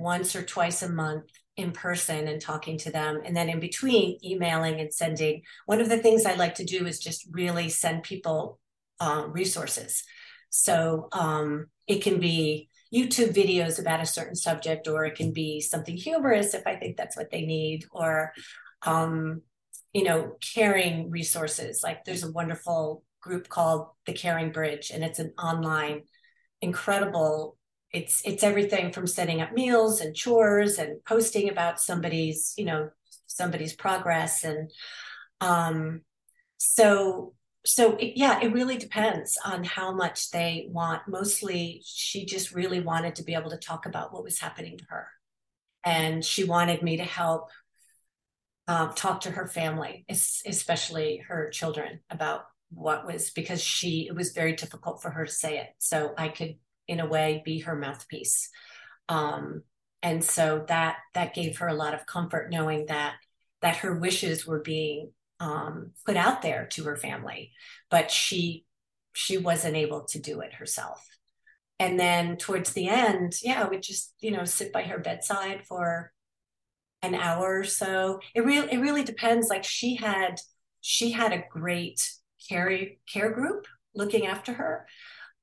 once 0.00 0.34
or 0.34 0.42
twice 0.42 0.82
a 0.82 0.88
month 0.88 1.24
in 1.56 1.72
person 1.72 2.26
and 2.26 2.40
talking 2.40 2.78
to 2.78 2.90
them. 2.90 3.20
And 3.24 3.36
then 3.36 3.48
in 3.48 3.60
between, 3.60 4.18
emailing 4.24 4.80
and 4.80 4.92
sending. 4.92 5.42
One 5.66 5.80
of 5.80 5.88
the 5.88 5.98
things 5.98 6.24
I 6.24 6.34
like 6.34 6.54
to 6.56 6.64
do 6.64 6.86
is 6.86 6.98
just 6.98 7.28
really 7.30 7.68
send 7.68 8.02
people 8.02 8.58
um, 8.98 9.32
resources. 9.32 10.04
So 10.48 11.08
um, 11.12 11.66
it 11.86 12.02
can 12.02 12.18
be 12.18 12.68
YouTube 12.92 13.32
videos 13.34 13.80
about 13.80 14.00
a 14.00 14.06
certain 14.06 14.34
subject, 14.34 14.88
or 14.88 15.04
it 15.04 15.14
can 15.14 15.32
be 15.32 15.60
something 15.60 15.96
humorous 15.96 16.54
if 16.54 16.66
I 16.66 16.76
think 16.76 16.96
that's 16.96 17.16
what 17.16 17.30
they 17.30 17.46
need, 17.46 17.84
or 17.92 18.32
um, 18.82 19.42
you 19.92 20.04
know, 20.04 20.36
caring 20.54 21.10
resources. 21.10 21.82
Like 21.84 22.04
there's 22.04 22.24
a 22.24 22.32
wonderful 22.32 23.04
group 23.20 23.48
called 23.48 23.88
the 24.06 24.12
Caring 24.12 24.50
Bridge, 24.50 24.90
and 24.92 25.04
it's 25.04 25.20
an 25.20 25.32
online, 25.38 26.02
incredible 26.60 27.56
it's 27.92 28.22
it's 28.24 28.42
everything 28.42 28.92
from 28.92 29.06
setting 29.06 29.40
up 29.40 29.52
meals 29.52 30.00
and 30.00 30.14
chores 30.14 30.78
and 30.78 31.04
posting 31.04 31.48
about 31.48 31.80
somebody's 31.80 32.54
you 32.56 32.64
know 32.64 32.90
somebody's 33.26 33.74
progress 33.74 34.44
and 34.44 34.70
um 35.40 36.00
so 36.58 37.34
so 37.64 37.96
it, 37.96 38.12
yeah 38.16 38.40
it 38.40 38.52
really 38.52 38.76
depends 38.76 39.36
on 39.44 39.64
how 39.64 39.92
much 39.92 40.30
they 40.30 40.66
want. 40.70 41.02
Mostly 41.08 41.82
she 41.84 42.24
just 42.24 42.52
really 42.52 42.80
wanted 42.80 43.16
to 43.16 43.24
be 43.24 43.34
able 43.34 43.50
to 43.50 43.56
talk 43.56 43.86
about 43.86 44.12
what 44.12 44.24
was 44.24 44.38
happening 44.38 44.78
to 44.78 44.84
her. 44.88 45.08
And 45.84 46.24
she 46.24 46.44
wanted 46.44 46.82
me 46.82 46.98
to 46.98 47.04
help 47.04 47.50
um, 48.68 48.92
talk 48.94 49.22
to 49.22 49.30
her 49.32 49.46
family 49.48 50.04
especially 50.08 51.22
her 51.28 51.50
children 51.50 52.00
about 52.08 52.44
what 52.70 53.04
was 53.04 53.30
because 53.30 53.60
she 53.60 54.06
it 54.06 54.14
was 54.14 54.32
very 54.32 54.54
difficult 54.54 55.02
for 55.02 55.10
her 55.10 55.26
to 55.26 55.32
say 55.32 55.58
it. 55.58 55.68
So 55.78 56.14
i 56.16 56.28
could 56.28 56.56
in 56.90 57.00
a 57.00 57.06
way 57.06 57.42
be 57.44 57.60
her 57.60 57.76
mouthpiece 57.76 58.50
um, 59.08 59.62
and 60.02 60.22
so 60.24 60.64
that 60.68 60.96
that 61.14 61.34
gave 61.34 61.58
her 61.58 61.68
a 61.68 61.74
lot 61.74 61.94
of 61.94 62.06
comfort 62.06 62.50
knowing 62.50 62.86
that 62.86 63.14
that 63.62 63.76
her 63.76 63.98
wishes 63.98 64.46
were 64.46 64.60
being 64.60 65.12
um, 65.40 65.92
put 66.04 66.16
out 66.16 66.42
there 66.42 66.66
to 66.66 66.84
her 66.84 66.96
family 66.96 67.52
but 67.90 68.10
she 68.10 68.64
she 69.12 69.38
wasn't 69.38 69.76
able 69.76 70.02
to 70.04 70.18
do 70.18 70.40
it 70.40 70.54
herself. 70.54 71.06
And 71.78 71.98
then 71.98 72.36
towards 72.36 72.72
the 72.72 72.88
end, 72.88 73.34
yeah, 73.42 73.66
would 73.66 73.82
just, 73.82 74.14
you 74.20 74.30
know, 74.30 74.44
sit 74.44 74.72
by 74.72 74.82
her 74.82 74.98
bedside 74.98 75.66
for 75.66 76.12
an 77.02 77.14
hour 77.14 77.60
or 77.60 77.64
so. 77.64 78.20
It 78.34 78.44
really 78.44 78.70
it 78.70 78.78
really 78.78 79.02
depends. 79.02 79.48
Like 79.48 79.64
she 79.64 79.96
had 79.96 80.40
she 80.82 81.12
had 81.12 81.32
a 81.32 81.44
great 81.50 82.10
care 82.48 82.78
care 83.10 83.30
group 83.30 83.66
looking 83.94 84.26
after 84.26 84.52
her. 84.52 84.86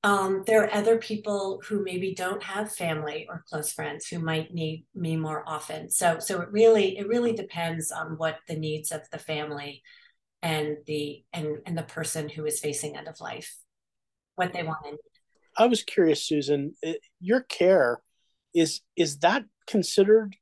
Um, 0.04 0.44
there 0.46 0.62
are 0.62 0.72
other 0.72 0.98
people 0.98 1.60
who 1.66 1.82
maybe 1.82 2.14
don't 2.14 2.42
have 2.42 2.72
family 2.72 3.26
or 3.28 3.44
close 3.48 3.72
friends 3.72 4.06
who 4.06 4.20
might 4.20 4.54
need 4.54 4.86
me 4.94 5.16
more 5.16 5.42
often. 5.46 5.90
So 5.90 6.18
so 6.20 6.40
it 6.40 6.50
really 6.52 6.96
it 6.98 7.08
really 7.08 7.32
depends 7.32 7.90
on 7.90 8.16
what 8.16 8.36
the 8.46 8.56
needs 8.56 8.92
of 8.92 9.02
the 9.10 9.18
family 9.18 9.82
and 10.40 10.76
the 10.86 11.24
and 11.32 11.58
and 11.66 11.76
the 11.76 11.82
person 11.82 12.28
who 12.28 12.46
is 12.46 12.60
facing 12.60 12.96
end 12.96 13.08
of 13.08 13.20
life, 13.20 13.56
what 14.36 14.52
they 14.52 14.62
want 14.62 14.78
I 15.56 15.66
was 15.66 15.82
curious, 15.82 16.22
Susan, 16.22 16.74
your 17.20 17.40
care 17.40 18.00
is 18.54 18.80
is 18.96 19.18
that 19.18 19.44
considered 19.66 20.36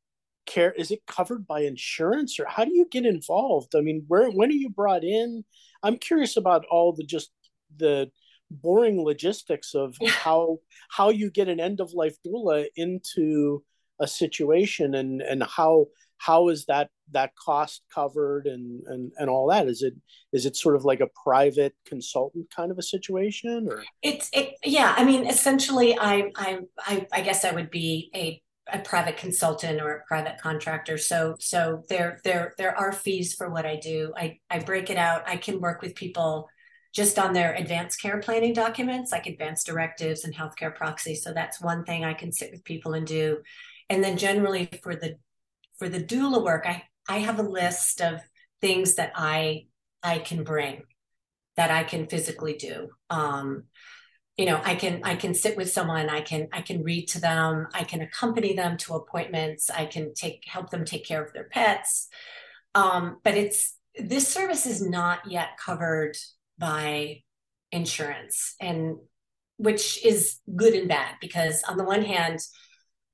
care? 0.44 0.72
Is 0.72 0.90
it 0.90 1.06
covered 1.06 1.46
by 1.46 1.60
insurance, 1.60 2.38
or 2.38 2.46
how 2.46 2.64
do 2.64 2.74
you 2.74 2.86
get 2.90 3.06
involved? 3.06 3.74
I 3.74 3.80
mean, 3.80 4.04
where 4.08 4.30
when 4.30 4.50
are 4.50 4.52
you 4.52 4.68
brought 4.68 5.04
in? 5.04 5.44
I'm 5.82 5.96
curious 5.96 6.36
about 6.36 6.66
all 6.70 6.92
the 6.92 7.04
just 7.04 7.30
the 7.74 8.10
boring 8.50 9.04
logistics 9.04 9.74
of 9.74 9.96
how 10.08 10.58
how 10.90 11.10
you 11.10 11.30
get 11.30 11.48
an 11.48 11.60
end 11.60 11.80
of 11.80 11.92
life 11.92 12.16
doula 12.26 12.66
into 12.76 13.62
a 14.00 14.06
situation 14.06 14.94
and 14.94 15.22
and 15.22 15.42
how 15.42 15.86
how 16.18 16.48
is 16.48 16.64
that 16.66 16.88
that 17.12 17.32
cost 17.36 17.82
covered 17.94 18.46
and 18.46 18.82
and 18.86 19.12
and 19.18 19.28
all 19.28 19.48
that? 19.48 19.68
Is 19.68 19.82
it 19.82 19.94
is 20.32 20.46
it 20.46 20.56
sort 20.56 20.76
of 20.76 20.84
like 20.84 21.00
a 21.00 21.08
private 21.24 21.74
consultant 21.86 22.46
kind 22.54 22.70
of 22.70 22.78
a 22.78 22.82
situation 22.82 23.68
or? 23.70 23.84
It's 24.02 24.30
it 24.32 24.54
yeah 24.64 24.94
i 24.96 25.04
mean 25.04 25.26
essentially 25.26 25.96
i 25.98 26.30
i 26.36 26.58
i, 26.78 27.06
I 27.12 27.20
guess 27.20 27.44
i 27.44 27.52
would 27.52 27.70
be 27.70 28.10
a 28.14 28.42
a 28.72 28.80
private 28.80 29.16
consultant 29.16 29.80
or 29.80 29.90
a 29.92 30.04
private 30.06 30.38
contractor. 30.40 30.98
So 30.98 31.36
so 31.38 31.84
there 31.88 32.20
there 32.24 32.52
there 32.58 32.76
are 32.76 32.92
fees 32.92 33.34
for 33.34 33.50
what 33.50 33.64
i 33.64 33.76
do. 33.76 34.12
I 34.16 34.38
i 34.50 34.58
break 34.58 34.90
it 34.90 34.96
out. 34.96 35.22
I 35.28 35.36
can 35.36 35.60
work 35.60 35.82
with 35.82 35.94
people 35.94 36.48
just 36.96 37.18
on 37.18 37.34
their 37.34 37.54
advanced 37.54 38.00
care 38.00 38.18
planning 38.18 38.54
documents 38.54 39.12
like 39.12 39.26
advanced 39.26 39.66
directives 39.66 40.24
and 40.24 40.34
healthcare 40.34 40.74
proxy 40.74 41.14
so 41.14 41.32
that's 41.32 41.60
one 41.60 41.84
thing 41.84 42.04
i 42.04 42.14
can 42.14 42.32
sit 42.32 42.50
with 42.50 42.64
people 42.64 42.94
and 42.94 43.06
do 43.06 43.38
and 43.88 44.02
then 44.02 44.16
generally 44.16 44.68
for 44.82 44.96
the 44.96 45.16
for 45.78 45.88
the 45.88 46.02
doula 46.02 46.42
work, 46.42 46.66
I, 46.66 46.82
I 47.08 47.18
have 47.18 47.38
a 47.38 47.42
list 47.42 48.00
of 48.00 48.20
things 48.60 48.94
that 48.94 49.12
I 49.14 49.66
I 50.02 50.18
can 50.18 50.44
bring 50.44 50.82
that 51.56 51.70
I 51.70 51.84
can 51.84 52.06
physically 52.06 52.54
do. 52.54 52.90
Um, 53.10 53.64
you 54.36 54.44
know, 54.46 54.60
I 54.62 54.74
can 54.74 55.00
I 55.04 55.16
can 55.16 55.34
sit 55.34 55.56
with 55.56 55.70
someone, 55.70 56.08
I 56.10 56.20
can 56.20 56.48
I 56.52 56.60
can 56.62 56.82
read 56.82 57.08
to 57.08 57.20
them, 57.20 57.68
I 57.74 57.84
can 57.84 58.02
accompany 58.02 58.54
them 58.54 58.76
to 58.78 58.94
appointments, 58.94 59.70
I 59.70 59.86
can 59.86 60.14
take 60.14 60.44
help 60.46 60.70
them 60.70 60.84
take 60.84 61.06
care 61.06 61.24
of 61.24 61.32
their 61.32 61.48
pets. 61.48 62.08
Um, 62.74 63.18
but 63.24 63.34
it's 63.34 63.74
this 63.98 64.28
service 64.28 64.66
is 64.66 64.82
not 64.82 65.30
yet 65.30 65.56
covered 65.64 66.16
by 66.58 67.22
insurance 67.72 68.54
and 68.60 68.96
which 69.58 70.04
is 70.04 70.38
good 70.54 70.74
and 70.74 70.88
bad 70.88 71.14
because 71.20 71.62
on 71.64 71.76
the 71.76 71.84
one 71.84 72.02
hand 72.02 72.40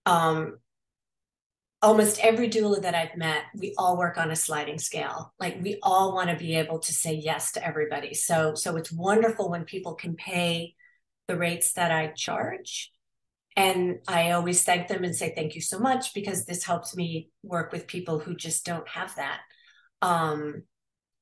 um, 0.07 0.59
almost 1.83 2.20
every 2.20 2.48
doula 2.48 2.81
that 2.83 2.94
I've 2.94 3.16
met, 3.16 3.42
we 3.57 3.74
all 3.76 3.98
work 3.98 4.16
on 4.16 4.31
a 4.31 4.37
sliding 4.37 4.78
scale. 4.78 5.35
Like 5.40 5.59
we 5.61 5.78
all 5.83 6.14
want 6.14 6.31
to 6.31 6.37
be 6.37 6.55
able 6.55 6.78
to 6.78 6.92
say 6.92 7.14
yes 7.14 7.52
to 7.52 7.66
everybody. 7.66 8.14
So 8.14 8.55
so 8.55 8.76
it's 8.76 8.92
wonderful 8.92 9.50
when 9.50 9.64
people 9.64 9.94
can 9.94 10.14
pay 10.14 10.74
the 11.26 11.37
rates 11.37 11.72
that 11.74 11.90
I 11.90 12.09
charge. 12.09 12.92
And 13.57 13.98
I 14.09 14.31
always 14.31 14.62
thank 14.62 14.88
them 14.88 15.05
and 15.05 15.14
say 15.14 15.35
thank 15.35 15.55
you 15.55 15.61
so 15.61 15.78
much 15.78 16.14
because 16.14 16.46
this 16.46 16.64
helps 16.64 16.96
me 16.96 17.31
work 17.42 17.70
with 17.70 17.87
people 17.87 18.18
who 18.18 18.35
just 18.35 18.64
don't 18.64 18.88
have 18.88 19.14
that. 19.16 19.40
Um, 20.00 20.62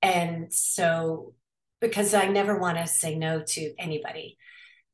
and 0.00 0.52
so 0.52 1.34
because 1.80 2.14
I 2.14 2.26
never 2.26 2.58
want 2.58 2.78
to 2.78 2.86
say 2.86 3.16
no 3.16 3.42
to 3.42 3.74
anybody. 3.78 4.36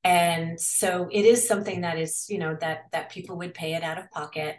And 0.04 0.60
so 0.60 1.08
it 1.10 1.24
is 1.24 1.48
something 1.48 1.80
that 1.80 1.98
is, 1.98 2.26
you 2.28 2.38
know, 2.38 2.56
that 2.60 2.84
that 2.92 3.10
people 3.10 3.38
would 3.38 3.54
pay 3.54 3.74
it 3.74 3.82
out 3.82 3.98
of 3.98 4.10
pocket. 4.10 4.56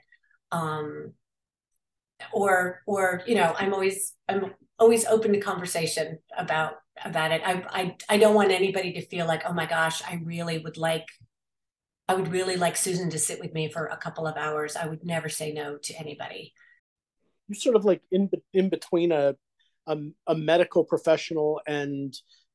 Um, 0.51 1.13
or 2.33 2.81
or 2.85 3.21
you 3.27 3.35
know 3.35 3.53
i'm 3.57 3.73
always 3.73 4.13
i'm 4.27 4.53
always 4.79 5.05
open 5.05 5.33
to 5.33 5.39
conversation 5.39 6.19
about 6.37 6.73
about 7.05 7.31
it. 7.31 7.41
I, 7.45 7.63
I 7.69 7.95
i 8.09 8.17
don't 8.17 8.35
want 8.35 8.51
anybody 8.51 8.93
to 8.93 9.05
feel 9.05 9.27
like 9.27 9.43
oh 9.45 9.53
my 9.53 9.65
gosh 9.65 10.01
i 10.03 10.19
really 10.23 10.57
would 10.57 10.77
like 10.77 11.05
i 12.07 12.15
would 12.15 12.29
really 12.29 12.55
like 12.55 12.75
susan 12.75 13.09
to 13.11 13.19
sit 13.19 13.39
with 13.39 13.53
me 13.53 13.69
for 13.69 13.85
a 13.85 13.97
couple 13.97 14.25
of 14.27 14.37
hours. 14.37 14.75
I 14.75 14.87
would 14.87 15.03
never 15.03 15.29
say 15.29 15.51
no 15.51 15.77
to 15.77 15.93
anybody. 15.93 16.53
You're 17.47 17.55
sort 17.55 17.75
of 17.75 17.85
like 17.85 18.01
in 18.11 18.29
in 18.53 18.69
between 18.69 19.11
a 19.11 19.35
a, 19.87 19.97
a 20.27 20.35
medical 20.35 20.83
professional 20.83 21.61
and 21.67 22.13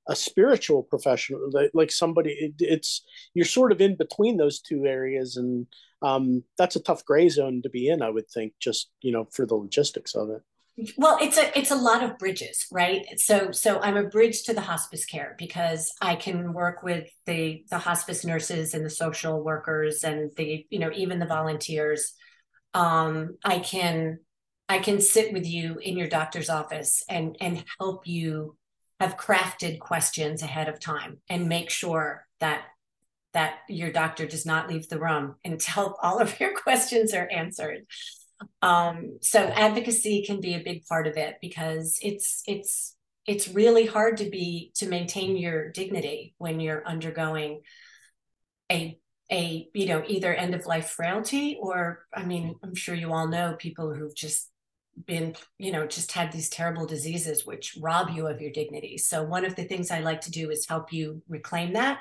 a 0.08 0.16
spiritual 0.16 0.82
professional 0.82 1.48
like 1.74 1.92
somebody 1.92 2.30
it, 2.30 2.54
it's 2.58 3.04
you're 3.34 3.44
sort 3.44 3.70
of 3.70 3.80
in 3.80 3.94
between 3.96 4.36
those 4.36 4.60
two 4.60 4.84
areas 4.84 5.36
and 5.36 5.66
um, 6.02 6.42
that's 6.58 6.76
a 6.76 6.82
tough 6.82 7.04
gray 7.04 7.28
zone 7.28 7.62
to 7.62 7.70
be 7.70 7.88
in, 7.88 8.02
I 8.02 8.10
would 8.10 8.28
think, 8.28 8.54
just 8.60 8.90
you 9.00 9.12
know, 9.12 9.26
for 9.32 9.46
the 9.46 9.54
logistics 9.54 10.14
of 10.14 10.30
it. 10.30 10.42
Well, 10.96 11.18
it's 11.20 11.36
a 11.36 11.56
it's 11.56 11.70
a 11.70 11.76
lot 11.76 12.02
of 12.02 12.18
bridges, 12.18 12.66
right? 12.72 13.04
So 13.18 13.52
so 13.52 13.78
I'm 13.80 13.96
a 13.96 14.08
bridge 14.08 14.42
to 14.44 14.54
the 14.54 14.62
hospice 14.62 15.04
care 15.04 15.36
because 15.38 15.92
I 16.00 16.16
can 16.16 16.52
work 16.54 16.82
with 16.82 17.08
the 17.26 17.64
the 17.70 17.78
hospice 17.78 18.24
nurses 18.24 18.74
and 18.74 18.84
the 18.84 18.90
social 18.90 19.42
workers 19.42 20.02
and 20.02 20.30
the 20.36 20.66
you 20.70 20.78
know 20.78 20.90
even 20.94 21.18
the 21.18 21.26
volunteers. 21.26 22.14
Um, 22.74 23.36
I 23.44 23.58
can 23.58 24.20
I 24.72 24.78
can 24.78 25.02
sit 25.02 25.34
with 25.34 25.46
you 25.46 25.76
in 25.82 25.98
your 25.98 26.08
doctor's 26.08 26.48
office 26.48 27.04
and 27.06 27.36
and 27.40 27.62
help 27.78 28.06
you 28.06 28.56
have 28.98 29.18
crafted 29.18 29.80
questions 29.80 30.42
ahead 30.42 30.68
of 30.68 30.80
time 30.80 31.18
and 31.28 31.46
make 31.46 31.68
sure 31.68 32.26
that 32.40 32.62
that 33.34 33.56
your 33.68 33.92
doctor 33.92 34.26
does 34.26 34.46
not 34.46 34.70
leave 34.70 34.88
the 34.88 34.98
room 34.98 35.36
until 35.44 35.96
all 36.02 36.20
of 36.20 36.40
your 36.40 36.54
questions 36.56 37.12
are 37.12 37.28
answered. 37.30 37.84
Um, 38.62 39.18
so 39.20 39.40
advocacy 39.40 40.24
can 40.24 40.40
be 40.40 40.54
a 40.54 40.62
big 40.64 40.86
part 40.86 41.06
of 41.06 41.18
it 41.18 41.36
because 41.42 41.98
it's 42.02 42.42
it's 42.46 42.96
it's 43.26 43.48
really 43.48 43.84
hard 43.84 44.16
to 44.16 44.30
be 44.30 44.72
to 44.76 44.88
maintain 44.88 45.36
your 45.36 45.70
dignity 45.70 46.34
when 46.38 46.60
you're 46.60 46.86
undergoing 46.86 47.60
a 48.70 48.98
a 49.30 49.68
you 49.74 49.86
know 49.86 50.02
either 50.06 50.32
end 50.32 50.54
of 50.54 50.64
life 50.64 50.88
frailty 50.88 51.58
or 51.60 52.06
I 52.14 52.24
mean 52.24 52.56
I'm 52.64 52.74
sure 52.74 52.94
you 52.94 53.12
all 53.12 53.28
know 53.28 53.54
people 53.58 53.92
who've 53.92 54.16
just 54.16 54.51
been 55.06 55.34
you 55.58 55.72
know 55.72 55.86
just 55.86 56.12
had 56.12 56.30
these 56.32 56.50
terrible 56.50 56.86
diseases 56.86 57.46
which 57.46 57.78
rob 57.80 58.10
you 58.10 58.26
of 58.26 58.40
your 58.40 58.52
dignity. 58.52 58.98
So 58.98 59.22
one 59.22 59.44
of 59.44 59.56
the 59.56 59.64
things 59.64 59.90
i 59.90 60.00
like 60.00 60.20
to 60.22 60.30
do 60.30 60.50
is 60.50 60.66
help 60.66 60.92
you 60.92 61.22
reclaim 61.28 61.72
that 61.74 62.00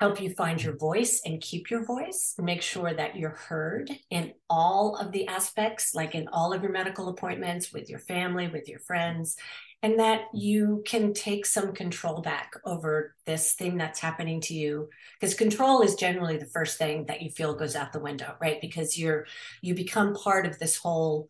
help 0.00 0.20
you 0.20 0.30
find 0.30 0.62
your 0.62 0.76
voice 0.76 1.22
and 1.24 1.40
keep 1.40 1.70
your 1.70 1.84
voice, 1.84 2.34
make 2.38 2.60
sure 2.60 2.92
that 2.92 3.16
you're 3.16 3.30
heard 3.30 3.90
in 4.10 4.32
all 4.50 4.96
of 4.96 5.10
the 5.12 5.26
aspects, 5.26 5.94
like 5.94 6.14
in 6.14 6.28
all 6.28 6.52
of 6.52 6.62
your 6.62 6.72
medical 6.72 7.08
appointments 7.08 7.72
with 7.72 7.88
your 7.88 7.98
family, 8.00 8.46
with 8.48 8.68
your 8.68 8.80
friends, 8.80 9.36
and 9.82 9.98
that 9.98 10.22
you 10.34 10.82
can 10.86 11.14
take 11.14 11.46
some 11.46 11.72
control 11.72 12.20
back 12.20 12.52
over 12.64 13.14
this 13.24 13.54
thing 13.54 13.78
that's 13.78 14.00
happening 14.00 14.40
to 14.42 14.54
you. 14.54 14.88
Because 15.18 15.34
control 15.34 15.80
is 15.80 15.94
generally 15.94 16.36
the 16.36 16.46
first 16.46 16.76
thing 16.76 17.06
that 17.06 17.22
you 17.22 17.30
feel 17.30 17.54
goes 17.54 17.76
out 17.76 17.92
the 17.92 18.00
window 18.00 18.34
right? 18.40 18.60
Because 18.60 18.98
you're 18.98 19.26
you 19.62 19.74
become 19.74 20.14
part 20.14 20.46
of 20.46 20.58
this 20.58 20.76
whole 20.76 21.28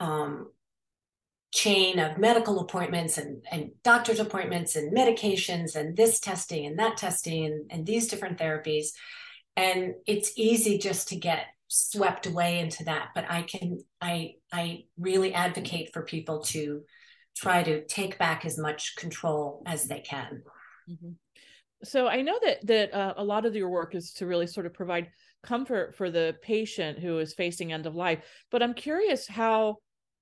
um, 0.00 0.50
chain 1.52 1.98
of 2.00 2.18
medical 2.18 2.60
appointments 2.60 3.16
and, 3.16 3.44
and 3.50 3.70
doctor's 3.84 4.18
appointments 4.18 4.74
and 4.74 4.96
medications 4.96 5.76
and 5.76 5.96
this 5.96 6.18
testing 6.18 6.66
and 6.66 6.78
that 6.78 6.96
testing 6.96 7.46
and, 7.46 7.70
and 7.70 7.86
these 7.86 8.08
different 8.08 8.38
therapies. 8.38 8.88
And 9.56 9.94
it's 10.06 10.32
easy 10.36 10.78
just 10.78 11.08
to 11.08 11.16
get 11.16 11.46
swept 11.68 12.26
away 12.26 12.58
into 12.58 12.84
that. 12.84 13.10
But 13.14 13.26
I 13.30 13.42
can, 13.42 13.84
I, 14.00 14.34
I 14.52 14.84
really 14.98 15.32
advocate 15.32 15.92
for 15.92 16.02
people 16.02 16.40
to 16.44 16.82
try 17.36 17.62
to 17.62 17.84
take 17.84 18.18
back 18.18 18.44
as 18.44 18.58
much 18.58 18.96
control 18.96 19.62
as 19.66 19.84
they 19.84 20.00
can. 20.00 20.42
Mm-hmm. 20.90 21.10
So 21.84 22.08
I 22.08 22.22
know 22.22 22.38
that 22.42 22.66
that 22.66 22.94
uh, 22.94 23.14
a 23.16 23.24
lot 23.24 23.44
of 23.44 23.54
your 23.54 23.68
work 23.68 23.94
is 23.94 24.12
to 24.14 24.26
really 24.26 24.46
sort 24.46 24.66
of 24.66 24.72
provide 24.72 25.08
comfort 25.42 25.94
for 25.94 26.10
the 26.10 26.34
patient 26.40 26.98
who 26.98 27.18
is 27.18 27.34
facing 27.34 27.72
end 27.72 27.86
of 27.86 27.94
life. 27.94 28.20
But 28.50 28.62
I'm 28.62 28.74
curious 28.74 29.26
how 29.26 29.76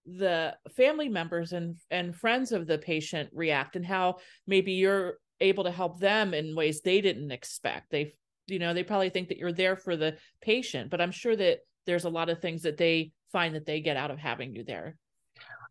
the 0.07 0.57
family 0.77 1.09
members 1.09 1.53
and 1.53 1.77
and 1.91 2.15
friends 2.17 2.53
of 2.53 2.67
the 2.67 2.79
patient 2.79 3.31
react 3.33 3.77
and 3.77 3.87
how 3.87 4.17
maybe 4.47 4.73
you're 4.73 5.19
able 5.41 5.65
to 5.65 5.71
help 5.71 5.99
them 6.01 6.35
in 6.35 6.57
ways 6.57 6.81
they 6.81 7.01
didn't 7.01 7.31
expect. 7.31 7.91
They 7.91 8.15
you 8.47 8.59
know 8.59 8.75
they 8.75 8.83
probably 8.83 9.11
think 9.11 9.29
that 9.29 9.39
you're 9.39 9.53
there 9.53 9.77
for 9.77 9.97
the 9.97 10.17
patient 10.41 10.91
but 10.91 11.01
i'm 11.01 11.13
sure 11.13 11.37
that 11.37 11.61
there's 11.87 12.05
a 12.05 12.11
lot 12.11 12.29
of 12.29 12.41
things 12.41 12.63
that 12.63 12.77
they 12.77 13.13
find 13.31 13.55
that 13.55 13.65
they 13.67 13.81
get 13.81 13.97
out 13.97 14.11
of 14.11 14.19
having 14.19 14.55
you 14.55 14.65
there. 14.65 14.97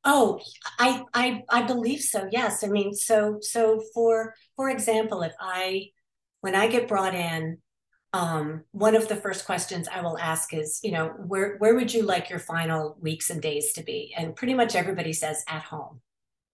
Oh 0.04 0.40
i 0.80 1.04
i 1.14 1.44
i 1.50 1.62
believe 1.64 2.00
so 2.00 2.28
yes. 2.32 2.64
I 2.64 2.68
mean 2.68 2.94
so 2.94 3.38
so 3.42 3.82
for 3.94 4.34
for 4.56 4.70
example 4.70 5.22
if 5.22 5.34
i 5.40 5.90
when 6.42 6.56
I 6.56 6.68
get 6.68 6.88
brought 6.88 7.16
in, 7.16 7.60
um, 8.14 8.64
one 8.72 8.96
of 8.96 9.08
the 9.08 9.16
first 9.16 9.46
questions 9.46 9.88
I 9.88 10.02
will 10.02 10.18
ask 10.18 10.54
is, 10.54 10.80
you 10.84 10.92
know, 10.92 11.10
where 11.10 11.56
where 11.58 11.76
would 11.76 11.94
you 11.94 12.04
like 12.04 12.30
your 12.30 12.40
final 12.40 12.98
weeks 13.00 13.30
and 13.30 13.42
days 13.42 13.74
to 13.74 13.84
be? 13.84 14.14
And 14.18 14.36
pretty 14.36 14.54
much 14.54 14.76
everybody 14.76 15.14
says 15.14 15.44
at 15.48 15.64
home. 15.64 16.02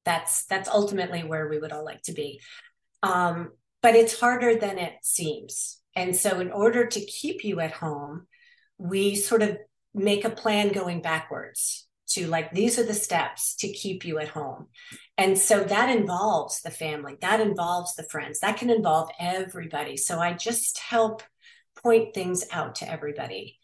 That's 0.06 0.46
that's 0.46 0.70
ultimately 0.70 1.24
where 1.24 1.48
we 1.50 1.58
would 1.58 1.72
all 1.72 1.84
like 1.84 2.04
to 2.04 2.14
be. 2.14 2.42
Um, 3.02 3.52
but 3.82 3.96
it's 3.96 4.20
harder 4.20 4.56
than 4.56 4.78
it 4.78 4.94
seems. 5.02 5.82
And 5.96 6.16
so, 6.16 6.40
in 6.40 6.52
order 6.52 6.86
to 6.86 7.06
keep 7.06 7.44
you 7.44 7.60
at 7.60 7.72
home, 7.72 8.28
we 8.78 9.16
sort 9.16 9.42
of 9.42 9.58
make 9.96 10.26
a 10.26 10.30
plan 10.30 10.72
going 10.72 11.02
backwards 11.02 11.88
to 12.10 12.28
like 12.28 12.52
these 12.52 12.80
are 12.80 12.86
the 12.86 12.94
steps 12.94 13.56
to 13.56 13.68
keep 13.68 14.06
you 14.06 14.20
at 14.20 14.30
home 14.30 14.68
and 15.18 15.38
so 15.38 15.64
that 15.64 15.90
involves 15.90 16.62
the 16.62 16.72
family 16.72 17.18
that 17.20 17.42
involves 17.42 17.96
the 17.96 18.04
friends 18.04 18.40
that 18.40 18.58
can 18.58 18.70
involve 18.70 19.10
everybody 19.20 19.98
so 19.98 20.20
i 20.20 20.32
just 20.32 20.78
help 20.78 21.22
point 21.84 22.14
things 22.14 22.46
out 22.52 22.76
to 22.76 22.90
everybody. 22.90 23.58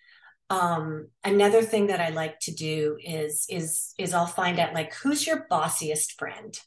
Um, 0.50 1.08
another 1.24 1.64
thing 1.64 1.88
that 1.88 2.00
i 2.00 2.10
like 2.10 2.40
to 2.42 2.54
do 2.54 2.98
is 3.04 3.46
is 3.50 3.94
is 3.98 4.14
i'll 4.14 4.28
find 4.28 4.60
out 4.60 4.74
like 4.74 4.94
who's 4.94 5.26
your 5.26 5.48
bossiest 5.50 6.14
friend? 6.20 6.58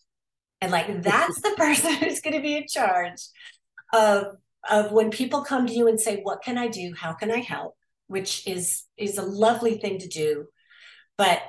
And 0.60 0.72
like 0.72 1.02
that's 1.02 1.40
the 1.40 1.54
person 1.56 1.94
who's 2.00 2.20
going 2.20 2.34
to 2.34 2.42
be 2.42 2.56
in 2.56 2.66
charge 2.68 3.20
of 3.92 4.36
of 4.68 4.90
when 4.90 5.10
people 5.10 5.42
come 5.42 5.66
to 5.66 5.72
you 5.72 5.86
and 5.88 6.00
say 6.00 6.20
what 6.22 6.42
can 6.42 6.58
i 6.58 6.68
do? 6.68 6.94
How 6.96 7.12
can 7.12 7.30
i 7.30 7.38
help? 7.38 7.76
which 8.08 8.46
is 8.46 8.84
is 8.96 9.18
a 9.18 9.22
lovely 9.22 9.78
thing 9.78 9.98
to 9.98 10.08
do. 10.08 10.46
But 11.18 11.40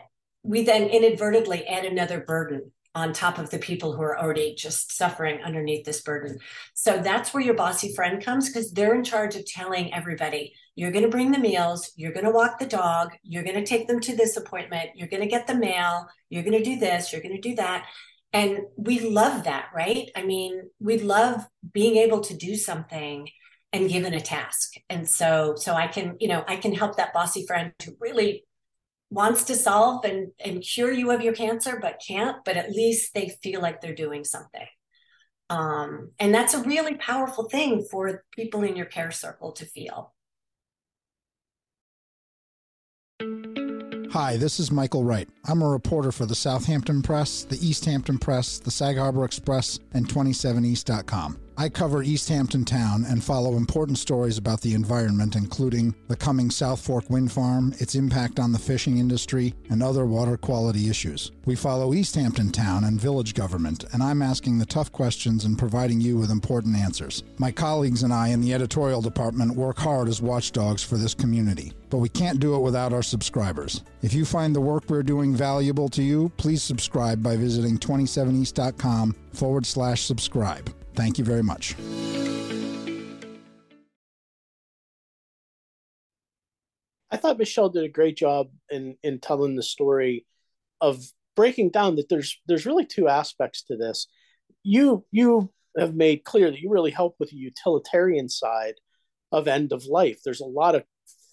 we 0.43 0.63
then 0.63 0.83
inadvertently 0.89 1.67
add 1.67 1.85
another 1.85 2.21
burden 2.21 2.71
on 2.95 3.13
top 3.13 3.37
of 3.37 3.49
the 3.49 3.59
people 3.59 3.93
who 3.93 4.01
are 4.01 4.19
already 4.19 4.55
just 4.55 4.95
suffering 4.95 5.39
underneath 5.43 5.85
this 5.85 6.01
burden. 6.01 6.39
So 6.73 6.97
that's 6.97 7.33
where 7.33 7.43
your 7.43 7.53
bossy 7.53 7.93
friend 7.93 8.23
comes 8.23 8.49
because 8.49 8.71
they're 8.71 8.95
in 8.95 9.03
charge 9.03 9.35
of 9.35 9.45
telling 9.45 9.93
everybody 9.93 10.53
you're 10.75 10.91
going 10.91 11.03
to 11.03 11.09
bring 11.09 11.31
the 11.31 11.39
meals, 11.39 11.91
you're 11.95 12.13
going 12.13 12.25
to 12.25 12.31
walk 12.31 12.59
the 12.59 12.65
dog, 12.65 13.11
you're 13.23 13.43
going 13.43 13.55
to 13.55 13.65
take 13.65 13.87
them 13.87 13.99
to 13.99 14.15
this 14.15 14.37
appointment, 14.37 14.91
you're 14.95 15.07
going 15.07 15.23
to 15.23 15.27
get 15.27 15.47
the 15.47 15.55
mail, 15.55 16.07
you're 16.29 16.43
going 16.43 16.57
to 16.57 16.63
do 16.63 16.79
this, 16.79 17.11
you're 17.11 17.21
going 17.21 17.35
to 17.35 17.49
do 17.49 17.55
that. 17.55 17.85
And 18.33 18.61
we 18.75 18.99
love 18.99 19.45
that, 19.45 19.69
right? 19.73 20.09
I 20.15 20.23
mean, 20.23 20.69
we 20.79 20.99
love 20.99 21.47
being 21.71 21.97
able 21.97 22.21
to 22.21 22.35
do 22.35 22.55
something 22.55 23.29
and 23.73 23.89
given 23.89 24.13
a 24.13 24.21
task. 24.21 24.73
And 24.89 25.07
so 25.07 25.55
so 25.55 25.73
I 25.73 25.87
can, 25.87 26.17
you 26.19 26.27
know, 26.27 26.43
I 26.47 26.55
can 26.55 26.73
help 26.73 26.97
that 26.97 27.13
bossy 27.13 27.45
friend 27.45 27.73
to 27.79 27.95
really 27.99 28.45
wants 29.09 29.45
to 29.45 29.55
solve 29.55 30.03
and, 30.05 30.31
and 30.43 30.61
cure 30.61 30.91
you 30.91 31.11
of 31.11 31.21
your 31.21 31.33
cancer 31.33 31.79
but 31.81 32.01
can't 32.05 32.37
but 32.43 32.57
at 32.57 32.71
least 32.71 33.13
they 33.13 33.29
feel 33.41 33.61
like 33.61 33.81
they're 33.81 33.95
doing 33.95 34.23
something 34.23 34.67
um, 35.49 36.11
and 36.19 36.35
that's 36.35 36.53
a 36.53 36.63
really 36.63 36.95
powerful 36.95 37.47
thing 37.47 37.85
for 37.89 38.23
people 38.35 38.63
in 38.63 38.75
your 38.75 38.85
care 38.85 39.11
circle 39.11 39.53
to 39.53 39.65
feel 39.65 40.13
Hi, 44.11 44.37
this 44.37 44.59
is 44.59 44.71
Michael 44.71 45.03
Wright. 45.03 45.27
I'm 45.45 45.61
a 45.61 45.67
reporter 45.67 46.11
for 46.11 46.25
the 46.25 46.33
Southampton 46.33 47.01
Press, 47.01 47.43
the 47.43 47.63
East 47.63 47.85
Hampton 47.85 48.17
Press, 48.17 48.57
the 48.57 48.71
Sag 48.71 48.97
Harbor 48.97 49.25
Express, 49.25 49.79
and 49.93 50.07
27east.com. 50.07 51.37
I 51.59 51.69
cover 51.69 52.03
East 52.03 52.29
Hampton 52.29 52.65
Town 52.65 53.03
and 53.03 53.23
follow 53.23 53.57
important 53.57 53.97
stories 53.97 54.37
about 54.37 54.61
the 54.61 54.75
environment, 54.75 55.35
including 55.35 55.95
the 56.07 56.15
coming 56.15 56.51
South 56.51 56.79
Fork 56.79 57.09
wind 57.09 57.31
farm, 57.31 57.73
its 57.79 57.95
impact 57.95 58.37
on 58.37 58.51
the 58.51 58.59
fishing 58.59 58.99
industry, 58.99 59.55
and 59.71 59.81
other 59.81 60.05
water 60.05 60.37
quality 60.37 60.87
issues. 60.87 61.31
We 61.45 61.55
follow 61.55 61.95
East 61.95 62.13
Hampton 62.13 62.51
Town 62.51 62.83
and 62.83 63.01
village 63.01 63.33
government, 63.33 63.85
and 63.91 64.03
I'm 64.03 64.21
asking 64.21 64.59
the 64.59 64.67
tough 64.67 64.91
questions 64.91 65.45
and 65.45 65.57
providing 65.57 65.99
you 65.99 66.15
with 66.15 66.29
important 66.29 66.77
answers. 66.77 67.23
My 67.39 67.51
colleagues 67.51 68.03
and 68.03 68.13
I 68.13 68.27
in 68.27 68.41
the 68.41 68.53
editorial 68.53 69.01
department 69.01 69.55
work 69.55 69.79
hard 69.79 70.09
as 70.09 70.21
watchdogs 70.21 70.83
for 70.83 70.97
this 70.97 71.15
community, 71.15 71.73
but 71.89 71.97
we 71.97 72.09
can't 72.09 72.39
do 72.39 72.53
it 72.53 72.61
without 72.61 72.93
our 72.93 73.01
subscribers. 73.01 73.81
If 74.03 74.13
you 74.13 74.25
find 74.25 74.55
the 74.55 74.61
work 74.61 74.83
we're 74.89 75.01
doing 75.01 75.35
valuable 75.35 75.89
to 75.89 76.03
you, 76.03 76.31
please 76.37 76.61
subscribe 76.61 77.23
by 77.23 77.35
visiting 77.35 77.79
27east.com 77.79 79.15
forward 79.33 79.65
slash 79.65 80.03
subscribe. 80.03 80.71
Thank 80.97 81.19
you 81.19 81.23
very 81.23 81.43
much. 81.43 81.75
I 87.11 87.17
thought 87.17 87.37
Michelle 87.37 87.69
did 87.69 87.83
a 87.83 87.89
great 87.89 88.17
job 88.17 88.49
in 88.71 88.97
in 89.03 89.19
telling 89.19 89.55
the 89.55 89.61
story 89.61 90.25
of 90.81 91.05
breaking 91.35 91.69
down 91.69 91.97
that 91.97 92.09
there's 92.09 92.41
there's 92.47 92.65
really 92.65 92.85
two 92.85 93.07
aspects 93.07 93.61
to 93.65 93.77
this. 93.77 94.07
You 94.63 95.05
you 95.11 95.53
have 95.77 95.93
made 95.93 96.23
clear 96.23 96.49
that 96.49 96.59
you 96.59 96.71
really 96.71 96.89
help 96.89 97.15
with 97.19 97.29
the 97.29 97.37
utilitarian 97.37 98.27
side 98.27 98.73
of 99.31 99.47
end 99.47 99.73
of 99.73 99.85
life. 99.85 100.21
There's 100.25 100.41
a 100.41 100.45
lot 100.45 100.73
of 100.73 100.83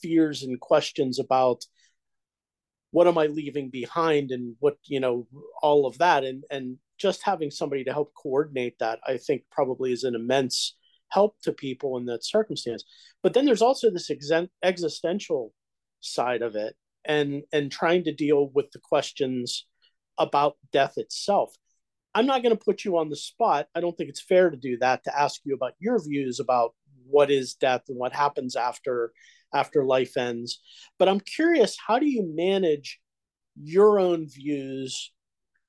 fears 0.02 0.42
and 0.42 0.60
questions 0.60 1.18
about 1.18 1.64
what 2.94 3.08
am 3.08 3.18
I 3.18 3.26
leaving 3.26 3.70
behind 3.70 4.30
and 4.30 4.54
what 4.60 4.76
you 4.84 5.00
know 5.00 5.26
all 5.60 5.84
of 5.84 5.98
that 5.98 6.22
and 6.22 6.44
and 6.48 6.78
just 6.96 7.24
having 7.24 7.50
somebody 7.50 7.82
to 7.82 7.92
help 7.92 8.12
coordinate 8.14 8.78
that, 8.78 9.00
I 9.04 9.16
think 9.16 9.42
probably 9.50 9.92
is 9.92 10.04
an 10.04 10.14
immense 10.14 10.76
help 11.08 11.34
to 11.42 11.52
people 11.52 11.96
in 11.96 12.04
that 12.06 12.24
circumstance. 12.24 12.84
But 13.20 13.34
then 13.34 13.46
there's 13.46 13.62
also 13.62 13.90
this 13.90 14.10
ex- 14.10 14.30
existential 14.62 15.52
side 15.98 16.40
of 16.40 16.54
it 16.54 16.76
and 17.04 17.42
and 17.52 17.72
trying 17.72 18.04
to 18.04 18.14
deal 18.14 18.50
with 18.54 18.70
the 18.70 18.78
questions 18.78 19.66
about 20.16 20.54
death 20.72 20.94
itself. 20.96 21.52
I'm 22.14 22.26
not 22.26 22.44
going 22.44 22.56
to 22.56 22.64
put 22.64 22.84
you 22.84 22.96
on 22.98 23.08
the 23.08 23.16
spot. 23.16 23.66
I 23.74 23.80
don't 23.80 23.98
think 23.98 24.08
it's 24.08 24.22
fair 24.22 24.50
to 24.50 24.56
do 24.56 24.78
that 24.78 25.02
to 25.02 25.20
ask 25.20 25.40
you 25.42 25.56
about 25.56 25.72
your 25.80 26.00
views 26.00 26.38
about 26.38 26.74
what 27.08 27.28
is 27.28 27.54
death 27.54 27.82
and 27.88 27.98
what 27.98 28.12
happens 28.12 28.54
after 28.54 29.10
after 29.54 29.84
life 29.84 30.16
ends. 30.16 30.60
But 30.98 31.08
I'm 31.08 31.20
curious, 31.20 31.76
how 31.86 31.98
do 31.98 32.06
you 32.06 32.30
manage 32.34 33.00
your 33.56 33.98
own 33.98 34.28
views 34.28 35.12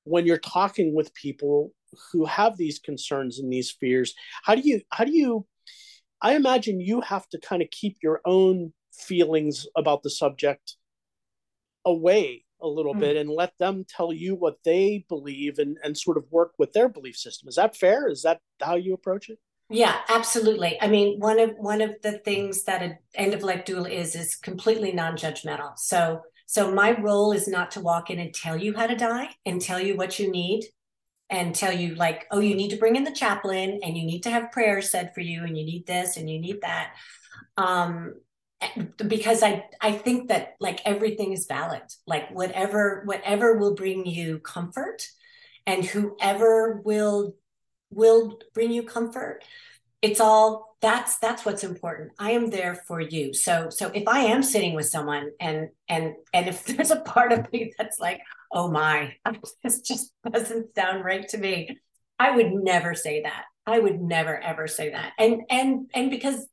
when 0.04 0.26
you're 0.26 0.38
talking 0.38 0.94
with 0.94 1.14
people 1.14 1.72
who 2.12 2.24
have 2.24 2.56
these 2.56 2.78
concerns 2.78 3.38
and 3.38 3.52
these 3.52 3.70
fears 3.70 4.14
how 4.44 4.54
do 4.54 4.62
you 4.62 4.80
how 4.90 5.04
do 5.04 5.12
you 5.12 5.46
i 6.20 6.34
imagine 6.34 6.80
you 6.80 7.00
have 7.00 7.28
to 7.28 7.38
kind 7.38 7.62
of 7.62 7.70
keep 7.70 7.96
your 8.02 8.20
own 8.24 8.72
feelings 8.92 9.66
about 9.76 10.02
the 10.02 10.10
subject 10.10 10.76
away 11.84 12.44
a 12.60 12.66
little 12.66 12.94
mm. 12.94 13.00
bit 13.00 13.16
and 13.16 13.30
let 13.30 13.52
them 13.58 13.84
tell 13.88 14.12
you 14.12 14.34
what 14.34 14.56
they 14.64 15.04
believe 15.08 15.58
and, 15.58 15.76
and 15.84 15.96
sort 15.96 16.16
of 16.16 16.24
work 16.30 16.52
with 16.58 16.72
their 16.72 16.88
belief 16.88 17.16
system 17.16 17.48
is 17.48 17.56
that 17.56 17.76
fair 17.76 18.08
is 18.08 18.22
that 18.22 18.40
how 18.60 18.74
you 18.74 18.94
approach 18.94 19.28
it 19.28 19.38
yeah 19.68 19.96
absolutely 20.08 20.80
i 20.80 20.86
mean 20.86 21.18
one 21.18 21.38
of 21.38 21.50
one 21.58 21.80
of 21.80 21.94
the 22.02 22.18
things 22.18 22.64
that 22.64 22.82
an 22.82 22.98
end 23.14 23.34
of 23.34 23.42
life 23.42 23.64
doula 23.64 23.90
is 23.90 24.14
is 24.14 24.36
completely 24.36 24.92
non-judgmental 24.92 25.76
so 25.76 26.20
so 26.46 26.72
my 26.72 26.98
role 27.00 27.32
is 27.32 27.48
not 27.48 27.72
to 27.72 27.80
walk 27.80 28.08
in 28.08 28.20
and 28.20 28.32
tell 28.32 28.56
you 28.56 28.74
how 28.74 28.86
to 28.86 28.94
die 28.94 29.28
and 29.44 29.60
tell 29.60 29.80
you 29.80 29.96
what 29.96 30.18
you 30.18 30.30
need 30.30 30.64
and 31.28 31.54
tell 31.54 31.72
you 31.72 31.94
like, 31.96 32.26
oh, 32.30 32.38
you 32.38 32.54
need 32.54 32.70
to 32.70 32.76
bring 32.76 32.96
in 32.96 33.04
the 33.04 33.10
chaplain 33.10 33.80
and 33.82 33.96
you 33.96 34.04
need 34.04 34.22
to 34.22 34.30
have 34.30 34.52
prayers 34.52 34.90
said 34.90 35.12
for 35.14 35.20
you 35.20 35.42
and 35.42 35.58
you 35.58 35.64
need 35.64 35.86
this 35.86 36.16
and 36.16 36.30
you 36.30 36.38
need 36.40 36.60
that. 36.62 36.94
Um, 37.56 38.14
because 39.06 39.42
I 39.42 39.64
I 39.80 39.92
think 39.92 40.28
that 40.28 40.54
like 40.60 40.80
everything 40.86 41.32
is 41.32 41.46
valid. 41.46 41.82
Like 42.06 42.30
whatever 42.30 43.02
whatever 43.04 43.58
will 43.58 43.74
bring 43.74 44.06
you 44.06 44.38
comfort 44.38 45.06
and 45.66 45.84
whoever 45.84 46.80
will 46.84 47.34
will 47.90 48.38
bring 48.54 48.72
you 48.72 48.82
comfort. 48.82 49.44
It's 50.02 50.20
all 50.20 50.76
that's 50.80 51.18
that's 51.18 51.44
what's 51.44 51.64
important. 51.64 52.12
I 52.18 52.32
am 52.32 52.50
there 52.50 52.74
for 52.74 53.00
you. 53.00 53.32
So 53.32 53.70
so 53.70 53.90
if 53.94 54.06
i 54.06 54.20
am 54.20 54.42
sitting 54.42 54.74
with 54.74 54.86
someone 54.86 55.30
and 55.40 55.70
and 55.88 56.14
and 56.32 56.48
if 56.48 56.64
there's 56.66 56.90
a 56.90 57.00
part 57.00 57.32
of 57.32 57.50
me 57.52 57.72
that's 57.78 57.98
like 57.98 58.20
oh 58.52 58.70
my 58.70 59.14
this 59.62 59.80
just 59.80 60.12
doesn't 60.30 60.74
sound 60.74 61.04
right 61.04 61.26
to 61.28 61.38
me 61.38 61.78
i 62.18 62.30
would 62.30 62.52
never 62.52 62.94
say 62.94 63.22
that. 63.22 63.44
I 63.66 63.80
would 63.80 64.00
never 64.00 64.38
ever 64.38 64.68
say 64.68 64.90
that. 64.90 65.12
And 65.18 65.42
and 65.50 65.90
and 65.94 66.10
because 66.10 66.46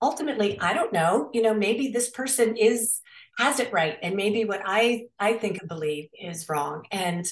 ultimately 0.00 0.58
i 0.60 0.72
don't 0.74 0.92
know 0.92 1.28
you 1.32 1.42
know 1.42 1.54
maybe 1.54 1.88
this 1.88 2.08
person 2.08 2.56
is 2.56 3.00
has 3.38 3.60
it 3.60 3.72
right. 3.72 3.96
And 4.02 4.16
maybe 4.16 4.44
what 4.44 4.62
i 4.64 5.04
i 5.20 5.34
think 5.34 5.60
and 5.60 5.68
believe 5.68 6.08
is 6.18 6.48
wrong. 6.48 6.84
And 6.90 7.30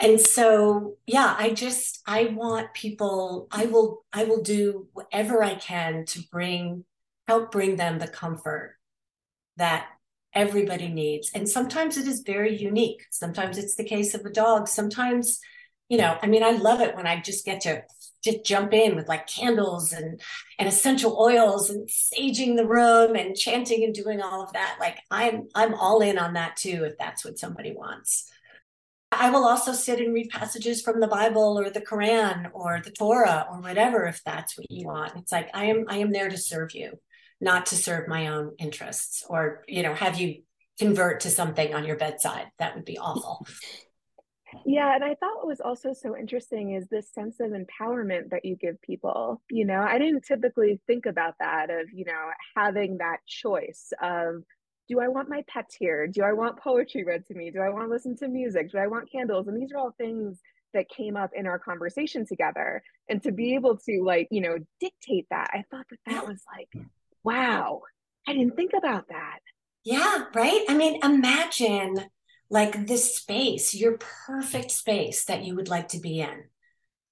and 0.00 0.20
so 0.20 0.96
yeah 1.06 1.34
i 1.38 1.50
just 1.50 2.02
i 2.06 2.24
want 2.24 2.72
people 2.74 3.46
i 3.52 3.66
will 3.66 4.04
i 4.12 4.24
will 4.24 4.42
do 4.42 4.88
whatever 4.92 5.42
i 5.42 5.54
can 5.54 6.04
to 6.04 6.20
bring 6.30 6.84
help 7.28 7.52
bring 7.52 7.76
them 7.76 7.98
the 7.98 8.08
comfort 8.08 8.76
that 9.56 9.86
everybody 10.34 10.88
needs. 10.88 11.30
And 11.34 11.48
sometimes 11.48 11.96
it 11.96 12.06
is 12.06 12.20
very 12.20 12.56
unique. 12.56 13.04
Sometimes 13.10 13.58
it's 13.58 13.76
the 13.76 13.84
case 13.84 14.14
of 14.14 14.24
a 14.24 14.30
dog. 14.30 14.68
Sometimes 14.68 15.40
you 15.88 15.98
know 15.98 16.16
i 16.22 16.26
mean 16.28 16.44
i 16.44 16.52
love 16.52 16.80
it 16.80 16.94
when 16.94 17.08
i 17.08 17.20
just 17.20 17.44
get 17.44 17.62
to 17.62 17.82
just 18.22 18.44
jump 18.44 18.72
in 18.72 18.94
with 18.94 19.08
like 19.08 19.26
candles 19.26 19.92
and 19.92 20.20
and 20.56 20.68
essential 20.68 21.18
oils 21.20 21.68
and 21.68 21.88
saging 21.88 22.54
the 22.54 22.64
room 22.64 23.16
and 23.16 23.34
chanting 23.34 23.82
and 23.82 23.92
doing 23.92 24.22
all 24.22 24.40
of 24.40 24.52
that. 24.52 24.76
Like 24.78 24.98
i'm 25.10 25.48
i'm 25.56 25.74
all 25.74 26.00
in 26.00 26.16
on 26.16 26.34
that 26.34 26.56
too 26.56 26.84
if 26.84 26.96
that's 26.96 27.24
what 27.24 27.40
somebody 27.40 27.72
wants 27.72 28.30
I 29.12 29.30
will 29.30 29.44
also 29.44 29.72
sit 29.72 30.00
and 30.00 30.14
read 30.14 30.30
passages 30.30 30.82
from 30.82 31.00
the 31.00 31.08
Bible 31.08 31.58
or 31.58 31.70
the 31.70 31.80
Quran 31.80 32.50
or 32.52 32.80
the 32.84 32.92
Torah 32.92 33.46
or 33.50 33.60
whatever 33.60 34.06
if 34.06 34.22
that's 34.24 34.56
what 34.56 34.70
you 34.70 34.86
want. 34.86 35.16
It's 35.16 35.32
like 35.32 35.50
I 35.52 35.66
am 35.66 35.86
I 35.88 35.98
am 35.98 36.12
there 36.12 36.28
to 36.28 36.38
serve 36.38 36.74
you, 36.74 36.92
not 37.40 37.66
to 37.66 37.76
serve 37.76 38.08
my 38.08 38.28
own 38.28 38.54
interests 38.58 39.24
or 39.28 39.64
you 39.66 39.82
know 39.82 39.94
have 39.94 40.20
you 40.20 40.42
convert 40.78 41.20
to 41.20 41.30
something 41.30 41.74
on 41.74 41.84
your 41.84 41.96
bedside. 41.96 42.46
That 42.58 42.76
would 42.76 42.84
be 42.84 42.98
awful. 42.98 43.46
Yeah, 44.66 44.94
and 44.94 45.04
I 45.04 45.14
thought 45.14 45.36
what 45.36 45.46
was 45.46 45.60
also 45.60 45.92
so 45.92 46.16
interesting 46.16 46.74
is 46.74 46.88
this 46.88 47.12
sense 47.12 47.40
of 47.40 47.52
empowerment 47.52 48.30
that 48.30 48.44
you 48.44 48.56
give 48.56 48.80
people. 48.82 49.42
You 49.50 49.64
know, 49.64 49.80
I 49.80 49.98
didn't 49.98 50.24
typically 50.24 50.80
think 50.86 51.06
about 51.06 51.34
that 51.38 51.70
of, 51.70 51.86
you 51.92 52.04
know, 52.04 52.30
having 52.56 52.98
that 52.98 53.18
choice 53.26 53.92
of 54.02 54.42
do 54.90 54.98
I 54.98 55.06
want 55.06 55.28
my 55.28 55.44
pets 55.46 55.76
here? 55.76 56.08
Do 56.08 56.24
I 56.24 56.32
want 56.32 56.58
poetry 56.58 57.04
read 57.04 57.24
to 57.26 57.34
me? 57.34 57.52
Do 57.52 57.60
I 57.60 57.70
want 57.70 57.84
to 57.84 57.90
listen 57.90 58.16
to 58.16 58.28
music? 58.28 58.72
Do 58.72 58.78
I 58.78 58.88
want 58.88 59.10
candles? 59.10 59.46
And 59.46 59.56
these 59.56 59.70
are 59.72 59.78
all 59.78 59.94
things 59.96 60.40
that 60.74 60.88
came 60.88 61.16
up 61.16 61.30
in 61.32 61.46
our 61.46 61.60
conversation 61.60 62.26
together. 62.26 62.82
And 63.08 63.22
to 63.22 63.30
be 63.30 63.54
able 63.54 63.76
to 63.76 64.02
like, 64.04 64.26
you 64.32 64.40
know, 64.40 64.58
dictate 64.80 65.28
that, 65.30 65.50
I 65.52 65.62
thought 65.70 65.86
that 65.90 65.98
that 66.06 66.26
was 66.26 66.42
like, 66.52 66.88
wow, 67.22 67.82
I 68.26 68.32
didn't 68.32 68.56
think 68.56 68.72
about 68.76 69.08
that. 69.10 69.38
Yeah, 69.84 70.24
right. 70.34 70.64
I 70.68 70.74
mean, 70.74 70.98
imagine 71.04 72.06
like 72.50 72.88
this 72.88 73.16
space, 73.16 73.72
your 73.72 73.96
perfect 74.26 74.72
space 74.72 75.24
that 75.26 75.44
you 75.44 75.54
would 75.54 75.68
like 75.68 75.86
to 75.88 76.00
be 76.00 76.18
in. 76.20 76.46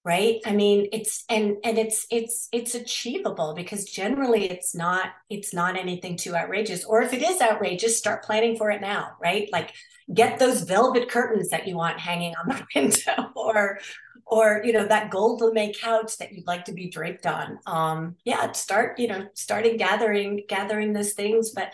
Right. 0.09 0.41
I 0.47 0.53
mean, 0.53 0.89
it's 0.91 1.23
and 1.29 1.59
and 1.65 1.77
it's 1.77 2.07
it's 2.11 2.49
it's 2.51 2.75
achievable 2.75 3.53
because 3.55 3.85
generally 3.85 4.51
it's 4.51 4.75
not 4.75 5.11
it's 5.29 5.53
not 5.53 5.77
anything 5.77 6.17
too 6.17 6.35
outrageous. 6.35 6.83
Or 6.83 7.03
if 7.03 7.13
it 7.13 7.21
is 7.21 7.43
outrageous, 7.43 7.99
start 7.99 8.25
planning 8.25 8.57
for 8.57 8.71
it 8.71 8.81
now, 8.81 9.11
right? 9.21 9.51
Like 9.53 9.75
get 10.15 10.39
those 10.39 10.63
velvet 10.63 11.11
curtains 11.11 11.51
that 11.51 11.69
you 11.69 11.77
want 11.77 12.01
hanging 12.01 12.35
on 12.37 12.49
the 12.49 12.67
window 12.75 13.33
or 13.37 13.81
or 14.25 14.63
you 14.65 14.73
know 14.73 14.87
that 14.87 15.11
gold 15.11 15.43
lame 15.43 15.75
couch 15.75 16.17
that 16.17 16.33
you'd 16.33 16.47
like 16.47 16.65
to 16.65 16.73
be 16.73 16.89
draped 16.89 17.27
on 17.27 17.59
um 17.67 18.17
yeah 18.25 18.51
start 18.53 18.99
you 18.99 19.09
know 19.09 19.27
starting 19.35 19.77
gathering 19.77 20.43
gathering 20.49 20.95
those 20.95 21.13
things 21.13 21.51
but 21.51 21.71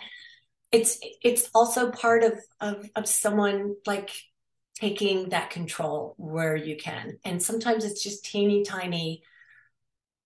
it's 0.73 0.99
it's 1.23 1.49
also 1.55 1.89
part 1.89 2.23
of 2.23 2.33
of 2.59 2.89
of 2.97 3.07
someone 3.07 3.75
like 3.85 4.11
taking 4.79 5.29
that 5.29 5.49
control 5.49 6.13
where 6.17 6.55
you 6.55 6.75
can. 6.75 7.17
And 7.23 7.41
sometimes 7.41 7.85
it's 7.85 8.03
just 8.03 8.25
teeny 8.25 8.63
tiny 8.63 9.23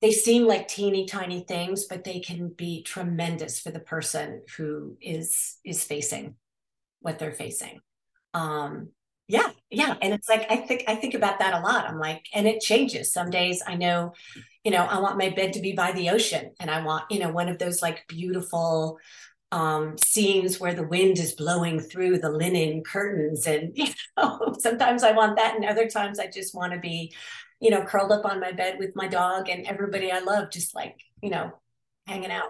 they 0.01 0.11
seem 0.11 0.47
like 0.47 0.69
teeny 0.69 1.05
tiny 1.05 1.41
things 1.41 1.85
but 1.85 2.05
they 2.05 2.21
can 2.21 2.47
be 2.47 2.83
tremendous 2.83 3.59
for 3.59 3.69
the 3.69 3.81
person 3.81 4.43
who 4.55 4.95
is 5.01 5.57
is 5.65 5.83
facing 5.83 6.35
what 7.01 7.19
they're 7.19 7.31
facing. 7.31 7.79
Um 8.33 8.89
yeah 9.27 9.51
yeah. 9.69 9.95
And 10.01 10.13
it's 10.13 10.29
like 10.29 10.47
i 10.49 10.55
think 10.55 10.85
i 10.87 10.95
think 10.95 11.13
about 11.13 11.39
that 11.39 11.53
a 11.53 11.59
lot. 11.59 11.87
I'm 11.87 11.99
like 11.99 12.25
and 12.33 12.47
it 12.47 12.61
changes. 12.61 13.11
Some 13.11 13.29
days 13.29 13.61
i 13.67 13.75
know 13.75 14.13
you 14.63 14.71
know 14.71 14.83
i 14.83 14.99
want 14.99 15.17
my 15.17 15.29
bed 15.29 15.53
to 15.53 15.61
be 15.61 15.73
by 15.73 15.91
the 15.91 16.09
ocean 16.09 16.51
and 16.59 16.69
i 16.69 16.83
want 16.83 17.05
you 17.09 17.19
know 17.19 17.31
one 17.31 17.47
of 17.47 17.59
those 17.59 17.81
like 17.81 18.05
beautiful 18.07 18.97
um, 19.51 19.97
scenes 19.97 20.59
where 20.59 20.73
the 20.73 20.87
wind 20.87 21.17
is 21.17 21.33
blowing 21.33 21.79
through 21.79 22.19
the 22.19 22.29
linen 22.29 22.83
curtains. 22.83 23.47
And, 23.47 23.71
you 23.75 23.87
know, 24.17 24.55
sometimes 24.59 25.03
I 25.03 25.11
want 25.11 25.37
that. 25.37 25.55
And 25.55 25.65
other 25.65 25.87
times 25.87 26.19
I 26.19 26.27
just 26.27 26.53
want 26.53 26.73
to 26.73 26.79
be, 26.79 27.13
you 27.59 27.71
know, 27.71 27.83
curled 27.83 28.11
up 28.11 28.25
on 28.25 28.39
my 28.39 28.51
bed 28.51 28.77
with 28.79 28.95
my 28.95 29.07
dog 29.07 29.49
and 29.49 29.65
everybody 29.65 30.11
I 30.11 30.19
love, 30.19 30.51
just 30.51 30.75
like, 30.75 30.99
you 31.21 31.29
know, 31.29 31.51
hanging 32.07 32.31
out. 32.31 32.49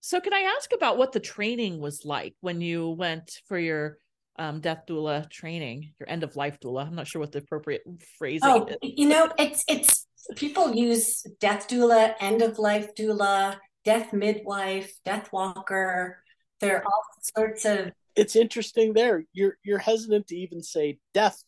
So, 0.00 0.20
can 0.20 0.32
I 0.32 0.54
ask 0.56 0.72
about 0.72 0.98
what 0.98 1.10
the 1.10 1.18
training 1.18 1.80
was 1.80 2.04
like 2.04 2.34
when 2.40 2.60
you 2.60 2.90
went 2.90 3.40
for 3.48 3.58
your 3.58 3.98
um, 4.38 4.60
death 4.60 4.82
doula 4.88 5.28
training, 5.28 5.94
your 5.98 6.08
end 6.08 6.22
of 6.22 6.36
life 6.36 6.60
doula? 6.60 6.86
I'm 6.86 6.94
not 6.94 7.08
sure 7.08 7.18
what 7.18 7.32
the 7.32 7.38
appropriate 7.38 7.82
phrasing 8.16 8.48
oh, 8.48 8.66
is. 8.66 8.76
You 8.82 9.08
know, 9.08 9.28
it's, 9.36 9.64
it's, 9.68 10.06
people 10.36 10.72
use 10.72 11.26
death 11.40 11.66
doula, 11.66 12.14
end 12.20 12.40
of 12.40 12.60
life 12.60 12.94
doula 12.94 13.56
death 13.86 14.12
midwife, 14.12 14.92
death 15.04 15.32
walker. 15.32 16.18
There 16.60 16.78
are 16.78 16.84
all 16.84 17.04
sorts 17.22 17.64
of. 17.64 17.92
It's 18.16 18.36
interesting 18.36 18.92
there. 18.92 19.24
You're 19.32 19.56
you're 19.62 19.78
hesitant 19.78 20.26
to 20.28 20.36
even 20.36 20.62
say 20.62 20.98
death 21.14 21.42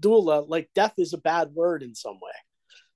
doula. 0.00 0.48
Like 0.48 0.70
death 0.74 0.94
is 0.98 1.12
a 1.12 1.18
bad 1.18 1.50
word 1.52 1.82
in 1.84 1.94
some 1.94 2.14
way. 2.14 2.32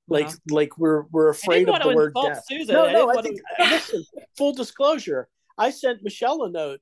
Like 0.09 0.27
uh-huh. 0.27 0.37
like 0.51 0.79
we're 0.79 1.05
we're 1.13 1.29
afraid 1.29 1.69
of 1.69 1.81
the 1.83 1.95
word 1.95 2.15
death. 2.21 2.45
Susan. 2.49 2.75
No, 2.75 2.91
no. 2.91 3.11
I, 3.11 3.19
I 3.19 3.23
think 3.23 3.41
to... 3.59 3.65
listen. 3.65 4.05
Full 4.39 4.55
disclosure. 4.55 5.29
I 5.59 5.71
sent 5.71 6.03
Michelle 6.03 6.45
a 6.45 6.51
note 6.51 6.81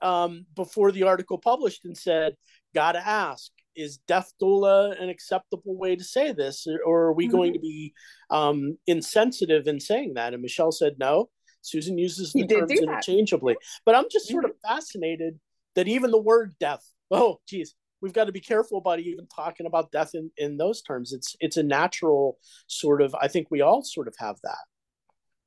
um, 0.00 0.46
before 0.54 0.92
the 0.92 1.04
article 1.04 1.38
published 1.38 1.84
and 1.84 1.96
said, 1.96 2.34
"Gotta 2.74 3.06
ask." 3.06 3.52
Is 3.74 3.96
death 4.06 4.30
doula 4.40 5.00
an 5.00 5.08
acceptable 5.08 5.78
way 5.78 5.96
to 5.96 6.04
say 6.04 6.32
this, 6.32 6.66
or 6.84 7.04
are 7.04 7.12
we 7.14 7.24
mm-hmm. 7.24 7.36
going 7.36 7.52
to 7.54 7.58
be 7.58 7.94
um, 8.28 8.76
insensitive 8.86 9.66
in 9.66 9.80
saying 9.80 10.12
that? 10.14 10.34
And 10.34 10.42
Michelle 10.42 10.72
said 10.72 10.96
no. 10.98 11.30
Susan 11.62 11.96
uses 11.96 12.32
the 12.32 12.46
terms 12.46 12.70
interchangeably. 12.70 13.56
But 13.86 13.94
I'm 13.94 14.06
just 14.10 14.28
sort 14.28 14.44
of 14.44 14.50
mm-hmm. 14.52 14.74
fascinated 14.74 15.40
that 15.74 15.88
even 15.88 16.10
the 16.10 16.20
word 16.20 16.54
death, 16.60 16.84
oh, 17.10 17.40
geez, 17.48 17.74
we've 18.00 18.12
got 18.12 18.24
to 18.24 18.32
be 18.32 18.40
careful 18.40 18.78
about 18.78 19.00
even 19.00 19.26
talking 19.34 19.66
about 19.66 19.92
death 19.92 20.10
in, 20.14 20.30
in 20.36 20.58
those 20.58 20.82
terms. 20.82 21.12
It's 21.12 21.36
it's 21.40 21.56
a 21.56 21.62
natural 21.62 22.38
sort 22.66 23.00
of, 23.00 23.14
I 23.14 23.28
think 23.28 23.46
we 23.50 23.62
all 23.62 23.82
sort 23.82 24.08
of 24.08 24.14
have 24.18 24.36
that. 24.42 24.58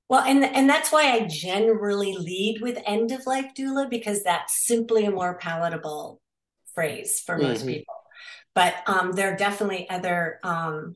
Well, 0.07 0.21
and 0.21 0.43
and 0.43 0.69
that's 0.69 0.91
why 0.91 1.11
I 1.11 1.27
generally 1.27 2.13
lead 2.13 2.61
with 2.61 2.77
end 2.85 3.11
of 3.11 3.25
life 3.25 3.51
doula 3.57 3.89
because 3.89 4.23
that's 4.23 4.65
simply 4.65 5.05
a 5.05 5.11
more 5.11 5.37
palatable 5.37 6.21
phrase 6.73 7.21
for 7.25 7.37
most 7.37 7.59
mm-hmm. 7.59 7.69
people. 7.69 7.95
But 8.53 8.75
um, 8.87 9.11
there 9.13 9.33
are 9.33 9.37
definitely 9.37 9.89
other 9.89 10.39
um, 10.43 10.95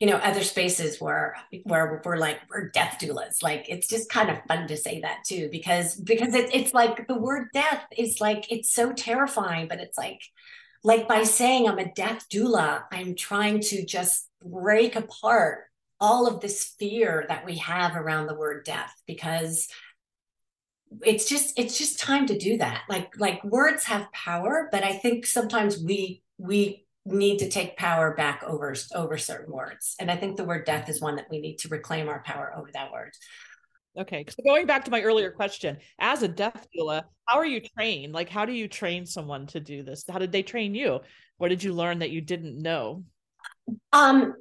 you 0.00 0.06
know 0.08 0.16
other 0.16 0.42
spaces 0.42 1.00
where 1.00 1.36
where 1.64 2.02
we're 2.04 2.16
like 2.16 2.40
we're 2.48 2.70
death 2.70 2.98
doulas. 3.00 3.42
Like 3.42 3.66
it's 3.68 3.86
just 3.86 4.10
kind 4.10 4.30
of 4.30 4.38
fun 4.48 4.66
to 4.68 4.76
say 4.76 5.00
that 5.02 5.18
too 5.24 5.48
because 5.52 5.94
because 5.94 6.34
it, 6.34 6.54
it's 6.54 6.74
like 6.74 7.06
the 7.06 7.18
word 7.18 7.48
death 7.52 7.84
is 7.96 8.20
like 8.20 8.50
it's 8.50 8.72
so 8.72 8.92
terrifying 8.92 9.68
but 9.68 9.78
it's 9.78 9.98
like 9.98 10.20
like 10.82 11.06
by 11.06 11.22
saying 11.24 11.68
i'm 11.68 11.78
a 11.78 11.92
death 11.92 12.24
doula 12.32 12.84
i'm 12.90 13.14
trying 13.14 13.60
to 13.60 13.84
just 13.84 14.26
break 14.42 14.96
apart 14.96 15.64
all 16.00 16.26
of 16.26 16.40
this 16.40 16.74
fear 16.78 17.26
that 17.28 17.44
we 17.44 17.56
have 17.56 17.94
around 17.94 18.26
the 18.26 18.34
word 18.34 18.64
death 18.64 18.94
because 19.06 19.68
it's 21.02 21.28
just 21.28 21.58
it's 21.58 21.78
just 21.78 22.00
time 22.00 22.26
to 22.26 22.38
do 22.38 22.56
that. 22.56 22.82
Like 22.88 23.12
like 23.18 23.44
words 23.44 23.84
have 23.84 24.10
power 24.12 24.68
but 24.72 24.82
i 24.82 24.92
think 24.92 25.26
sometimes 25.26 25.78
we 25.78 26.22
we 26.38 26.86
need 27.06 27.38
to 27.38 27.48
take 27.48 27.76
power 27.76 28.14
back 28.14 28.42
over 28.46 28.74
over 28.94 29.16
certain 29.16 29.52
words. 29.52 29.94
And 29.98 30.10
i 30.10 30.16
think 30.16 30.36
the 30.36 30.44
word 30.44 30.66
death 30.66 30.88
is 30.88 31.00
one 31.00 31.16
that 31.16 31.26
we 31.30 31.40
need 31.40 31.58
to 31.58 31.68
reclaim 31.68 32.08
our 32.08 32.22
power 32.22 32.52
over 32.56 32.68
that 32.74 32.92
word. 32.92 33.12
Okay 33.98 34.24
so 34.28 34.42
going 34.44 34.66
back 34.66 34.84
to 34.84 34.90
my 34.90 35.02
earlier 35.02 35.30
question 35.30 35.78
as 35.98 36.22
a 36.22 36.28
death 36.28 36.66
doula 36.76 37.04
how 37.26 37.38
are 37.38 37.46
you 37.46 37.60
trained? 37.60 38.12
Like 38.12 38.28
how 38.28 38.44
do 38.44 38.52
you 38.52 38.68
train 38.68 39.06
someone 39.06 39.46
to 39.48 39.60
do 39.60 39.82
this? 39.82 40.04
How 40.10 40.18
did 40.18 40.32
they 40.32 40.42
train 40.42 40.74
you? 40.74 41.00
What 41.38 41.48
did 41.48 41.62
you 41.62 41.72
learn 41.72 42.00
that 42.00 42.10
you 42.10 42.20
didn't 42.20 42.60
know? 42.60 43.04
Um 43.92 44.34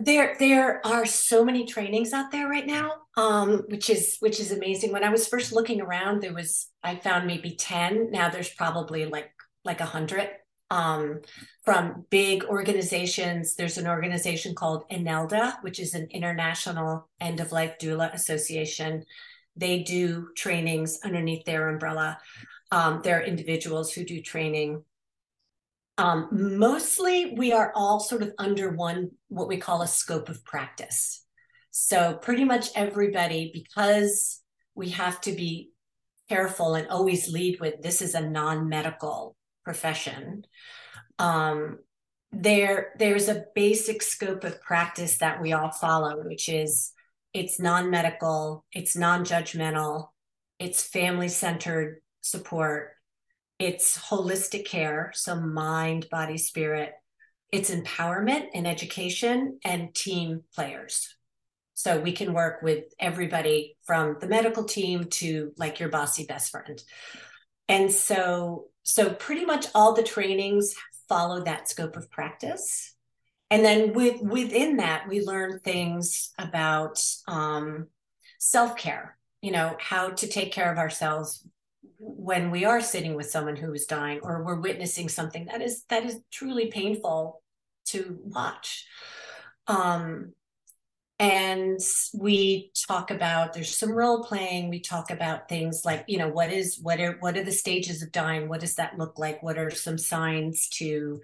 there 0.00 0.36
there 0.38 0.86
are 0.86 1.04
so 1.04 1.44
many 1.44 1.66
trainings 1.66 2.14
out 2.14 2.32
there 2.32 2.48
right 2.48 2.66
now 2.66 2.92
um 3.18 3.62
which 3.68 3.90
is 3.90 4.16
which 4.20 4.40
is 4.40 4.50
amazing. 4.52 4.92
When 4.92 5.04
i 5.04 5.10
was 5.10 5.28
first 5.28 5.52
looking 5.52 5.80
around 5.82 6.22
there 6.22 6.32
was 6.32 6.68
i 6.82 6.96
found 6.96 7.26
maybe 7.26 7.56
10 7.56 8.10
now 8.10 8.30
there's 8.30 8.48
probably 8.48 9.04
like 9.04 9.30
like 9.64 9.80
a 9.80 9.84
hundred 9.84 10.30
um, 10.70 11.20
from 11.64 12.04
big 12.10 12.44
organizations. 12.44 13.54
There's 13.54 13.78
an 13.78 13.86
organization 13.86 14.54
called 14.54 14.88
INELDA, 14.90 15.62
which 15.62 15.78
is 15.78 15.94
an 15.94 16.08
International 16.10 17.08
End 17.20 17.40
of 17.40 17.52
Life 17.52 17.74
Doula 17.80 18.12
Association. 18.12 19.04
They 19.56 19.82
do 19.82 20.28
trainings 20.36 20.98
underneath 21.04 21.44
their 21.44 21.68
umbrella. 21.68 22.18
Um, 22.70 23.00
there 23.02 23.18
are 23.18 23.24
individuals 23.24 23.92
who 23.92 24.04
do 24.04 24.20
training. 24.20 24.82
Um, 25.98 26.28
mostly, 26.30 27.34
we 27.36 27.52
are 27.52 27.72
all 27.74 28.00
sort 28.00 28.22
of 28.22 28.32
under 28.38 28.70
one, 28.70 29.12
what 29.28 29.48
we 29.48 29.56
call 29.56 29.82
a 29.82 29.88
scope 29.88 30.28
of 30.28 30.44
practice. 30.44 31.24
So, 31.70 32.14
pretty 32.14 32.44
much 32.44 32.68
everybody, 32.74 33.50
because 33.52 34.42
we 34.74 34.90
have 34.90 35.20
to 35.22 35.32
be 35.32 35.70
careful 36.28 36.74
and 36.74 36.88
always 36.88 37.28
lead 37.32 37.60
with 37.60 37.82
this 37.82 38.02
is 38.02 38.14
a 38.14 38.28
non 38.28 38.68
medical 38.68 39.36
profession 39.66 40.44
um, 41.18 41.78
there 42.32 42.92
there's 42.98 43.28
a 43.28 43.44
basic 43.54 44.02
scope 44.02 44.44
of 44.44 44.60
practice 44.60 45.18
that 45.18 45.42
we 45.42 45.52
all 45.52 45.70
follow 45.70 46.22
which 46.24 46.48
is 46.48 46.92
it's 47.34 47.60
non-medical 47.60 48.64
it's 48.72 48.96
non-judgmental 48.96 50.08
it's 50.58 50.82
family-centered 50.82 52.00
support 52.20 52.92
it's 53.58 53.98
holistic 53.98 54.64
care 54.66 55.10
so 55.14 55.34
mind 55.34 56.06
body 56.10 56.38
spirit 56.38 56.92
it's 57.52 57.70
empowerment 57.70 58.48
and 58.54 58.66
education 58.66 59.58
and 59.64 59.94
team 59.94 60.42
players. 60.54 61.14
So 61.74 62.00
we 62.00 62.12
can 62.12 62.32
work 62.32 62.62
with 62.62 62.84
everybody 62.98 63.76
from 63.84 64.16
the 64.20 64.26
medical 64.26 64.64
team 64.64 65.04
to 65.04 65.52
like 65.56 65.78
your 65.78 65.90
bossy 65.90 66.24
best 66.24 66.50
friend. 66.50 66.82
And 67.68 67.92
so 67.92 68.66
so 68.86 69.10
pretty 69.10 69.44
much 69.44 69.66
all 69.74 69.92
the 69.92 70.02
trainings 70.02 70.74
follow 71.08 71.42
that 71.42 71.68
scope 71.68 71.96
of 71.96 72.10
practice. 72.10 72.94
And 73.50 73.64
then 73.64 73.92
with 73.92 74.20
within 74.20 74.78
that 74.78 75.08
we 75.08 75.20
learn 75.20 75.60
things 75.60 76.32
about 76.38 77.02
um, 77.28 77.88
self-care 78.38 79.16
you 79.46 79.52
know 79.52 79.76
how 79.78 80.10
to 80.10 80.26
take 80.26 80.52
care 80.52 80.72
of 80.72 80.78
ourselves 80.78 81.46
when 81.98 82.50
we 82.50 82.64
are 82.64 82.80
sitting 82.80 83.14
with 83.14 83.30
someone 83.30 83.56
who 83.56 83.72
is 83.72 83.86
dying 83.86 84.18
or 84.22 84.42
we're 84.42 84.60
witnessing 84.60 85.08
something 85.08 85.46
that 85.46 85.62
is 85.62 85.84
that 85.88 86.04
is 86.04 86.18
truly 86.32 86.66
painful 86.66 87.42
to 87.86 88.18
watch. 88.24 88.86
Um 89.66 90.32
and 91.18 91.80
we 92.12 92.70
talk 92.86 93.10
about 93.10 93.54
there's 93.54 93.78
some 93.78 93.92
role 93.92 94.22
playing. 94.22 94.68
We 94.68 94.80
talk 94.80 95.10
about 95.10 95.48
things 95.48 95.82
like 95.82 96.04
you 96.08 96.18
know 96.18 96.28
what 96.28 96.52
is 96.52 96.78
what 96.82 97.00
are 97.00 97.16
what 97.20 97.38
are 97.38 97.44
the 97.44 97.52
stages 97.52 98.02
of 98.02 98.12
dying? 98.12 98.48
What 98.48 98.60
does 98.60 98.74
that 98.74 98.98
look 98.98 99.18
like? 99.18 99.42
What 99.42 99.56
are 99.56 99.70
some 99.70 99.96
signs 99.96 100.68
to 100.74 101.20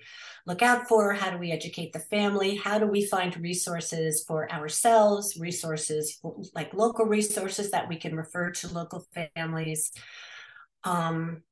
look 0.46 0.62
out 0.62 0.88
for? 0.88 1.12
How 1.12 1.30
do 1.30 1.36
we 1.36 1.52
educate 1.52 1.92
the 1.92 1.98
family? 1.98 2.56
How 2.56 2.78
do 2.78 2.86
we 2.86 3.04
find 3.04 3.36
resources 3.36 4.24
for 4.26 4.50
ourselves 4.50 5.36
resources 5.38 6.18
like 6.54 6.72
local 6.72 7.04
resources 7.04 7.70
that 7.72 7.88
we 7.88 7.96
can 7.96 8.16
refer 8.16 8.50
to 8.50 8.72
local 8.72 9.04
families? 9.34 9.92
Um 10.84 11.42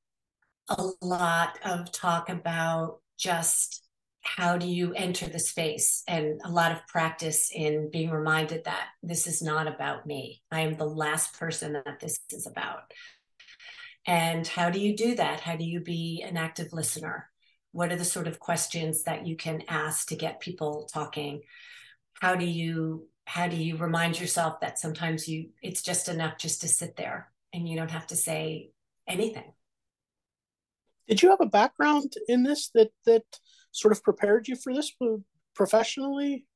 a 0.70 0.88
lot 1.02 1.58
of 1.64 1.92
talk 1.92 2.28
about 2.30 3.00
just 3.18 3.82
how 4.22 4.58
do 4.58 4.66
you 4.66 4.92
enter 4.94 5.26
the 5.26 5.38
space? 5.38 6.02
And 6.06 6.40
a 6.44 6.50
lot 6.50 6.72
of 6.72 6.86
practice 6.86 7.50
in 7.54 7.90
being 7.90 8.10
reminded 8.10 8.64
that 8.64 8.88
this 9.02 9.26
is 9.26 9.42
not 9.42 9.66
about 9.66 10.06
me. 10.06 10.42
I 10.50 10.60
am 10.60 10.76
the 10.76 10.84
last 10.84 11.38
person 11.38 11.72
that 11.72 12.00
this 12.00 12.20
is 12.30 12.46
about. 12.46 12.92
And 14.06 14.46
how 14.46 14.70
do 14.70 14.80
you 14.80 14.96
do 14.96 15.14
that? 15.16 15.40
How 15.40 15.56
do 15.56 15.64
you 15.64 15.80
be 15.80 16.24
an 16.26 16.36
active 16.36 16.72
listener? 16.72 17.28
What 17.72 17.92
are 17.92 17.96
the 17.96 18.04
sort 18.04 18.26
of 18.26 18.40
questions 18.40 19.04
that 19.04 19.26
you 19.26 19.36
can 19.36 19.62
ask 19.68 20.08
to 20.08 20.16
get 20.16 20.40
people 20.40 20.88
talking? 20.92 21.42
How 22.20 22.34
do 22.34 22.44
you 22.44 23.06
how 23.24 23.46
do 23.46 23.56
you 23.56 23.76
remind 23.76 24.18
yourself 24.18 24.60
that 24.60 24.78
sometimes 24.78 25.28
you 25.28 25.50
it's 25.62 25.82
just 25.82 26.08
enough 26.08 26.36
just 26.36 26.62
to 26.62 26.68
sit 26.68 26.96
there 26.96 27.30
and 27.52 27.68
you 27.68 27.76
don't 27.76 27.90
have 27.90 28.06
to 28.08 28.16
say 28.16 28.70
anything? 29.06 29.52
Did 31.06 31.22
you 31.22 31.30
have 31.30 31.40
a 31.40 31.46
background 31.46 32.12
in 32.28 32.42
this 32.42 32.70
that 32.74 32.90
that 33.06 33.24
sort 33.72 33.92
of 33.92 34.02
prepared 34.02 34.48
you 34.48 34.56
for 34.56 34.74
this 34.74 34.92
professionally? 35.54 36.46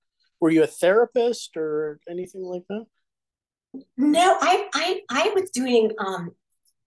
Were 0.40 0.50
you 0.50 0.62
a 0.62 0.66
therapist 0.66 1.56
or 1.56 2.00
anything 2.08 2.42
like 2.42 2.64
that? 2.68 2.84
No, 3.96 4.36
I 4.40 4.68
I 4.74 5.00
I 5.10 5.32
was 5.34 5.50
doing 5.50 5.92
um 5.98 6.32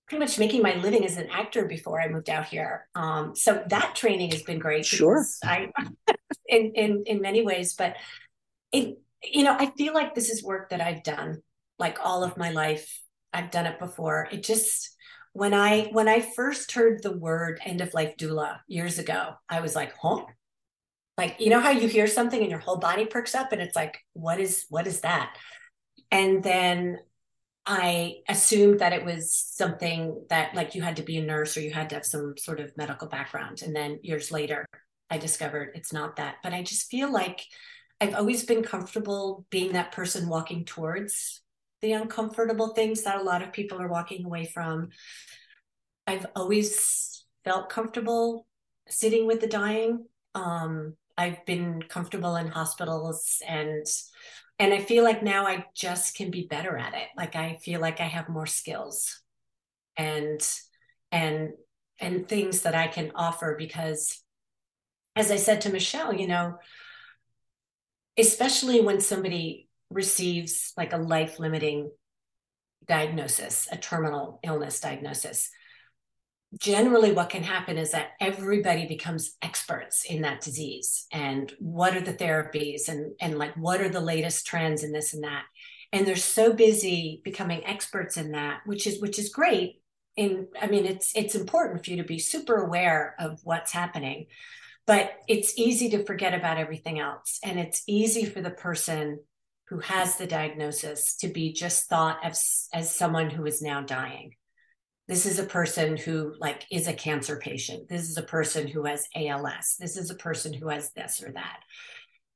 pretty 0.08 0.24
much 0.24 0.40
making 0.40 0.62
my 0.62 0.76
living 0.76 1.04
as 1.04 1.18
an 1.18 1.30
actor 1.30 1.66
before 1.66 2.02
I 2.02 2.08
moved 2.08 2.30
out 2.30 2.46
here. 2.46 2.88
Um 2.96 3.36
so 3.36 3.64
that 3.68 3.96
training 3.96 4.32
has 4.32 4.44
been 4.44 4.60
great. 4.60 4.86
Sure. 4.86 5.26
I 5.44 5.72
in 6.48 6.72
in 6.76 7.04
in 7.06 7.22
many 7.22 7.42
ways, 7.44 7.74
but 7.74 7.96
it 8.72 9.00
you 9.24 9.44
know, 9.44 9.56
I 9.58 9.72
feel 9.78 9.94
like 9.94 10.14
this 10.14 10.30
is 10.30 10.44
work 10.44 10.70
that 10.70 10.82
I've 10.82 11.04
done 11.04 11.42
like 11.80 11.98
all 12.04 12.24
of 12.24 12.38
my 12.38 12.52
life. 12.52 13.02
I've 13.34 13.52
done 13.52 13.66
it 13.66 13.80
before. 13.80 14.28
It 14.32 14.44
just 14.44 14.96
when 15.38 15.54
I 15.54 15.84
when 15.92 16.08
I 16.08 16.22
first 16.22 16.72
heard 16.72 17.04
the 17.04 17.16
word 17.16 17.62
end 17.64 17.82
of 17.82 17.94
life 17.94 18.18
doula 18.18 18.60
years 18.68 18.98
ago, 18.98 19.36
I 19.48 19.62
was 19.62 19.76
like, 19.76 19.94
huh? 19.96 20.26
Like, 21.16 21.36
you 21.40 21.52
know 21.52 21.60
how 21.60 21.70
you 21.70 21.88
hear 21.88 22.08
something 22.08 22.42
and 22.42 22.50
your 22.50 22.60
whole 22.60 22.78
body 22.78 23.06
perks 23.06 23.36
up 23.36 23.52
and 23.52 23.62
it's 23.62 23.76
like, 23.76 24.00
what 24.14 24.40
is 24.40 24.66
what 24.70 24.88
is 24.88 25.02
that? 25.02 25.38
And 26.10 26.42
then 26.42 26.98
I 27.68 28.16
assumed 28.28 28.80
that 28.80 28.94
it 28.94 29.06
was 29.06 29.32
something 29.32 30.26
that 30.32 30.56
like 30.56 30.74
you 30.74 30.82
had 30.82 30.96
to 30.96 31.04
be 31.04 31.18
a 31.18 31.24
nurse 31.24 31.56
or 31.56 31.62
you 31.62 31.72
had 31.72 31.90
to 31.90 31.96
have 31.98 32.06
some 32.06 32.34
sort 32.38 32.60
of 32.60 32.76
medical 32.76 33.08
background. 33.08 33.62
And 33.62 33.76
then 33.76 34.00
years 34.02 34.32
later, 34.32 34.66
I 35.12 35.20
discovered 35.20 35.74
it's 35.76 35.94
not 35.94 36.16
that. 36.16 36.38
But 36.42 36.54
I 36.54 36.64
just 36.64 36.90
feel 36.90 37.12
like 37.12 37.46
I've 38.02 38.16
always 38.16 38.44
been 38.44 38.64
comfortable 38.64 39.46
being 39.52 39.74
that 39.74 39.92
person 39.92 40.30
walking 40.30 40.66
towards 40.66 41.42
the 41.82 41.94
uncomfortable 41.94 42.70
things 42.70 43.04
that 43.04 43.20
a 43.20 43.24
lot 43.24 43.42
of 43.42 43.54
people 43.54 43.82
are 43.82 43.88
walking 43.88 44.26
away 44.26 44.46
from. 44.46 44.90
I've 46.06 46.26
always 46.36 47.24
felt 47.44 47.70
comfortable 47.70 48.48
sitting 48.88 49.28
with 49.28 49.42
the 49.42 49.48
dying. 49.48 50.06
Um, 50.34 50.96
I've 51.18 51.46
been 51.46 51.82
comfortable 51.82 52.36
in 52.36 52.48
hospitals 52.48 53.42
and 53.48 53.86
and 54.60 54.74
I 54.74 54.80
feel 54.80 55.04
like 55.04 55.22
now 55.22 55.46
I 55.46 55.66
just 55.76 56.16
can 56.16 56.32
be 56.32 56.48
better 56.48 56.78
at 56.78 56.96
it. 56.96 57.08
Like 57.16 57.36
I 57.36 57.58
feel 57.62 57.80
like 57.80 58.00
I 58.00 58.06
have 58.06 58.28
more 58.28 58.48
skills 58.48 59.22
and 59.96 60.42
and 61.12 61.52
and 62.00 62.28
things 62.28 62.62
that 62.62 62.76
I 62.76 62.88
can 62.88 63.12
offer 63.16 63.56
because 63.58 64.24
as 65.16 65.32
I 65.32 65.36
said 65.36 65.62
to 65.62 65.72
Michelle, 65.72 66.14
you 66.14 66.28
know, 66.28 66.58
especially 68.18 68.82
when 68.82 69.02
somebody 69.02 69.67
receives 69.90 70.74
like 70.78 70.94
a 70.94 70.98
life 70.98 71.40
limiting 71.40 71.92
diagnosis, 72.88 73.68
a 73.72 73.78
terminal 73.78 74.40
illness 74.44 74.80
diagnosis, 74.80 75.50
generally 76.60 77.12
what 77.12 77.30
can 77.30 77.44
happen 77.44 77.78
is 77.78 77.92
that 77.92 78.12
everybody 78.20 78.88
becomes 78.88 79.36
experts 79.42 80.06
in 80.06 80.22
that 80.22 80.42
disease 80.42 81.06
and 81.12 81.52
what 81.60 81.96
are 81.96 82.02
the 82.02 82.14
therapies 82.14 82.88
and 82.88 83.14
and 83.20 83.38
like 83.38 83.54
what 83.58 83.82
are 83.82 83.90
the 83.90 84.00
latest 84.00 84.48
trends 84.48 84.84
in 84.84 84.92
this 84.92 85.14
and 85.14 85.24
that. 85.24 85.44
And 85.92 86.06
they're 86.06 86.16
so 86.16 86.54
busy 86.54 87.22
becoming 87.24 87.66
experts 87.66 88.18
in 88.18 88.32
that 88.32 88.62
which 88.66 88.88
is 88.88 89.02
which 89.02 89.20
is 89.20 89.30
great. 89.30 89.82
In 90.16 90.48
i 90.60 90.68
mean 90.68 90.86
it's 90.86 91.12
it's 91.16 91.36
important 91.36 91.84
for 91.84 91.92
you 91.92 91.98
to 91.98 92.04
be 92.04 92.18
super 92.18 92.56
aware 92.56 93.16
of 93.20 93.40
what's 93.44 93.72
happening 93.72 94.26
but 94.88 95.12
it's 95.28 95.60
easy 95.60 95.90
to 95.90 96.06
forget 96.06 96.34
about 96.34 96.58
everything 96.58 96.98
else 96.98 97.40
and 97.44 97.60
it's 97.60 97.84
easy 97.86 98.26
for 98.26 98.42
the 98.42 98.50
person 98.50 99.20
who 99.70 99.80
has 99.80 100.16
the 100.16 100.28
diagnosis 100.28 101.16
to 101.18 101.28
be 101.28 101.52
just 101.52 101.90
thought 101.90 102.26
of 102.26 102.32
as 102.74 102.96
someone 102.96 103.30
who 103.30 103.46
is 103.46 103.62
now 103.62 103.82
dying. 103.82 104.34
This 105.08 105.26
is 105.26 105.40
a 105.40 105.46
person 105.46 105.98
who 105.98 106.34
like 106.40 106.66
is 106.72 106.88
a 106.88 106.94
cancer 106.94 107.38
patient. 107.38 107.88
This 107.90 108.10
is 108.10 108.18
a 108.18 108.24
person 108.24 108.68
who 108.68 108.86
has 108.86 109.08
als 109.16 109.76
this 109.80 109.98
is 109.98 110.10
a 110.10 110.16
person 110.16 110.54
who 110.54 110.70
has 110.70 110.92
this 110.94 111.22
or 111.24 111.32
that. 111.34 111.60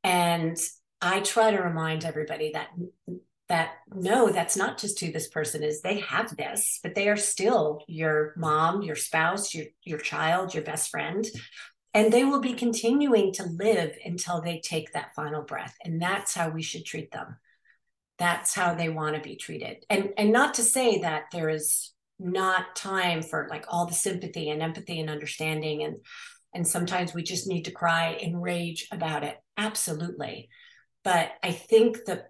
And 0.04 0.58
i 1.04 1.20
try 1.22 1.52
to 1.52 1.62
remind 1.62 2.06
everybody 2.06 2.52
that 2.54 2.70
that 3.50 3.72
no 3.94 4.30
that's 4.30 4.56
not 4.56 4.78
just 4.78 5.00
who 5.00 5.12
this 5.12 5.28
person 5.28 5.64
is. 5.64 5.82
They 5.82 6.00
have 6.00 6.36
this 6.36 6.80
but 6.84 6.96
they 6.96 7.10
are 7.10 7.18
still 7.18 7.84
your 7.88 8.34
mom 8.38 8.82
your 8.82 8.96
spouse 8.96 9.54
your 9.54 9.66
your 9.84 10.00
child 10.00 10.54
your 10.54 10.64
best 10.64 10.90
friend 10.90 11.26
and 11.94 12.12
they 12.12 12.24
will 12.24 12.39
be 12.39 12.54
continuing 12.54 13.34
to 13.34 13.44
live 13.44 13.98
until 14.06 14.42
they 14.42 14.60
take 14.60 14.94
that 14.94 15.14
final 15.16 15.42
breath. 15.42 15.76
And 15.84 16.02
that's 16.02 16.34
how 16.34 16.50
we 16.50 16.62
should 16.62 16.86
treat 16.86 17.12
them. 17.12 17.38
That's 18.18 18.54
how 18.54 18.76
they 18.76 18.89
want 18.89 19.16
to 19.16 19.22
be 19.22 19.36
treated. 19.36 19.86
And 19.89 20.12
and 20.18 20.32
not 20.32 20.56
to 20.56 20.64
say 20.64 21.00
that 21.00 21.26
there 21.32 21.50
is 21.50 21.92
not 22.20 22.76
time 22.76 23.24
for 23.24 23.48
like 23.50 23.66
all 23.68 23.88
the 23.88 23.94
sympathy 23.94 24.50
and 24.50 24.62
empathy 24.62 25.00
and 25.00 25.10
understanding 25.10 25.84
and 25.84 25.98
and 26.54 26.68
sometimes 26.68 27.14
we 27.14 27.24
just 27.24 27.48
need 27.48 27.64
to 27.64 27.72
cry 27.72 28.20
and 28.22 28.42
rage 28.42 28.88
about 28.92 29.24
it. 29.24 29.38
Absolutely. 29.58 30.50
But 31.04 31.32
i 31.44 31.52
think 31.52 32.06
the 32.06 32.26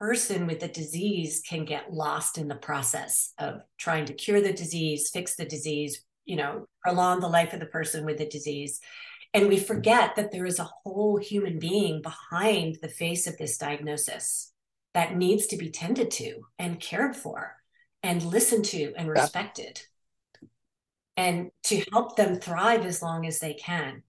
person 0.00 0.46
with 0.46 0.60
the 0.60 0.68
disease 0.68 1.42
can 1.46 1.64
get 1.64 1.92
lost 1.92 2.38
in 2.38 2.48
the 2.48 2.54
process 2.54 3.32
of 3.38 3.60
trying 3.78 4.04
to 4.06 4.12
cure 4.12 4.40
the 4.40 4.52
disease 4.52 5.10
fix 5.12 5.36
the 5.36 5.44
disease 5.44 6.02
you 6.26 6.36
know, 6.36 6.66
prolong 6.82 7.20
the 7.20 7.28
life 7.28 7.54
of 7.54 7.60
the 7.60 7.66
person 7.66 8.04
with 8.04 8.18
the 8.18 8.28
disease. 8.28 8.80
And 9.32 9.48
we 9.48 9.58
forget 9.58 10.16
that 10.16 10.32
there 10.32 10.46
is 10.46 10.58
a 10.58 10.70
whole 10.82 11.18
human 11.18 11.58
being 11.58 12.02
behind 12.02 12.78
the 12.82 12.88
face 12.88 13.26
of 13.26 13.38
this 13.38 13.56
diagnosis 13.58 14.52
that 14.94 15.16
needs 15.16 15.46
to 15.48 15.56
be 15.56 15.70
tended 15.70 16.10
to 16.10 16.42
and 16.58 16.80
cared 16.80 17.16
for 17.16 17.56
and 18.02 18.22
listened 18.22 18.64
to 18.66 18.92
and 18.96 19.08
respected. 19.08 19.82
And 21.16 21.50
to 21.64 21.82
help 21.92 22.16
them 22.16 22.36
thrive 22.36 22.84
as 22.84 23.02
long 23.02 23.26
as 23.26 23.38
they 23.38 23.54
can. 23.54 24.02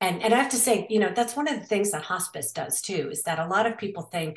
And, 0.00 0.22
and 0.22 0.34
I 0.34 0.38
have 0.38 0.50
to 0.50 0.56
say, 0.56 0.86
you 0.88 0.98
know, 0.98 1.12
that's 1.14 1.36
one 1.36 1.48
of 1.48 1.58
the 1.58 1.66
things 1.66 1.90
that 1.90 2.02
hospice 2.02 2.52
does 2.52 2.80
too, 2.80 3.08
is 3.10 3.22
that 3.22 3.38
a 3.38 3.46
lot 3.46 3.66
of 3.66 3.78
people 3.78 4.04
think, 4.04 4.36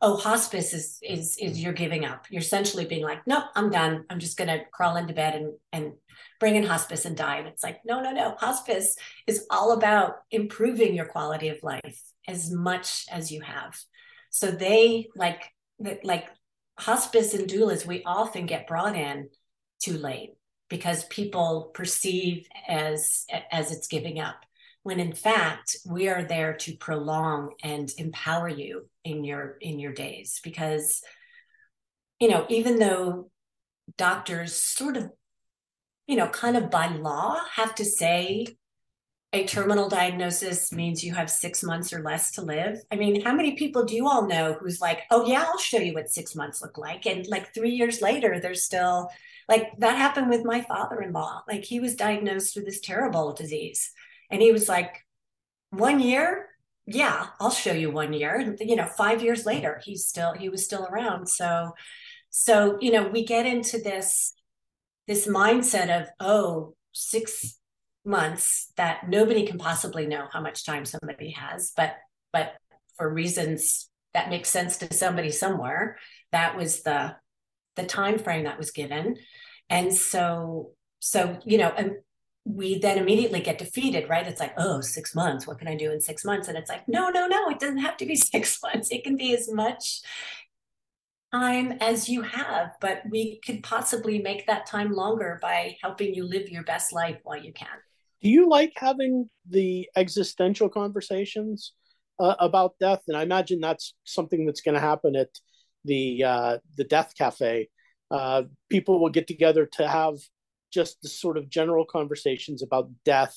oh 0.00 0.16
hospice 0.16 0.72
is 0.72 0.98
is 1.02 1.36
is 1.38 1.52
mm-hmm. 1.52 1.62
you're 1.62 1.72
giving 1.72 2.04
up. 2.04 2.26
You're 2.30 2.42
essentially 2.42 2.84
being 2.84 3.04
like 3.04 3.26
nope 3.26 3.44
i'm 3.54 3.70
done. 3.70 4.04
I'm 4.10 4.18
just 4.18 4.36
going 4.36 4.48
to 4.48 4.64
crawl 4.72 4.96
into 4.96 5.14
bed 5.14 5.34
and 5.34 5.52
and 5.72 5.92
bring 6.38 6.56
in 6.56 6.64
hospice 6.64 7.04
and 7.04 7.16
die. 7.16 7.38
And 7.38 7.48
it's 7.48 7.62
like 7.62 7.80
no 7.84 8.00
no 8.00 8.12
no. 8.12 8.34
Hospice 8.38 8.96
is 9.26 9.46
all 9.50 9.72
about 9.72 10.16
improving 10.30 10.94
your 10.94 11.06
quality 11.06 11.48
of 11.48 11.62
life 11.62 12.00
as 12.26 12.50
much 12.50 13.06
as 13.10 13.30
you 13.30 13.40
have. 13.42 13.78
So 14.30 14.50
they 14.50 15.08
like 15.16 15.42
like 16.02 16.28
hospice 16.78 17.34
and 17.34 17.48
doulas 17.48 17.86
we 17.86 18.02
often 18.04 18.46
get 18.46 18.66
brought 18.66 18.96
in 18.96 19.28
too 19.82 19.98
late 19.98 20.30
because 20.68 21.04
people 21.06 21.70
perceive 21.74 22.46
as 22.66 23.26
as 23.50 23.72
it's 23.72 23.86
giving 23.86 24.18
up 24.18 24.36
when 24.82 24.98
in 24.98 25.12
fact 25.12 25.76
we 25.86 26.08
are 26.08 26.24
there 26.24 26.54
to 26.54 26.76
prolong 26.76 27.52
and 27.62 27.92
empower 27.98 28.48
you 28.48 28.88
in 29.04 29.24
your 29.24 29.56
in 29.60 29.78
your 29.78 29.92
days 29.92 30.40
because 30.44 31.02
you 32.18 32.28
know 32.28 32.46
even 32.48 32.78
though 32.78 33.30
doctors 33.96 34.54
sort 34.54 34.96
of 34.96 35.10
you 36.10 36.16
know, 36.16 36.26
kind 36.26 36.56
of 36.56 36.72
by 36.72 36.88
law 36.88 37.38
have 37.54 37.72
to 37.76 37.84
say 37.84 38.44
a 39.32 39.46
terminal 39.46 39.88
diagnosis 39.88 40.72
means 40.72 41.04
you 41.04 41.14
have 41.14 41.30
six 41.30 41.62
months 41.62 41.92
or 41.92 42.02
less 42.02 42.32
to 42.32 42.42
live. 42.42 42.78
I 42.90 42.96
mean, 42.96 43.20
how 43.20 43.32
many 43.32 43.54
people 43.54 43.84
do 43.84 43.94
you 43.94 44.08
all 44.08 44.26
know 44.26 44.56
who's 44.58 44.80
like, 44.80 45.02
oh, 45.12 45.24
yeah, 45.24 45.44
I'll 45.46 45.56
show 45.56 45.78
you 45.78 45.94
what 45.94 46.10
six 46.10 46.34
months 46.34 46.60
look 46.60 46.76
like? 46.76 47.06
And 47.06 47.24
like 47.28 47.54
three 47.54 47.70
years 47.70 48.02
later, 48.02 48.40
they're 48.40 48.54
still 48.56 49.08
like 49.48 49.68
that 49.78 49.96
happened 49.96 50.30
with 50.30 50.44
my 50.44 50.62
father 50.62 51.00
in 51.00 51.12
law. 51.12 51.42
Like 51.46 51.62
he 51.62 51.78
was 51.78 51.94
diagnosed 51.94 52.56
with 52.56 52.64
this 52.64 52.80
terrible 52.80 53.32
disease. 53.32 53.92
And 54.32 54.42
he 54.42 54.50
was 54.50 54.68
like, 54.68 54.96
one 55.70 56.00
year, 56.00 56.48
yeah, 56.92 57.26
I'll 57.38 57.50
show 57.50 57.72
you 57.72 57.90
one 57.90 58.12
year. 58.12 58.56
You 58.60 58.76
know, 58.76 58.86
five 58.86 59.22
years 59.22 59.46
later, 59.46 59.80
he's 59.84 60.06
still, 60.06 60.34
he 60.34 60.48
was 60.48 60.64
still 60.64 60.86
around. 60.86 61.28
So, 61.28 61.72
so, 62.30 62.78
you 62.80 62.90
know, 62.90 63.06
we 63.08 63.24
get 63.24 63.46
into 63.46 63.78
this, 63.78 64.34
this 65.06 65.26
mindset 65.26 66.00
of, 66.00 66.08
oh, 66.18 66.74
six 66.92 67.60
months 68.04 68.72
that 68.76 69.08
nobody 69.08 69.46
can 69.46 69.58
possibly 69.58 70.06
know 70.06 70.26
how 70.32 70.40
much 70.40 70.64
time 70.64 70.84
somebody 70.84 71.32
has 71.32 71.72
but 71.76 71.96
but 72.32 72.54
for 72.96 73.12
reasons 73.12 73.90
that 74.14 74.30
make 74.30 74.46
sense 74.46 74.78
to 74.78 74.92
somebody 74.92 75.30
somewhere 75.30 75.98
that 76.32 76.56
was 76.56 76.82
the 76.82 77.14
the 77.76 77.84
time 77.84 78.18
frame 78.18 78.44
that 78.44 78.58
was 78.58 78.70
given 78.70 79.16
and 79.68 79.92
so 79.92 80.70
so 80.98 81.38
you 81.44 81.58
know 81.58 81.72
and 81.76 81.92
we 82.54 82.78
then 82.78 82.98
immediately 82.98 83.40
get 83.40 83.58
defeated 83.58 84.08
right? 84.08 84.26
It's 84.26 84.40
like 84.40 84.54
oh 84.56 84.80
six 84.80 85.14
months. 85.14 85.46
What 85.46 85.58
can 85.58 85.68
i 85.68 85.76
do 85.76 85.90
in 85.90 86.00
six 86.00 86.24
months? 86.24 86.48
And 86.48 86.56
it's 86.56 86.70
like 86.70 86.86
no 86.88 87.08
no 87.10 87.26
no. 87.26 87.48
It 87.50 87.60
doesn't 87.60 87.78
have 87.78 87.96
to 87.98 88.06
be 88.06 88.16
six 88.34 88.58
months. 88.62 88.90
It 88.90 89.04
can 89.04 89.16
be 89.16 89.34
as 89.34 89.50
much 89.52 90.00
time 91.32 91.72
as 91.80 92.08
you 92.08 92.22
have. 92.22 92.72
But 92.80 93.02
we 93.08 93.40
could 93.44 93.62
possibly 93.62 94.20
make 94.20 94.46
that 94.46 94.66
time 94.66 94.92
longer 94.92 95.38
by 95.40 95.76
helping 95.82 96.14
you 96.14 96.24
live 96.24 96.48
your 96.48 96.64
best 96.64 96.92
life 96.92 97.18
while 97.22 97.38
you 97.38 97.52
can. 97.52 97.68
Do 98.22 98.28
you 98.28 98.48
like 98.48 98.72
having 98.76 99.30
the 99.48 99.88
existential 99.96 100.68
conversations 100.68 101.72
uh, 102.18 102.34
about 102.38 102.74
death? 102.78 103.00
And 103.08 103.16
I 103.16 103.22
imagine 103.22 103.60
that's 103.60 103.94
something 104.04 104.44
that's 104.44 104.60
going 104.60 104.74
to 104.74 104.80
happen 104.80 105.16
at 105.16 105.30
the 105.84 106.24
uh, 106.24 106.58
the 106.76 106.84
Death 106.84 107.14
Cafe. 107.16 107.68
Uh, 108.10 108.42
people 108.68 109.00
will 109.00 109.10
get 109.10 109.26
together 109.26 109.66
to 109.74 109.88
have 109.88 110.16
just 110.70 111.02
the 111.02 111.08
sort 111.08 111.36
of 111.36 111.48
general 111.48 111.84
conversations 111.84 112.62
about 112.62 112.90
death 113.04 113.36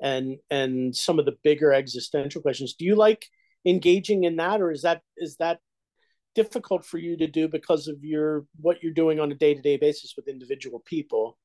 and 0.00 0.38
and 0.50 0.94
some 0.96 1.18
of 1.18 1.26
the 1.26 1.36
bigger 1.42 1.72
existential 1.72 2.42
questions. 2.42 2.74
Do 2.74 2.84
you 2.84 2.96
like 2.96 3.26
engaging 3.66 4.24
in 4.24 4.36
that, 4.36 4.60
or 4.60 4.70
is 4.70 4.82
that 4.82 5.02
is 5.16 5.36
that 5.36 5.60
difficult 6.34 6.84
for 6.84 6.98
you 6.98 7.16
to 7.16 7.26
do 7.26 7.48
because 7.48 7.88
of 7.88 8.04
your 8.04 8.46
what 8.60 8.82
you're 8.82 8.92
doing 8.92 9.20
on 9.20 9.32
a 9.32 9.34
day 9.34 9.54
to 9.54 9.60
day 9.60 9.76
basis 9.76 10.14
with 10.16 10.28
individual 10.28 10.80
people? 10.80 11.38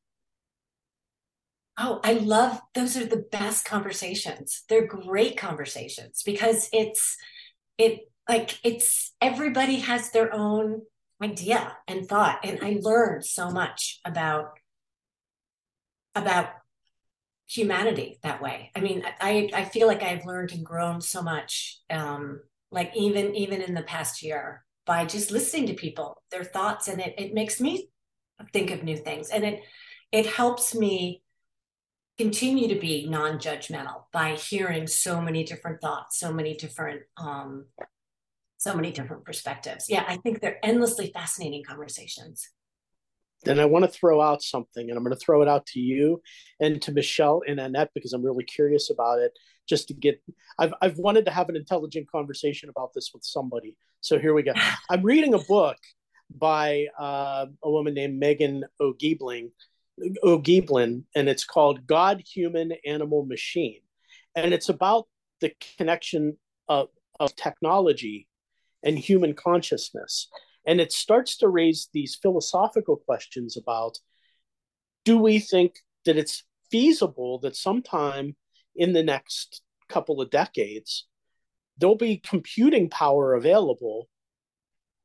Oh, 1.78 2.00
I 2.04 2.14
love 2.14 2.62
those 2.74 2.96
are 2.96 3.06
the 3.06 3.26
best 3.32 3.66
conversations. 3.66 4.64
They're 4.70 4.88
great 4.88 5.38
conversations 5.38 6.24
because 6.26 6.70
it's 6.72 7.18
it 7.78 8.10
like 8.30 8.58
it's 8.64 9.14
everybody 9.22 9.78
has 9.78 10.12
their 10.12 10.34
own 10.34 10.82
idea 11.22 11.76
and 11.88 12.08
thought 12.08 12.40
and 12.44 12.60
I 12.62 12.78
learned 12.82 13.26
so 13.26 13.50
much 13.50 14.00
about 14.06 14.58
about 16.16 16.50
humanity 17.48 18.20
that 18.24 18.42
way. 18.42 18.72
I 18.76 18.80
mean, 18.80 19.04
I 19.20 19.50
I 19.54 19.66
feel 19.66 19.88
like 19.88 20.04
I've 20.04 20.26
learned 20.26 20.52
and 20.52 20.66
grown 20.66 21.02
so 21.02 21.22
much 21.22 21.80
um 21.90 22.42
like 22.72 22.96
even 22.96 23.36
even 23.36 23.62
in 23.62 23.74
the 23.74 23.84
past 23.84 24.24
year 24.24 24.66
by 24.86 25.06
just 25.06 25.32
listening 25.32 25.68
to 25.68 25.74
people, 25.74 26.22
their 26.32 26.44
thoughts 26.44 26.88
and 26.88 27.00
it 27.00 27.16
it 27.18 27.34
makes 27.34 27.60
me 27.62 27.90
think 28.54 28.72
of 28.72 28.84
new 28.84 28.98
things. 28.98 29.30
And 29.30 29.44
it 29.44 29.62
it 30.12 30.26
helps 30.26 30.74
me 30.74 31.22
continue 32.18 32.74
to 32.74 32.80
be 32.80 33.08
non-judgmental 33.10 34.04
by 34.14 34.36
hearing 34.36 34.88
so 34.88 35.20
many 35.20 35.44
different 35.44 35.82
thoughts 35.82 36.18
so 36.18 36.32
many 36.32 36.54
different 36.56 37.02
um 37.18 37.66
so 38.58 38.74
many 38.74 38.92
different 38.92 39.26
perspectives. 39.26 39.88
Yeah 39.90 40.06
i 40.08 40.18
think 40.18 40.40
they're 40.40 40.66
endlessly 40.66 41.12
fascinating 41.14 41.64
conversations 41.64 42.50
then 43.46 43.60
i 43.60 43.66
want 43.66 43.86
to 43.86 43.92
throw 43.92 44.22
out 44.22 44.42
something 44.42 44.90
and 44.90 44.98
i'm 44.98 45.04
going 45.04 45.16
to 45.16 45.26
throw 45.26 45.42
it 45.42 45.48
out 45.48 45.66
to 45.66 45.80
you 45.80 46.22
and 46.60 46.82
to 46.82 46.92
michelle 46.92 47.42
and 47.48 47.60
annette 47.60 47.92
because 47.94 48.14
i'm 48.14 48.24
really 48.24 48.44
curious 48.44 48.90
about 48.90 49.20
it 49.20 49.32
just 49.68 49.88
to 49.88 49.94
get 49.94 50.22
i've, 50.60 50.74
I've 50.82 50.98
wanted 50.98 51.26
to 51.26 51.32
have 51.32 51.50
an 51.50 51.56
intelligent 51.56 52.10
conversation 52.12 52.70
about 52.70 52.94
this 52.94 53.12
with 53.14 53.24
somebody 53.24 53.78
so 54.02 54.20
here 54.20 54.34
we 54.34 54.44
go 54.44 54.54
i'm 54.90 55.04
reading 55.04 55.34
a 55.34 55.40
book 55.40 55.78
by 56.38 56.88
uh, 57.00 57.46
a 57.64 57.70
woman 57.70 57.94
named 57.94 58.22
Meghan 58.22 58.64
o'giebling 58.82 59.52
O'Gieblyn, 60.24 61.04
and 61.16 61.30
it's 61.30 61.46
called 61.46 61.88
God, 61.88 62.22
Human, 62.34 62.74
Animal, 62.86 63.26
Machine. 63.26 63.82
And 64.36 64.54
it's 64.54 64.70
about 64.70 65.08
the 65.40 65.54
connection 65.78 66.38
of, 66.68 66.90
of 67.20 67.36
technology 67.36 68.28
and 68.84 68.98
human 68.98 69.34
consciousness. 69.34 70.28
And 70.66 70.82
it 70.82 70.92
starts 70.92 71.38
to 71.38 71.48
raise 71.48 71.90
these 71.94 72.16
philosophical 72.16 72.98
questions 72.98 73.58
about 73.58 74.00
do 75.04 75.18
we 75.18 75.40
think 75.40 75.76
that 76.06 76.18
it's 76.18 76.44
feasible 76.72 77.40
that 77.40 77.56
sometime 77.56 78.36
in 78.76 78.94
the 78.94 79.04
next 79.04 79.62
couple 79.88 80.20
of 80.20 80.32
decades, 80.32 81.08
there'll 81.78 81.96
be 81.96 82.18
computing 82.18 82.90
power 82.90 83.36
available 83.36 84.10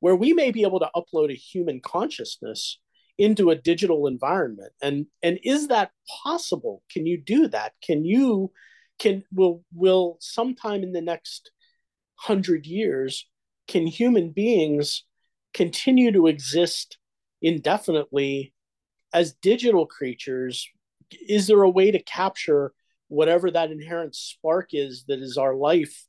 where 0.01 0.17
we 0.17 0.33
may 0.33 0.51
be 0.51 0.63
able 0.63 0.81
to 0.81 0.91
upload 0.97 1.31
a 1.31 1.37
human 1.37 1.81
consciousness 1.81 2.79
into 3.19 3.51
a 3.51 3.55
digital 3.55 4.07
environment? 4.07 4.73
And 4.83 5.07
and 5.23 5.39
is 5.45 5.69
that 5.69 5.93
possible? 6.25 6.83
Can 6.91 7.07
you 7.07 7.21
do 7.21 7.49
that? 7.49 7.75
Can 7.83 8.05
you 8.05 8.51
can 8.99 9.23
will 9.33 9.63
will 9.73 10.17
sometime 10.21 10.83
in 10.83 10.93
the 10.93 11.03
next 11.03 11.53
100 12.27 12.67
years 12.67 13.27
can 13.69 13.87
human 13.87 14.31
beings 14.31 15.05
continue 15.55 16.12
to 16.12 16.26
exist 16.26 16.98
indefinitely 17.42 18.53
as 19.12 19.32
digital 19.34 19.86
creatures 19.86 20.68
is 21.11 21.46
there 21.46 21.62
a 21.62 21.70
way 21.70 21.90
to 21.90 22.03
capture 22.03 22.72
whatever 23.09 23.51
that 23.51 23.72
inherent 23.72 24.14
spark 24.14 24.68
is 24.72 25.05
that 25.09 25.18
is 25.18 25.36
our 25.36 25.55
life 25.55 26.07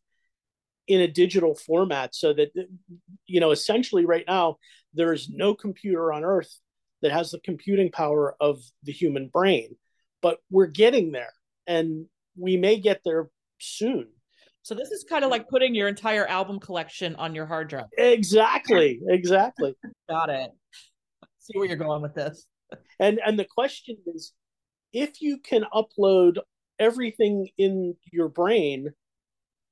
in 0.88 1.02
a 1.02 1.08
digital 1.08 1.56
format 1.56 2.14
so 2.14 2.34
that 2.34 2.52
you 3.26 3.40
know 3.40 3.52
essentially 3.52 4.06
right 4.06 4.26
now 4.28 4.58
there 4.94 5.14
is 5.14 5.30
no 5.30 5.56
computer 5.56 6.12
on 6.12 6.24
earth 6.24 6.60
that 7.02 7.12
has 7.12 7.32
the 7.32 7.40
computing 7.40 7.92
power 7.92 8.36
of 8.40 8.62
the 8.84 8.92
human 8.92 9.28
brain. 9.28 9.76
But 10.22 10.38
we're 10.50 10.68
getting 10.68 11.12
there 11.12 11.34
and 11.68 12.06
we 12.38 12.58
may 12.58 12.80
get 12.80 13.02
there 13.04 13.30
soon. 13.60 14.08
So 14.64 14.76
this 14.76 14.92
is 14.92 15.04
kind 15.04 15.24
of 15.24 15.32
like 15.32 15.50
putting 15.50 15.74
your 15.74 15.88
entire 15.88 16.26
album 16.28 16.60
collection 16.60 17.16
on 17.16 17.34
your 17.34 17.46
hard 17.46 17.70
drive. 17.70 17.86
Exactly. 17.98 19.00
Exactly. 19.10 19.76
Got 20.10 20.30
it. 20.30 20.52
See 21.40 21.58
where 21.58 21.68
you're 21.68 21.76
going 21.78 22.02
with 22.02 22.14
this. 22.14 22.46
And 23.00 23.20
and 23.26 23.38
the 23.38 23.46
question 23.46 23.98
is 24.14 24.34
if 24.94 25.22
you 25.22 25.40
can 25.40 25.66
upload 25.74 26.38
everything 26.80 27.50
in 27.58 27.96
your 28.12 28.30
brain 28.30 28.90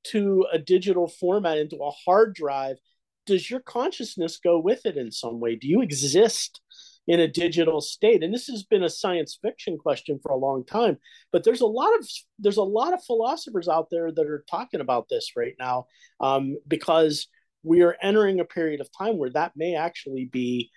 to 0.05 0.45
a 0.51 0.57
digital 0.57 1.07
format 1.07 1.57
into 1.57 1.77
a 1.77 1.91
hard 1.91 2.33
drive, 2.33 2.77
does 3.25 3.49
your 3.49 3.59
consciousness 3.59 4.39
go 4.43 4.59
with 4.59 4.85
it 4.85 4.97
in 4.97 5.11
some 5.11 5.39
way? 5.39 5.55
Do 5.55 5.67
you 5.67 5.81
exist 5.81 6.61
in 7.09 7.19
a 7.19 7.27
digital 7.27 7.81
state. 7.81 8.23
And 8.23 8.33
this 8.33 8.47
has 8.47 8.63
been 8.63 8.83
a 8.83 8.89
science 8.89 9.37
fiction 9.41 9.77
question 9.77 10.19
for 10.23 10.31
a 10.31 10.37
long 10.37 10.63
time 10.63 10.97
but 11.31 11.43
there's 11.43 11.61
a 11.61 11.65
lot 11.65 11.89
of 11.97 12.07
there's 12.37 12.57
a 12.57 12.63
lot 12.63 12.93
of 12.93 13.03
philosophers 13.03 13.67
out 13.67 13.87
there 13.89 14.11
that 14.11 14.25
are 14.25 14.43
talking 14.49 14.81
about 14.81 15.07
this 15.09 15.33
right 15.35 15.55
now 15.59 15.85
um, 16.19 16.57
because 16.67 17.27
we 17.63 17.81
are 17.81 17.97
entering 18.01 18.39
a 18.39 18.45
period 18.45 18.81
of 18.81 18.89
time 18.97 19.17
where 19.17 19.29
that 19.31 19.53
may 19.55 19.75
actually 19.75 20.25
be 20.25 20.69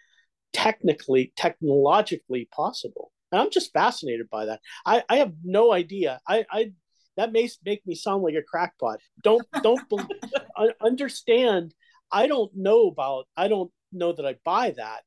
technically 0.53 1.33
technologically 1.37 2.49
possible. 2.55 3.13
And 3.31 3.41
i'm 3.41 3.51
just 3.51 3.73
fascinated 3.73 4.29
by 4.31 4.47
that. 4.47 4.61
I, 4.85 5.03
I 5.09 5.17
have 5.17 5.33
no 5.43 5.73
idea. 5.73 6.21
I, 6.29 6.45
I 6.51 6.73
that 7.17 7.33
may 7.33 7.49
make 7.65 7.87
me 7.87 7.95
sound 7.95 8.23
like 8.23 8.35
a 8.35 8.43
crackpot. 8.43 9.01
Don't 9.23 9.47
don't 9.63 9.89
believe, 9.89 10.09
understand. 10.81 11.75
I 12.11 12.27
don't 12.27 12.53
know 12.55 12.89
about 12.89 13.27
i 13.37 13.49
don't 13.49 13.71
know 13.91 14.13
that 14.13 14.27
i 14.27 14.35
buy 14.45 14.73
that 14.77 15.01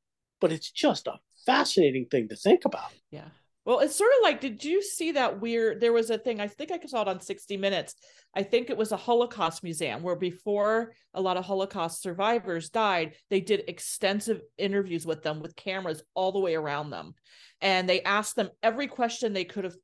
but 0.46 0.54
it's 0.54 0.70
just 0.70 1.08
a 1.08 1.18
fascinating 1.44 2.06
thing 2.06 2.28
to 2.28 2.36
think 2.36 2.64
about. 2.64 2.92
Yeah. 3.10 3.24
Well, 3.64 3.80
it's 3.80 3.96
sort 3.96 4.12
of 4.16 4.22
like, 4.22 4.40
did 4.40 4.64
you 4.64 4.80
see 4.80 5.10
that 5.12 5.40
weird? 5.40 5.80
There 5.80 5.92
was 5.92 6.08
a 6.10 6.18
thing, 6.18 6.40
I 6.40 6.46
think 6.46 6.70
I 6.70 6.78
saw 6.86 7.02
it 7.02 7.08
on 7.08 7.20
60 7.20 7.56
Minutes. 7.56 7.96
I 8.32 8.44
think 8.44 8.70
it 8.70 8.76
was 8.76 8.92
a 8.92 8.96
Holocaust 8.96 9.64
museum 9.64 10.04
where 10.04 10.14
before 10.14 10.92
a 11.14 11.20
lot 11.20 11.36
of 11.36 11.44
Holocaust 11.44 12.00
survivors 12.00 12.70
died, 12.70 13.16
they 13.28 13.40
did 13.40 13.64
extensive 13.66 14.40
interviews 14.56 15.04
with 15.04 15.24
them 15.24 15.40
with 15.40 15.56
cameras 15.56 16.00
all 16.14 16.30
the 16.30 16.38
way 16.38 16.54
around 16.54 16.90
them. 16.90 17.14
And 17.60 17.88
they 17.88 18.02
asked 18.02 18.36
them 18.36 18.50
every 18.62 18.86
question 18.86 19.32
they 19.32 19.44
could 19.44 19.64
have 19.64 19.76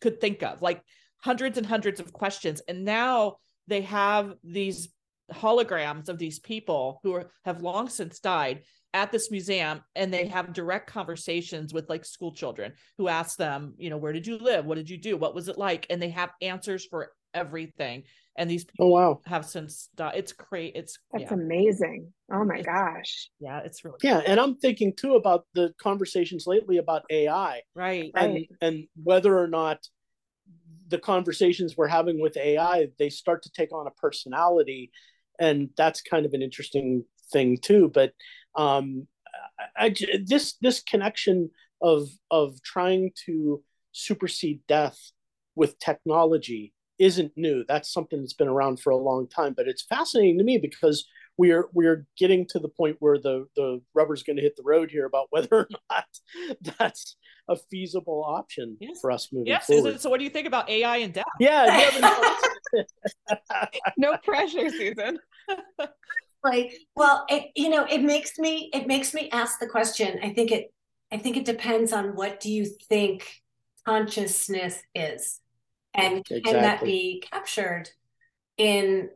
could 0.00 0.20
think 0.20 0.44
of, 0.44 0.62
like 0.62 0.80
hundreds 1.18 1.58
and 1.58 1.66
hundreds 1.66 1.98
of 1.98 2.12
questions. 2.12 2.62
And 2.68 2.84
now 2.84 3.38
they 3.66 3.80
have 3.80 4.34
these 4.44 4.90
holograms 5.32 6.08
of 6.08 6.18
these 6.18 6.38
people 6.38 7.00
who 7.02 7.14
are, 7.14 7.30
have 7.44 7.62
long 7.62 7.88
since 7.88 8.20
died 8.20 8.62
at 8.94 9.10
this 9.10 9.30
museum 9.30 9.82
and 9.96 10.14
they 10.14 10.26
have 10.28 10.52
direct 10.52 10.88
conversations 10.88 11.74
with 11.74 11.90
like 11.90 12.04
school 12.04 12.32
children 12.32 12.72
who 12.96 13.08
ask 13.08 13.36
them, 13.36 13.74
you 13.76 13.90
know, 13.90 13.98
where 13.98 14.12
did 14.12 14.26
you 14.26 14.38
live? 14.38 14.64
What 14.64 14.76
did 14.76 14.88
you 14.88 14.96
do? 14.96 15.16
What 15.16 15.34
was 15.34 15.48
it 15.48 15.58
like? 15.58 15.86
And 15.90 16.00
they 16.00 16.10
have 16.10 16.30
answers 16.40 16.86
for 16.86 17.10
everything. 17.34 18.04
And 18.38 18.48
these 18.48 18.64
people 18.64 18.86
oh, 18.86 18.90
wow. 18.90 19.20
have 19.26 19.44
since 19.44 19.90
died. 19.96 20.14
It's 20.16 20.32
great. 20.32 20.74
It's 20.76 20.98
that's 21.12 21.24
yeah. 21.24 21.34
amazing. 21.34 22.12
Oh 22.32 22.44
my 22.44 22.62
gosh. 22.62 23.30
Yeah, 23.40 23.60
it's 23.64 23.84
really 23.84 23.98
yeah. 24.02 24.22
And 24.26 24.40
I'm 24.40 24.56
thinking 24.56 24.92
too 24.96 25.14
about 25.14 25.44
the 25.54 25.72
conversations 25.80 26.44
lately 26.46 26.78
about 26.78 27.02
AI. 27.10 27.62
Right. 27.74 28.10
And 28.16 28.32
right. 28.34 28.48
and 28.60 28.84
whether 29.02 29.36
or 29.38 29.48
not 29.48 29.78
the 30.88 30.98
conversations 30.98 31.76
we're 31.76 31.88
having 31.88 32.20
with 32.20 32.36
AI, 32.36 32.88
they 32.98 33.10
start 33.10 33.42
to 33.42 33.50
take 33.50 33.72
on 33.72 33.86
a 33.86 33.92
personality. 33.92 34.90
And 35.38 35.70
that's 35.76 36.00
kind 36.00 36.26
of 36.26 36.32
an 36.32 36.42
interesting 36.42 37.04
thing 37.32 37.58
too. 37.58 37.90
But 37.92 38.12
um, 38.56 39.06
I, 39.76 39.86
I, 39.86 39.94
this 40.24 40.54
this 40.60 40.82
connection 40.82 41.50
of 41.82 42.08
of 42.30 42.62
trying 42.62 43.12
to 43.26 43.62
supersede 43.92 44.60
death 44.68 44.98
with 45.54 45.78
technology 45.78 46.72
isn't 46.98 47.32
new. 47.36 47.64
That's 47.66 47.92
something 47.92 48.20
that's 48.20 48.34
been 48.34 48.48
around 48.48 48.80
for 48.80 48.90
a 48.90 48.96
long 48.96 49.28
time. 49.28 49.54
But 49.56 49.68
it's 49.68 49.82
fascinating 49.82 50.38
to 50.38 50.44
me 50.44 50.58
because 50.58 51.06
we're 51.36 51.68
we're 51.72 52.06
getting 52.16 52.46
to 52.46 52.58
the 52.58 52.68
point 52.68 52.96
where 53.00 53.18
the 53.18 53.46
the 53.56 53.80
rubber's 53.94 54.22
going 54.22 54.36
to 54.36 54.42
hit 54.42 54.56
the 54.56 54.62
road 54.62 54.90
here 54.90 55.06
about 55.06 55.26
whether 55.30 55.48
or 55.50 55.68
not 55.90 56.04
that's 56.78 57.16
a 57.48 57.56
feasible 57.70 58.24
option 58.26 58.76
yes. 58.80 58.98
for 59.00 59.10
us 59.10 59.28
moving 59.32 59.48
yes. 59.48 59.66
forward. 59.66 60.00
So, 60.00 60.10
what 60.10 60.18
do 60.18 60.24
you 60.24 60.30
think 60.30 60.46
about 60.46 60.68
AI 60.70 60.98
and 60.98 61.12
death? 61.12 61.24
Yeah, 61.40 61.90
no 63.96 64.16
pressure, 64.18 64.70
Susan. 64.70 65.18
like 66.44 66.76
well 66.94 67.24
it 67.28 67.50
you 67.56 67.70
know 67.70 67.86
it 67.90 68.02
makes 68.02 68.38
me 68.38 68.70
it 68.72 68.86
makes 68.86 69.14
me 69.14 69.30
ask 69.32 69.58
the 69.58 69.66
question. 69.66 70.20
I 70.22 70.32
think 70.32 70.52
it 70.52 70.72
i 71.10 71.16
think 71.16 71.36
it 71.36 71.46
depends 71.46 71.92
on 71.92 72.14
what 72.14 72.38
do 72.38 72.52
you 72.52 72.66
think 72.88 73.42
consciousness 73.86 74.80
is? 74.94 75.40
And 75.94 76.18
exactly. 76.18 76.40
can 76.42 76.62
that 76.62 76.84
be 76.84 77.22
captured 77.30 77.88
in 78.58 79.08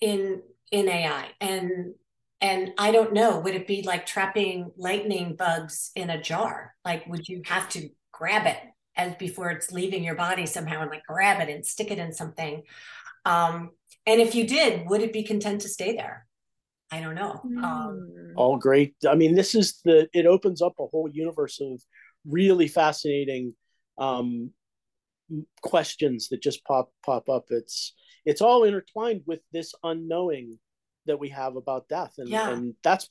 in 0.00 0.42
in 0.70 0.88
ai 0.88 1.26
and 1.40 1.94
and 2.40 2.72
i 2.78 2.90
don't 2.90 3.12
know 3.12 3.38
would 3.40 3.54
it 3.54 3.66
be 3.66 3.82
like 3.82 4.06
trapping 4.06 4.70
lightning 4.76 5.36
bugs 5.36 5.90
in 5.96 6.08
a 6.08 6.22
jar? 6.22 6.74
Like 6.84 7.06
would 7.06 7.28
you 7.28 7.42
have 7.46 7.68
to 7.70 7.90
grab 8.12 8.46
it 8.46 8.58
as 8.96 9.14
before 9.16 9.50
it's 9.50 9.72
leaving 9.72 10.04
your 10.04 10.14
body 10.14 10.46
somehow 10.46 10.82
and 10.82 10.90
like 10.90 11.06
grab 11.06 11.40
it 11.40 11.52
and 11.52 11.66
stick 11.66 11.90
it 11.90 11.98
in 11.98 12.12
something? 12.12 12.62
Um 13.24 13.70
and 14.06 14.20
if 14.20 14.34
you 14.34 14.46
did 14.46 14.88
would 14.88 15.02
it 15.02 15.12
be 15.12 15.24
content 15.24 15.62
to 15.62 15.68
stay 15.68 15.94
there 15.96 16.26
I 16.90 17.00
don't 17.00 17.14
know. 17.14 17.40
Um, 17.44 18.10
mm. 18.12 18.32
All 18.36 18.56
great. 18.56 18.94
I 19.08 19.14
mean, 19.14 19.34
this 19.34 19.54
is 19.54 19.80
the 19.84 20.08
it 20.12 20.26
opens 20.26 20.60
up 20.60 20.74
a 20.78 20.86
whole 20.86 21.08
universe 21.12 21.60
of 21.60 21.80
really 22.24 22.68
fascinating 22.68 23.54
um, 23.98 24.50
questions 25.62 26.28
that 26.28 26.42
just 26.42 26.64
pop 26.64 26.90
pop 27.04 27.28
up. 27.28 27.46
It's 27.50 27.94
it's 28.24 28.40
all 28.40 28.64
intertwined 28.64 29.22
with 29.26 29.40
this 29.52 29.72
unknowing 29.82 30.58
that 31.06 31.20
we 31.20 31.28
have 31.30 31.56
about 31.56 31.88
death, 31.88 32.14
and 32.18 32.28
yeah. 32.28 32.50
and 32.50 32.74
that's 32.82 33.08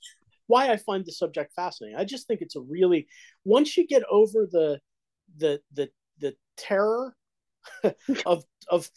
why 0.48 0.72
I 0.72 0.78
find 0.78 1.06
the 1.06 1.12
subject 1.12 1.54
fascinating. 1.56 1.98
I 1.98 2.06
just 2.06 2.28
think 2.28 2.42
it's 2.42 2.56
a 2.56 2.62
really 2.62 3.08
once 3.46 3.78
you 3.78 3.88
get 3.88 4.04
over 4.10 4.48
the 4.52 4.80
the 5.38 5.62
the 5.74 5.90
the 6.20 6.36
terror 6.58 7.16
of 8.26 8.44
of 8.70 8.90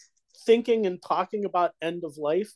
thinking 0.45 0.85
and 0.85 1.01
talking 1.01 1.45
about 1.45 1.71
end 1.81 2.03
of 2.03 2.17
life 2.17 2.51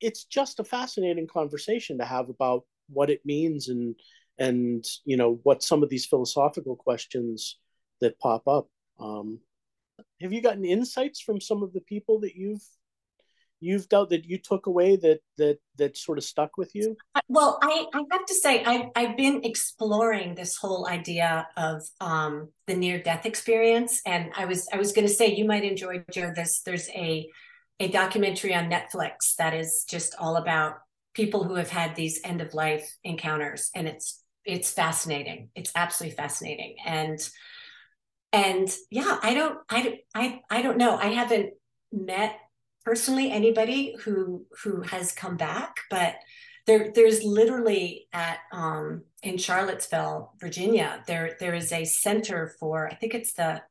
it's 0.00 0.24
just 0.24 0.60
a 0.60 0.64
fascinating 0.64 1.26
conversation 1.26 1.98
to 1.98 2.04
have 2.04 2.28
about 2.28 2.64
what 2.88 3.10
it 3.10 3.20
means 3.24 3.68
and 3.68 3.94
and 4.38 4.84
you 5.04 5.16
know 5.16 5.40
what 5.42 5.62
some 5.62 5.82
of 5.82 5.88
these 5.88 6.06
philosophical 6.06 6.76
questions 6.76 7.58
that 8.00 8.18
pop 8.20 8.46
up. 8.46 8.68
Um, 9.00 9.40
have 10.20 10.32
you 10.32 10.40
gotten 10.40 10.64
insights 10.64 11.20
from 11.20 11.40
some 11.40 11.62
of 11.62 11.72
the 11.72 11.80
people 11.80 12.20
that 12.20 12.36
you've 12.36 12.62
you've 13.60 13.88
dealt 13.88 14.10
that 14.10 14.24
you 14.24 14.38
took 14.38 14.66
away 14.66 14.96
that 14.96 15.20
that 15.36 15.58
that 15.76 15.96
sort 15.96 16.18
of 16.18 16.24
stuck 16.24 16.56
with 16.56 16.74
you? 16.74 16.96
Uh, 17.14 17.20
well 17.28 17.58
i 17.62 17.86
i 17.92 18.02
have 18.12 18.24
to 18.24 18.34
say 18.34 18.64
i've, 18.64 18.86
i've 18.94 19.16
been 19.16 19.42
exploring 19.44 20.34
this 20.34 20.56
whole 20.56 20.86
idea 20.88 21.46
of 21.56 21.82
um 22.00 22.48
the 22.68 22.74
near 22.74 23.02
death 23.02 23.26
experience. 23.26 24.00
And 24.06 24.30
i 24.36 24.44
was 24.44 24.68
i 24.72 24.76
was 24.76 24.92
going 24.92 25.06
to 25.06 25.12
say 25.12 25.34
you 25.34 25.44
might 25.44 25.64
enjoy 25.64 26.04
joe 26.12 26.32
this 26.34 26.60
there's 26.64 26.88
a 26.90 27.28
a 27.80 27.88
documentary 27.88 28.54
on 28.54 28.70
Netflix 28.70 29.36
that 29.36 29.54
is 29.54 29.84
just 29.88 30.14
all 30.18 30.36
about 30.36 30.78
people 31.14 31.44
who 31.44 31.54
have 31.54 31.70
had 31.70 31.94
these 31.94 32.20
end 32.24 32.40
of 32.40 32.54
life 32.54 32.96
encounters 33.04 33.70
and 33.74 33.88
it's 33.88 34.22
it's 34.44 34.70
fascinating. 34.70 35.50
It's 35.54 35.72
absolutely 35.74 36.16
fascinating. 36.16 36.76
And 36.84 37.20
and 38.32 38.68
yeah 38.90 39.18
i 39.22 39.32
don't 39.32 39.58
i 39.70 40.00
i, 40.14 40.40
I 40.50 40.62
don't 40.62 40.78
know. 40.78 40.96
I 40.96 41.06
haven't 41.06 41.54
met 41.92 42.38
personally 42.84 43.30
anybody 43.30 43.96
who 44.02 44.46
who 44.62 44.82
has 44.82 45.12
come 45.12 45.36
back 45.36 45.76
but 45.90 46.16
there 46.66 46.92
there's 46.94 47.22
literally 47.22 48.08
at 48.12 48.38
um 48.52 49.02
in 49.22 49.38
charlottesville 49.38 50.32
virginia 50.38 51.02
there 51.06 51.36
there 51.40 51.54
is 51.54 51.72
a 51.72 51.84
center 51.84 52.54
for 52.60 52.88
i 52.88 52.94
think 52.94 53.14
it's 53.14 53.32
the 53.34 53.62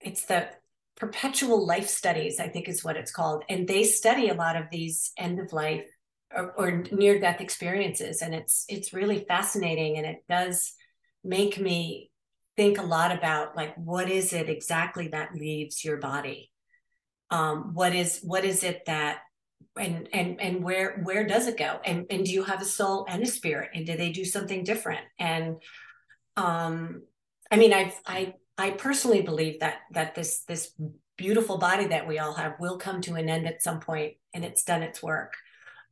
it's 0.00 0.24
the 0.26 0.48
perpetual 1.00 1.66
life 1.66 1.88
studies, 1.88 2.38
I 2.38 2.48
think 2.48 2.68
is 2.68 2.84
what 2.84 2.96
it's 2.96 3.10
called. 3.10 3.42
And 3.48 3.66
they 3.66 3.84
study 3.84 4.28
a 4.28 4.34
lot 4.34 4.56
of 4.56 4.66
these 4.70 5.12
end 5.16 5.40
of 5.40 5.52
life 5.52 5.86
or, 6.36 6.52
or 6.52 6.84
near 6.92 7.18
death 7.18 7.40
experiences. 7.40 8.20
And 8.20 8.34
it's 8.34 8.66
it's 8.68 8.92
really 8.92 9.24
fascinating. 9.26 9.96
And 9.96 10.06
it 10.06 10.18
does 10.28 10.74
make 11.24 11.58
me 11.58 12.10
think 12.56 12.78
a 12.78 12.82
lot 12.82 13.12
about 13.16 13.56
like 13.56 13.74
what 13.76 14.10
is 14.10 14.34
it 14.34 14.50
exactly 14.50 15.08
that 15.08 15.34
leaves 15.34 15.82
your 15.82 15.96
body? 15.96 16.52
Um, 17.30 17.72
what 17.72 17.94
is 17.94 18.20
what 18.22 18.44
is 18.44 18.62
it 18.62 18.84
that 18.84 19.20
and 19.78 20.06
and 20.12 20.38
and 20.38 20.62
where 20.62 21.00
where 21.02 21.26
does 21.26 21.46
it 21.46 21.56
go? 21.56 21.80
And 21.82 22.04
and 22.10 22.26
do 22.26 22.30
you 22.30 22.44
have 22.44 22.60
a 22.60 22.66
soul 22.66 23.06
and 23.08 23.22
a 23.22 23.26
spirit? 23.26 23.70
And 23.74 23.86
do 23.86 23.96
they 23.96 24.12
do 24.12 24.26
something 24.26 24.64
different? 24.64 25.06
And 25.18 25.56
um 26.36 27.04
I 27.50 27.56
mean, 27.56 27.72
I've 27.72 27.98
I 28.06 28.34
I 28.60 28.70
personally 28.70 29.22
believe 29.22 29.60
that 29.60 29.78
that 29.92 30.14
this 30.14 30.42
this 30.46 30.72
beautiful 31.16 31.58
body 31.58 31.86
that 31.86 32.06
we 32.06 32.18
all 32.18 32.34
have 32.34 32.54
will 32.60 32.78
come 32.78 33.00
to 33.02 33.14
an 33.14 33.28
end 33.28 33.46
at 33.46 33.62
some 33.62 33.80
point, 33.80 34.14
and 34.34 34.44
it's 34.44 34.64
done 34.64 34.82
its 34.82 35.02
work. 35.02 35.32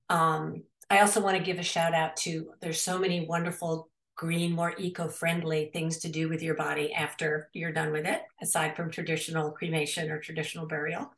Um, 0.08 0.62
I 0.90 1.00
also 1.00 1.20
want 1.20 1.36
to 1.36 1.42
give 1.42 1.58
a 1.58 1.62
shout 1.62 1.94
out 1.94 2.16
to 2.18 2.52
there's 2.60 2.80
so 2.80 2.98
many 2.98 3.26
wonderful 3.26 3.90
green, 4.16 4.52
more 4.52 4.74
eco-friendly 4.78 5.70
things 5.72 5.98
to 5.98 6.08
do 6.08 6.28
with 6.28 6.42
your 6.42 6.56
body 6.56 6.92
after 6.92 7.48
you're 7.52 7.72
done 7.72 7.92
with 7.92 8.04
it, 8.04 8.20
aside 8.42 8.74
from 8.74 8.90
traditional 8.90 9.52
cremation 9.52 10.10
or 10.10 10.18
traditional 10.18 10.66
burial. 10.66 11.12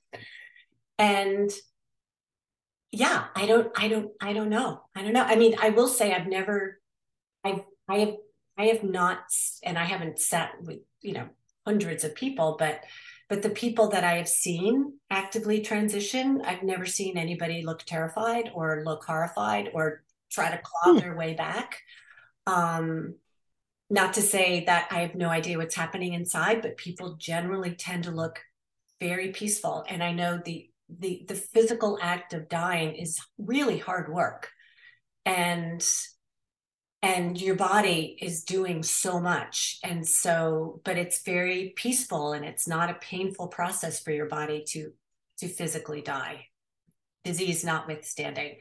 And 0.98 1.50
yeah, 2.92 3.24
I 3.34 3.46
don't, 3.46 3.72
I 3.74 3.88
don't, 3.88 4.10
I 4.20 4.34
don't 4.34 4.50
know. 4.50 4.82
I 4.94 5.02
don't 5.02 5.14
know. 5.14 5.22
I 5.22 5.36
mean, 5.36 5.54
I 5.60 5.70
will 5.70 5.88
say 5.88 6.12
I've 6.12 6.26
never, 6.26 6.78
I've, 7.42 7.62
I 7.88 7.98
have, 8.00 8.14
I 8.58 8.64
have 8.66 8.84
not, 8.84 9.20
and 9.62 9.78
I 9.78 9.84
haven't 9.84 10.18
sat 10.18 10.52
with, 10.60 10.80
you 11.00 11.14
know, 11.14 11.28
hundreds 11.66 12.04
of 12.04 12.14
people, 12.14 12.56
but 12.58 12.84
but 13.28 13.42
the 13.42 13.50
people 13.50 13.90
that 13.90 14.02
I 14.02 14.16
have 14.16 14.28
seen 14.28 14.94
actively 15.08 15.60
transition, 15.60 16.42
I've 16.44 16.64
never 16.64 16.84
seen 16.84 17.16
anybody 17.16 17.62
look 17.62 17.84
terrified 17.84 18.50
or 18.52 18.82
look 18.84 19.04
horrified 19.04 19.70
or 19.72 20.02
try 20.32 20.50
to 20.50 20.60
claw 20.62 20.94
hmm. 20.94 20.98
their 20.98 21.16
way 21.16 21.34
back. 21.34 21.78
Um, 22.48 23.14
not 23.88 24.14
to 24.14 24.22
say 24.22 24.64
that 24.64 24.88
I 24.90 25.00
have 25.00 25.14
no 25.14 25.28
idea 25.28 25.58
what's 25.58 25.76
happening 25.76 26.14
inside, 26.14 26.62
but 26.62 26.76
people 26.76 27.16
generally 27.18 27.74
tend 27.74 28.04
to 28.04 28.10
look 28.10 28.40
very 29.00 29.30
peaceful. 29.30 29.84
And 29.88 30.02
I 30.02 30.12
know 30.12 30.40
the 30.44 30.68
the 30.88 31.24
the 31.28 31.34
physical 31.36 31.98
act 32.02 32.34
of 32.34 32.48
dying 32.48 32.96
is 32.96 33.20
really 33.38 33.78
hard 33.78 34.12
work. 34.12 34.48
And 35.24 35.84
and 37.02 37.40
your 37.40 37.54
body 37.54 38.18
is 38.20 38.44
doing 38.44 38.82
so 38.82 39.20
much. 39.20 39.78
And 39.82 40.06
so 40.06 40.80
but 40.84 40.98
it's 40.98 41.22
very 41.22 41.72
peaceful 41.76 42.32
and 42.32 42.44
it's 42.44 42.68
not 42.68 42.90
a 42.90 42.94
painful 42.94 43.48
process 43.48 44.00
for 44.00 44.10
your 44.10 44.26
body 44.26 44.64
to 44.68 44.92
to 45.38 45.48
physically 45.48 46.02
die 46.02 46.46
disease 47.24 47.64
notwithstanding. 47.64 48.56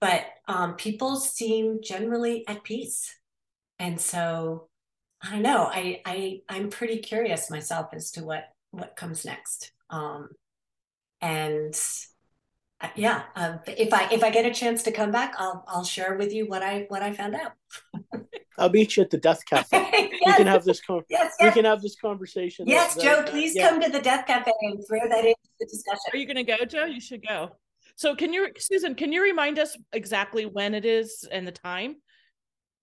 But 0.00 0.24
um, 0.48 0.76
people 0.76 1.16
seem 1.16 1.80
generally 1.82 2.46
at 2.48 2.64
peace. 2.64 3.14
And 3.78 4.00
so 4.00 4.68
i 5.22 5.30
don't 5.30 5.42
know 5.42 5.68
i 5.70 6.00
i 6.06 6.40
i'm 6.48 6.70
pretty 6.70 6.96
curious 6.98 7.50
myself 7.50 7.88
as 7.92 8.10
to 8.12 8.24
what 8.24 8.44
what 8.70 8.96
comes 8.96 9.24
next. 9.24 9.72
Um 9.90 10.28
and 11.20 11.74
yeah 12.96 13.22
uh, 13.36 13.58
if 13.66 13.92
i 13.92 14.08
if 14.10 14.24
i 14.24 14.30
get 14.30 14.44
a 14.44 14.50
chance 14.52 14.82
to 14.82 14.90
come 14.90 15.10
back 15.10 15.34
i'll 15.38 15.64
i'll 15.68 15.84
share 15.84 16.16
with 16.16 16.32
you 16.32 16.46
what 16.46 16.62
i 16.62 16.86
what 16.88 17.02
i 17.02 17.12
found 17.12 17.34
out 17.34 17.52
i'll 18.58 18.70
meet 18.70 18.96
you 18.96 19.02
at 19.02 19.10
the 19.10 19.18
death 19.18 19.44
cafe 19.44 19.86
yes. 19.92 20.10
we 20.26 20.32
can 20.32 20.46
have 20.46 20.64
this 20.64 20.80
con- 20.80 21.02
yes, 21.08 21.34
yes. 21.38 21.48
we 21.48 21.52
can 21.54 21.64
have 21.64 21.82
this 21.82 21.96
conversation 21.96 22.66
yes 22.66 22.94
that, 22.94 23.02
joe 23.02 23.22
please 23.30 23.54
yeah. 23.54 23.68
come 23.68 23.80
to 23.80 23.90
the 23.90 24.00
death 24.00 24.26
cafe 24.26 24.52
and 24.62 24.82
throw 24.86 25.08
that 25.08 25.24
into 25.24 25.36
the 25.58 25.66
discussion 25.66 26.00
are 26.12 26.16
you 26.16 26.26
going 26.26 26.36
to 26.36 26.44
go 26.44 26.64
joe 26.64 26.84
you 26.84 27.00
should 27.00 27.26
go 27.26 27.50
so 27.96 28.14
can 28.14 28.32
you 28.32 28.48
susan 28.58 28.94
can 28.94 29.12
you 29.12 29.22
remind 29.22 29.58
us 29.58 29.76
exactly 29.92 30.46
when 30.46 30.74
it 30.74 30.84
is 30.84 31.28
and 31.30 31.46
the 31.46 31.52
time 31.52 31.96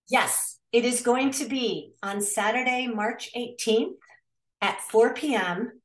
Yes, 0.08 0.58
it 0.72 0.84
is 0.84 1.02
going 1.02 1.32
to 1.32 1.46
be 1.46 1.92
on 2.02 2.20
Saturday, 2.22 2.86
March 2.86 3.30
18th 3.36 3.96
at 4.62 4.80
4 4.80 5.14
p.m. 5.14 5.80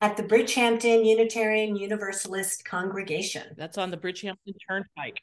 at 0.00 0.16
the 0.16 0.22
Bridgehampton 0.22 1.04
Unitarian 1.04 1.76
Universalist 1.76 2.64
Congregation. 2.64 3.54
That's 3.56 3.78
on 3.78 3.90
the 3.90 3.96
Bridgehampton 3.96 4.54
Turnpike. 4.68 5.20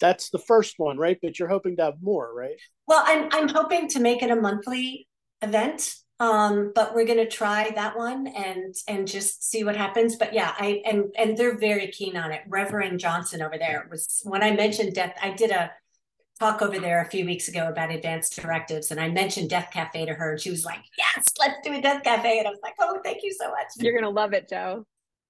That's 0.00 0.30
the 0.30 0.38
first 0.38 0.78
one, 0.78 0.98
right? 0.98 1.18
But 1.22 1.38
you're 1.38 1.48
hoping 1.48 1.76
to 1.76 1.84
have 1.84 1.94
more, 2.02 2.34
right? 2.34 2.60
Well, 2.86 3.02
I'm 3.06 3.28
I'm 3.30 3.48
hoping 3.48 3.88
to 3.88 4.00
make 4.00 4.22
it 4.22 4.30
a 4.30 4.36
monthly 4.36 5.08
event. 5.40 5.94
Um, 6.20 6.70
but 6.74 6.94
we're 6.94 7.06
gonna 7.06 7.28
try 7.28 7.70
that 7.74 7.96
one 7.96 8.26
and 8.28 8.74
and 8.88 9.08
just 9.08 9.48
see 9.48 9.64
what 9.64 9.76
happens. 9.76 10.16
But 10.16 10.34
yeah, 10.34 10.54
I 10.58 10.82
and 10.84 11.06
and 11.18 11.36
they're 11.36 11.56
very 11.56 11.88
keen 11.88 12.16
on 12.16 12.32
it. 12.32 12.42
Reverend 12.48 13.00
Johnson 13.00 13.42
over 13.42 13.58
there 13.58 13.88
was 13.90 14.20
when 14.24 14.42
I 14.42 14.52
mentioned 14.52 14.94
death, 14.94 15.16
I 15.20 15.30
did 15.30 15.50
a 15.50 15.70
talk 16.42 16.60
over 16.60 16.80
there 16.80 17.00
a 17.00 17.08
few 17.08 17.24
weeks 17.24 17.46
ago 17.46 17.68
about 17.68 17.92
advanced 17.92 18.40
directives 18.40 18.90
and 18.90 18.98
I 18.98 19.08
mentioned 19.08 19.48
Death 19.48 19.68
Cafe 19.72 20.06
to 20.06 20.12
her 20.12 20.32
and 20.32 20.40
she 20.40 20.50
was 20.50 20.64
like, 20.64 20.80
Yes, 20.98 21.24
let's 21.38 21.54
do 21.62 21.72
a 21.72 21.80
Death 21.80 22.02
Cafe. 22.02 22.38
And 22.38 22.48
I 22.48 22.50
was 22.50 22.58
like, 22.64 22.74
Oh, 22.80 23.00
thank 23.04 23.22
you 23.22 23.32
so 23.32 23.48
much. 23.50 23.68
You're 23.76 23.94
gonna 23.94 24.10
love 24.10 24.32
it, 24.32 24.48
Joe. 24.48 24.84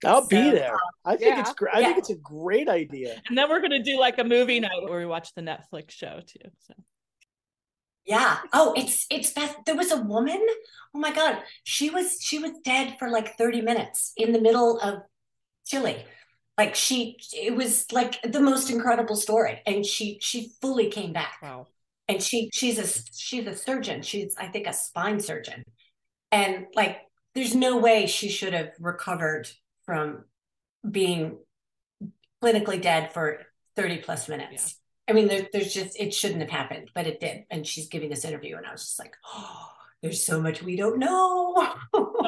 I'll 0.05 0.23
so, 0.23 0.29
be 0.29 0.51
there. 0.51 0.73
Um, 0.73 0.81
I 1.05 1.17
think 1.17 1.37
yeah. 1.37 1.41
it's 1.41 1.53
great. 1.53 1.75
I 1.75 1.81
yeah. 1.81 1.87
think 1.89 1.99
it's 1.99 2.11
a 2.11 2.17
great 2.17 2.69
idea. 2.69 3.21
And 3.29 3.37
then 3.37 3.51
we're 3.51 3.61
gonna 3.61 3.83
do 3.83 3.99
like 4.01 4.19
a 4.19 4.25
movie 4.25 4.59
night 4.59 4.83
where 4.89 4.99
we 4.99 5.07
watch 5.07 5.35
the 5.35 5.43
Netflix 5.43 5.91
show 5.91 6.21
too. 6.27 6.49
So 6.61 6.75
yeah. 8.07 8.39
Oh, 8.55 8.73
it's 8.75 9.07
it's 9.11 9.33
Beth. 9.33 9.57
There 9.67 9.77
was 9.77 9.93
a 9.93 10.01
woman. 10.01 10.41
Oh 10.95 10.99
my 10.99 11.13
God. 11.13 11.43
She 11.65 11.91
was 11.91 12.19
she 12.23 12.39
was 12.39 12.53
dead 12.65 12.97
for 12.99 13.11
like 13.11 13.37
30 13.37 13.61
minutes 13.61 14.13
in 14.17 14.33
the 14.33 14.41
middle 14.41 14.81
of 14.81 15.03
Chile. 15.67 16.05
Like 16.59 16.75
she 16.75 17.19
it 17.33 17.55
was 17.55 17.91
like 17.93 18.21
the 18.23 18.41
most 18.41 18.71
incredible 18.71 19.17
story. 19.17 19.61
And 19.67 19.85
she 19.85 20.19
she 20.21 20.53
fully 20.61 20.89
came 20.89 21.13
back. 21.13 21.39
Wow. 21.43 21.69
And 22.09 22.23
she 22.23 22.51
she's 22.53 22.79
a 22.79 22.87
she's 23.15 23.47
a 23.47 23.57
surgeon. 23.57 24.03
She's 24.03 24.37
I 24.37 24.47
think 24.49 24.67
a 24.67 24.73
spine 24.73 25.21
surgeon. 25.21 25.65
And 26.31 26.67
like 26.75 26.99
there's 27.35 27.55
no 27.55 27.79
way 27.79 28.07
she 28.07 28.29
should 28.29 28.53
have 28.53 28.73
recovered 28.79 29.49
from 29.87 30.25
being 30.89 31.39
clinically 32.43 32.81
dead 32.81 33.13
for 33.13 33.41
30 33.77 33.99
plus 33.99 34.29
minutes. 34.29 34.79
I 35.09 35.13
mean, 35.13 35.29
there, 35.29 35.47
there's 35.53 35.73
just 35.73 35.99
it 35.99 36.15
shouldn't 36.15 36.41
have 36.41 36.51
happened, 36.51 36.91
but 36.95 37.07
it 37.07 37.21
did. 37.21 37.45
And 37.51 37.67
she's 37.67 37.89
giving 37.89 38.11
this 38.11 38.25
interview, 38.25 38.57
and 38.57 38.67
I 38.67 38.73
was 38.73 38.83
just 38.83 38.99
like, 38.99 39.17
oh, 39.35 39.69
there's 40.03 40.27
so 40.27 40.41
much 40.41 40.63
we 40.63 40.75
don't 40.75 40.99
know. 40.99 41.55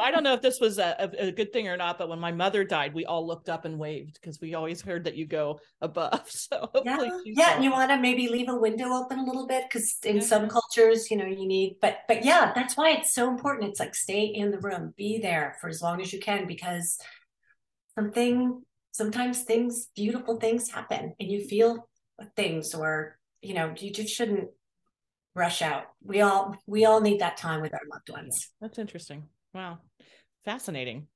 I 0.00 0.12
don't 0.12 0.22
know 0.22 0.34
if 0.34 0.40
this 0.40 0.60
was 0.60 0.78
a, 0.78 1.10
a, 1.18 1.32
good 1.32 1.52
thing 1.52 1.66
or 1.66 1.76
not, 1.76 1.98
but 1.98 2.08
when 2.08 2.20
my 2.20 2.30
mother 2.30 2.62
died, 2.62 2.94
we 2.94 3.04
all 3.04 3.26
looked 3.26 3.48
up 3.48 3.64
and 3.64 3.78
waved 3.78 4.18
because 4.20 4.40
we 4.40 4.54
always 4.54 4.80
heard 4.80 5.04
that 5.04 5.16
you 5.16 5.26
go 5.26 5.58
above. 5.80 6.22
So 6.44 6.70
yeah, 6.84 7.08
yeah, 7.24 7.60
you 7.60 7.70
want 7.70 7.90
to 7.90 7.96
maybe 7.96 8.28
leave 8.28 8.48
a 8.48 8.54
window 8.54 8.92
open 8.92 9.18
a 9.18 9.24
little 9.24 9.46
bit 9.46 9.64
because 9.68 9.96
in 10.04 10.16
yeah. 10.16 10.22
some 10.22 10.48
cultures, 10.48 11.10
you 11.10 11.16
know, 11.16 11.24
you 11.24 11.46
need. 11.46 11.76
But 11.80 11.98
but 12.06 12.24
yeah, 12.24 12.52
that's 12.54 12.76
why 12.76 12.90
it's 12.90 13.14
so 13.14 13.30
important. 13.30 13.70
It's 13.70 13.80
like 13.80 13.94
stay 13.94 14.24
in 14.24 14.50
the 14.50 14.58
room, 14.58 14.92
be 14.96 15.18
there 15.18 15.56
for 15.60 15.68
as 15.68 15.80
long 15.80 16.00
as 16.00 16.12
you 16.12 16.20
can 16.20 16.46
because 16.46 16.98
something 17.96 18.62
sometimes 18.92 19.42
things 19.42 19.88
beautiful 19.96 20.36
things 20.36 20.70
happen 20.70 21.14
and 21.18 21.30
you 21.30 21.44
feel 21.46 21.88
things 22.36 22.74
or 22.74 23.18
you 23.42 23.54
know 23.54 23.74
you 23.78 23.90
just 23.90 24.14
shouldn't 24.14 24.48
rush 25.34 25.62
out. 25.62 25.84
We 26.02 26.20
all 26.20 26.56
we 26.66 26.84
all 26.84 27.00
need 27.00 27.20
that 27.20 27.36
time 27.36 27.60
with 27.60 27.74
our 27.74 27.80
loved 27.92 28.10
ones. 28.10 28.50
Yeah, 28.60 28.66
that's 28.66 28.78
interesting. 28.78 29.24
Wow. 29.52 29.78
Fascinating. 30.44 31.06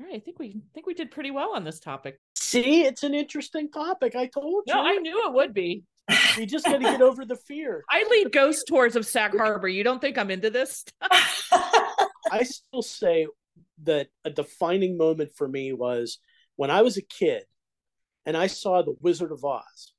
All 0.00 0.06
right 0.06 0.16
i 0.16 0.18
think 0.18 0.38
we 0.38 0.48
I 0.48 0.68
think 0.72 0.86
we 0.86 0.94
did 0.94 1.10
pretty 1.10 1.30
well 1.30 1.54
on 1.54 1.64
this 1.64 1.80
topic. 1.80 2.18
See 2.34 2.82
it's 2.84 3.02
an 3.02 3.14
interesting 3.14 3.70
topic. 3.70 4.14
I 4.16 4.26
told 4.26 4.64
you 4.66 4.74
no 4.74 4.86
i 4.86 4.94
knew 4.94 5.26
it 5.26 5.34
would 5.34 5.54
be. 5.54 5.84
We 6.36 6.46
just 6.46 6.64
got 6.64 6.78
to 6.78 6.78
get 6.80 7.02
over 7.02 7.24
the 7.24 7.36
fear. 7.36 7.84
I 7.90 8.04
lead 8.10 8.32
ghost 8.32 8.64
tours 8.66 8.96
of 8.96 9.06
sag 9.06 9.36
harbor. 9.36 9.68
You 9.68 9.84
don't 9.84 10.00
think 10.00 10.18
i'm 10.18 10.30
into 10.30 10.50
this? 10.50 10.84
I 12.32 12.42
still 12.42 12.82
say 12.82 13.26
that 13.84 14.08
a 14.24 14.30
defining 14.30 14.96
moment 14.96 15.32
for 15.36 15.46
me 15.46 15.72
was 15.72 16.18
when 16.56 16.70
i 16.70 16.82
was 16.82 16.96
a 16.96 17.02
kid 17.02 17.44
and 18.26 18.36
I 18.36 18.46
saw 18.46 18.82
The 18.82 18.94
Wizard 19.00 19.32
of 19.32 19.44
Oz. 19.44 19.92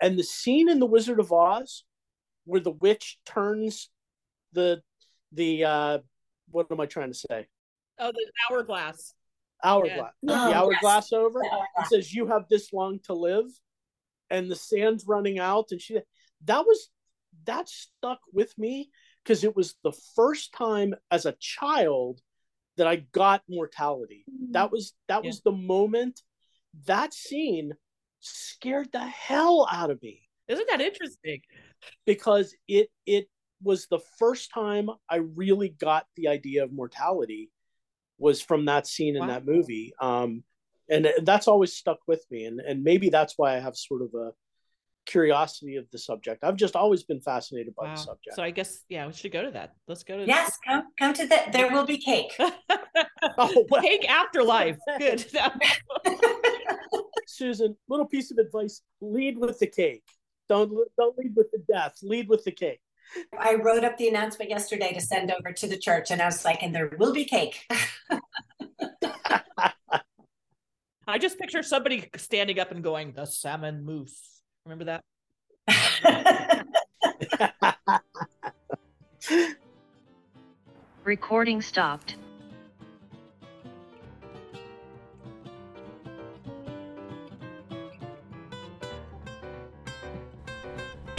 And 0.00 0.18
the 0.18 0.22
scene 0.22 0.70
in 0.70 0.78
The 0.78 0.86
Wizard 0.86 1.20
of 1.20 1.32
Oz 1.32 1.84
where 2.44 2.60
the 2.60 2.70
witch 2.70 3.18
turns 3.24 3.90
the 4.52 4.82
the 5.32 5.64
uh 5.64 5.98
what 6.50 6.66
am 6.70 6.80
I 6.80 6.86
trying 6.86 7.12
to 7.12 7.18
say? 7.18 7.46
Oh, 7.98 8.12
the 8.12 8.30
hourglass. 8.50 9.14
Hourglass. 9.62 10.12
Yeah. 10.22 10.34
The 10.34 10.34
oh, 10.34 10.52
hourglass 10.52 11.08
yes. 11.12 11.18
over. 11.18 11.40
It 11.42 11.86
says 11.86 12.12
you 12.12 12.26
have 12.26 12.44
this 12.48 12.72
long 12.72 12.98
to 13.04 13.14
live 13.14 13.46
and 14.30 14.50
the 14.50 14.56
sand's 14.56 15.06
running 15.06 15.38
out 15.38 15.68
and 15.70 15.80
she 15.80 15.98
that 16.44 16.64
was 16.64 16.88
that 17.44 17.68
stuck 17.68 18.20
with 18.32 18.56
me 18.58 18.90
because 19.22 19.44
it 19.44 19.54
was 19.54 19.74
the 19.84 19.92
first 20.16 20.52
time 20.52 20.94
as 21.10 21.26
a 21.26 21.36
child 21.38 22.20
that 22.76 22.86
I 22.86 22.96
got 23.12 23.42
mortality. 23.48 24.24
That 24.52 24.72
was 24.72 24.94
that 25.08 25.24
yeah. 25.24 25.28
was 25.28 25.42
the 25.42 25.52
moment 25.52 26.22
that 26.86 27.12
scene 27.12 27.72
scared 28.20 28.90
the 28.92 29.04
hell 29.04 29.68
out 29.70 29.90
of 29.90 30.02
me. 30.02 30.28
Isn't 30.48 30.68
that 30.68 30.80
interesting? 30.80 31.42
Because 32.06 32.54
it 32.68 32.88
it 33.06 33.26
was 33.62 33.86
the 33.86 34.00
first 34.18 34.50
time 34.52 34.88
I 35.08 35.16
really 35.16 35.68
got 35.68 36.06
the 36.16 36.28
idea 36.28 36.64
of 36.64 36.72
mortality 36.72 37.50
was 38.18 38.40
from 38.40 38.66
that 38.66 38.86
scene 38.86 39.16
in 39.16 39.22
wow. 39.22 39.28
that 39.28 39.46
movie. 39.46 39.92
Um, 40.00 40.44
and 40.88 41.08
that's 41.22 41.48
always 41.48 41.74
stuck 41.74 41.98
with 42.06 42.24
me. 42.30 42.44
And 42.44 42.60
and 42.60 42.82
maybe 42.82 43.10
that's 43.10 43.34
why 43.36 43.56
I 43.56 43.60
have 43.60 43.76
sort 43.76 44.02
of 44.02 44.14
a 44.14 44.32
curiosity 45.06 45.76
of 45.76 45.86
the 45.90 45.98
subject. 45.98 46.44
I've 46.44 46.56
just 46.56 46.76
always 46.76 47.02
been 47.02 47.20
fascinated 47.20 47.74
by 47.74 47.86
wow. 47.86 47.94
the 47.94 48.00
subject. 48.00 48.36
So 48.36 48.42
I 48.42 48.50
guess 48.50 48.84
yeah, 48.88 49.06
we 49.06 49.12
should 49.12 49.32
go 49.32 49.44
to 49.44 49.50
that. 49.52 49.74
Let's 49.88 50.04
go 50.04 50.16
to 50.16 50.26
Yes, 50.26 50.56
come 50.66 50.84
come 50.98 51.12
to 51.14 51.26
the 51.26 51.40
there 51.52 51.70
will 51.70 51.86
be 51.86 51.98
cake. 51.98 52.34
oh, 53.38 53.66
well. 53.70 53.82
Cake 53.82 54.08
afterlife. 54.08 54.78
Good. 54.98 55.26
Susan, 57.26 57.76
little 57.88 58.06
piece 58.06 58.30
of 58.30 58.38
advice: 58.38 58.82
lead 59.00 59.38
with 59.38 59.58
the 59.58 59.66
cake. 59.66 60.04
Don't 60.50 60.76
don't 60.98 61.16
lead 61.16 61.36
with 61.36 61.52
the 61.52 61.62
death. 61.72 61.98
Lead 62.02 62.28
with 62.28 62.42
the 62.42 62.50
cake. 62.50 62.80
I 63.38 63.54
wrote 63.54 63.84
up 63.84 63.96
the 63.96 64.08
announcement 64.08 64.50
yesterday 64.50 64.92
to 64.92 65.00
send 65.00 65.30
over 65.30 65.52
to 65.52 65.68
the 65.68 65.78
church, 65.78 66.10
and 66.10 66.20
I 66.20 66.24
was 66.26 66.44
like, 66.44 66.64
"And 66.64 66.74
there 66.74 66.90
will 66.98 67.12
be 67.12 67.24
cake." 67.24 67.70
I 71.06 71.18
just 71.18 71.38
picture 71.38 71.62
somebody 71.62 72.10
standing 72.16 72.58
up 72.58 72.72
and 72.72 72.82
going, 72.82 73.12
"The 73.12 73.26
salmon 73.26 73.84
mousse." 73.84 74.40
Remember 74.66 74.86
that? 74.86 75.04
Recording 81.04 81.62
stopped. 81.62 82.16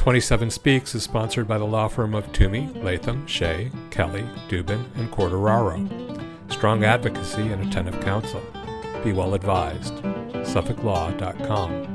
27 0.01 0.49
Speaks 0.49 0.95
is 0.95 1.03
sponsored 1.03 1.47
by 1.47 1.59
the 1.59 1.63
law 1.63 1.87
firm 1.87 2.15
of 2.15 2.25
Twomey, 2.31 2.73
Latham, 2.83 3.27
Shea, 3.27 3.69
Kelly, 3.91 4.25
Dubin, 4.49 4.83
and 4.95 5.11
Quartararo. 5.11 6.51
Strong 6.51 6.83
advocacy 6.83 7.43
and 7.49 7.61
attentive 7.63 8.01
counsel. 8.01 8.41
Be 9.03 9.13
well 9.13 9.35
advised. 9.35 9.93
SuffolkLaw.com. 9.93 11.85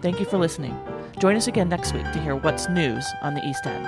Thank 0.00 0.18
you 0.18 0.24
for 0.24 0.38
listening. 0.38 0.74
Join 1.18 1.36
us 1.36 1.46
again 1.46 1.68
next 1.68 1.92
week 1.92 2.10
to 2.12 2.18
hear 2.18 2.36
what's 2.36 2.70
news 2.70 3.04
on 3.20 3.34
the 3.34 3.46
East 3.46 3.66
End. 3.66 3.86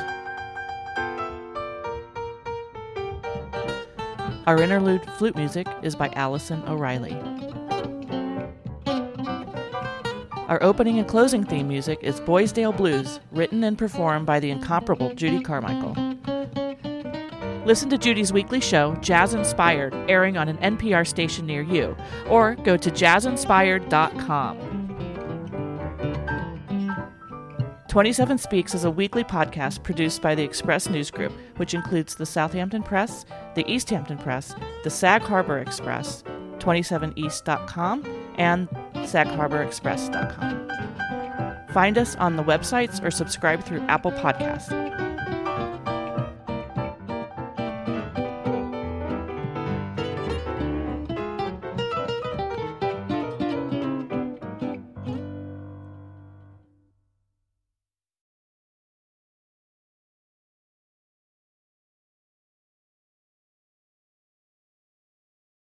Our 4.47 4.61
interlude 4.61 5.09
flute 5.12 5.37
music 5.37 5.66
is 5.83 5.97
by 5.97 6.11
Allison 6.16 6.62
O'Reilly. 6.68 7.18
Our 10.55 10.63
opening 10.63 11.01
and 11.01 11.09
closing 11.09 11.43
theme 11.43 11.67
music 11.67 11.99
is 12.01 12.21
Boysdale 12.21 12.71
Blues, 12.71 13.19
written 13.33 13.65
and 13.65 13.77
performed 13.77 14.25
by 14.25 14.39
the 14.39 14.53
incomparable 14.53 15.13
Judy 15.13 15.41
Carmichael. 15.41 15.97
Listen 17.67 17.91
to 17.91 17.99
Judy's 17.99 18.33
weekly 18.33 18.61
show, 18.61 18.95
Jazz 19.01 19.35
Inspired, 19.35 19.93
airing 20.09 20.37
on 20.37 20.49
an 20.49 20.57
NPR 20.59 21.05
station 21.09 21.45
near 21.45 21.63
you, 21.63 21.97
or 22.29 22.55
go 22.55 22.77
to 22.77 22.89
jazzinspired.com. 22.89 24.59
27 27.89 28.39
Speaks 28.39 28.77
is 28.77 28.85
a 28.85 28.91
weekly 28.93 29.25
podcast 29.25 29.83
produced 29.83 30.23
by 30.23 30.37
the 30.37 30.45
Express 30.45 30.89
News 30.89 31.11
Group, 31.11 31.33
which 31.57 31.75
includes 31.75 32.15
the 32.15 32.27
Southampton 32.27 32.85
Press, 32.85 33.27
the 33.57 33.65
Easthampton 33.65 34.19
Press, 34.19 34.55
the 34.85 34.91
Sag 34.91 35.23
Harbor 35.23 35.59
Express, 35.59 36.23
27east.com, 36.59 38.05
and 38.39 38.69
sagharborexpress.com. 39.05 40.71
Find 41.69 41.99
us 41.99 42.15
on 42.17 42.37
the 42.37 42.45
websites 42.45 43.05
or 43.05 43.11
subscribe 43.11 43.65
through 43.65 43.81
Apple 43.89 44.13
Podcasts. 44.13 45.04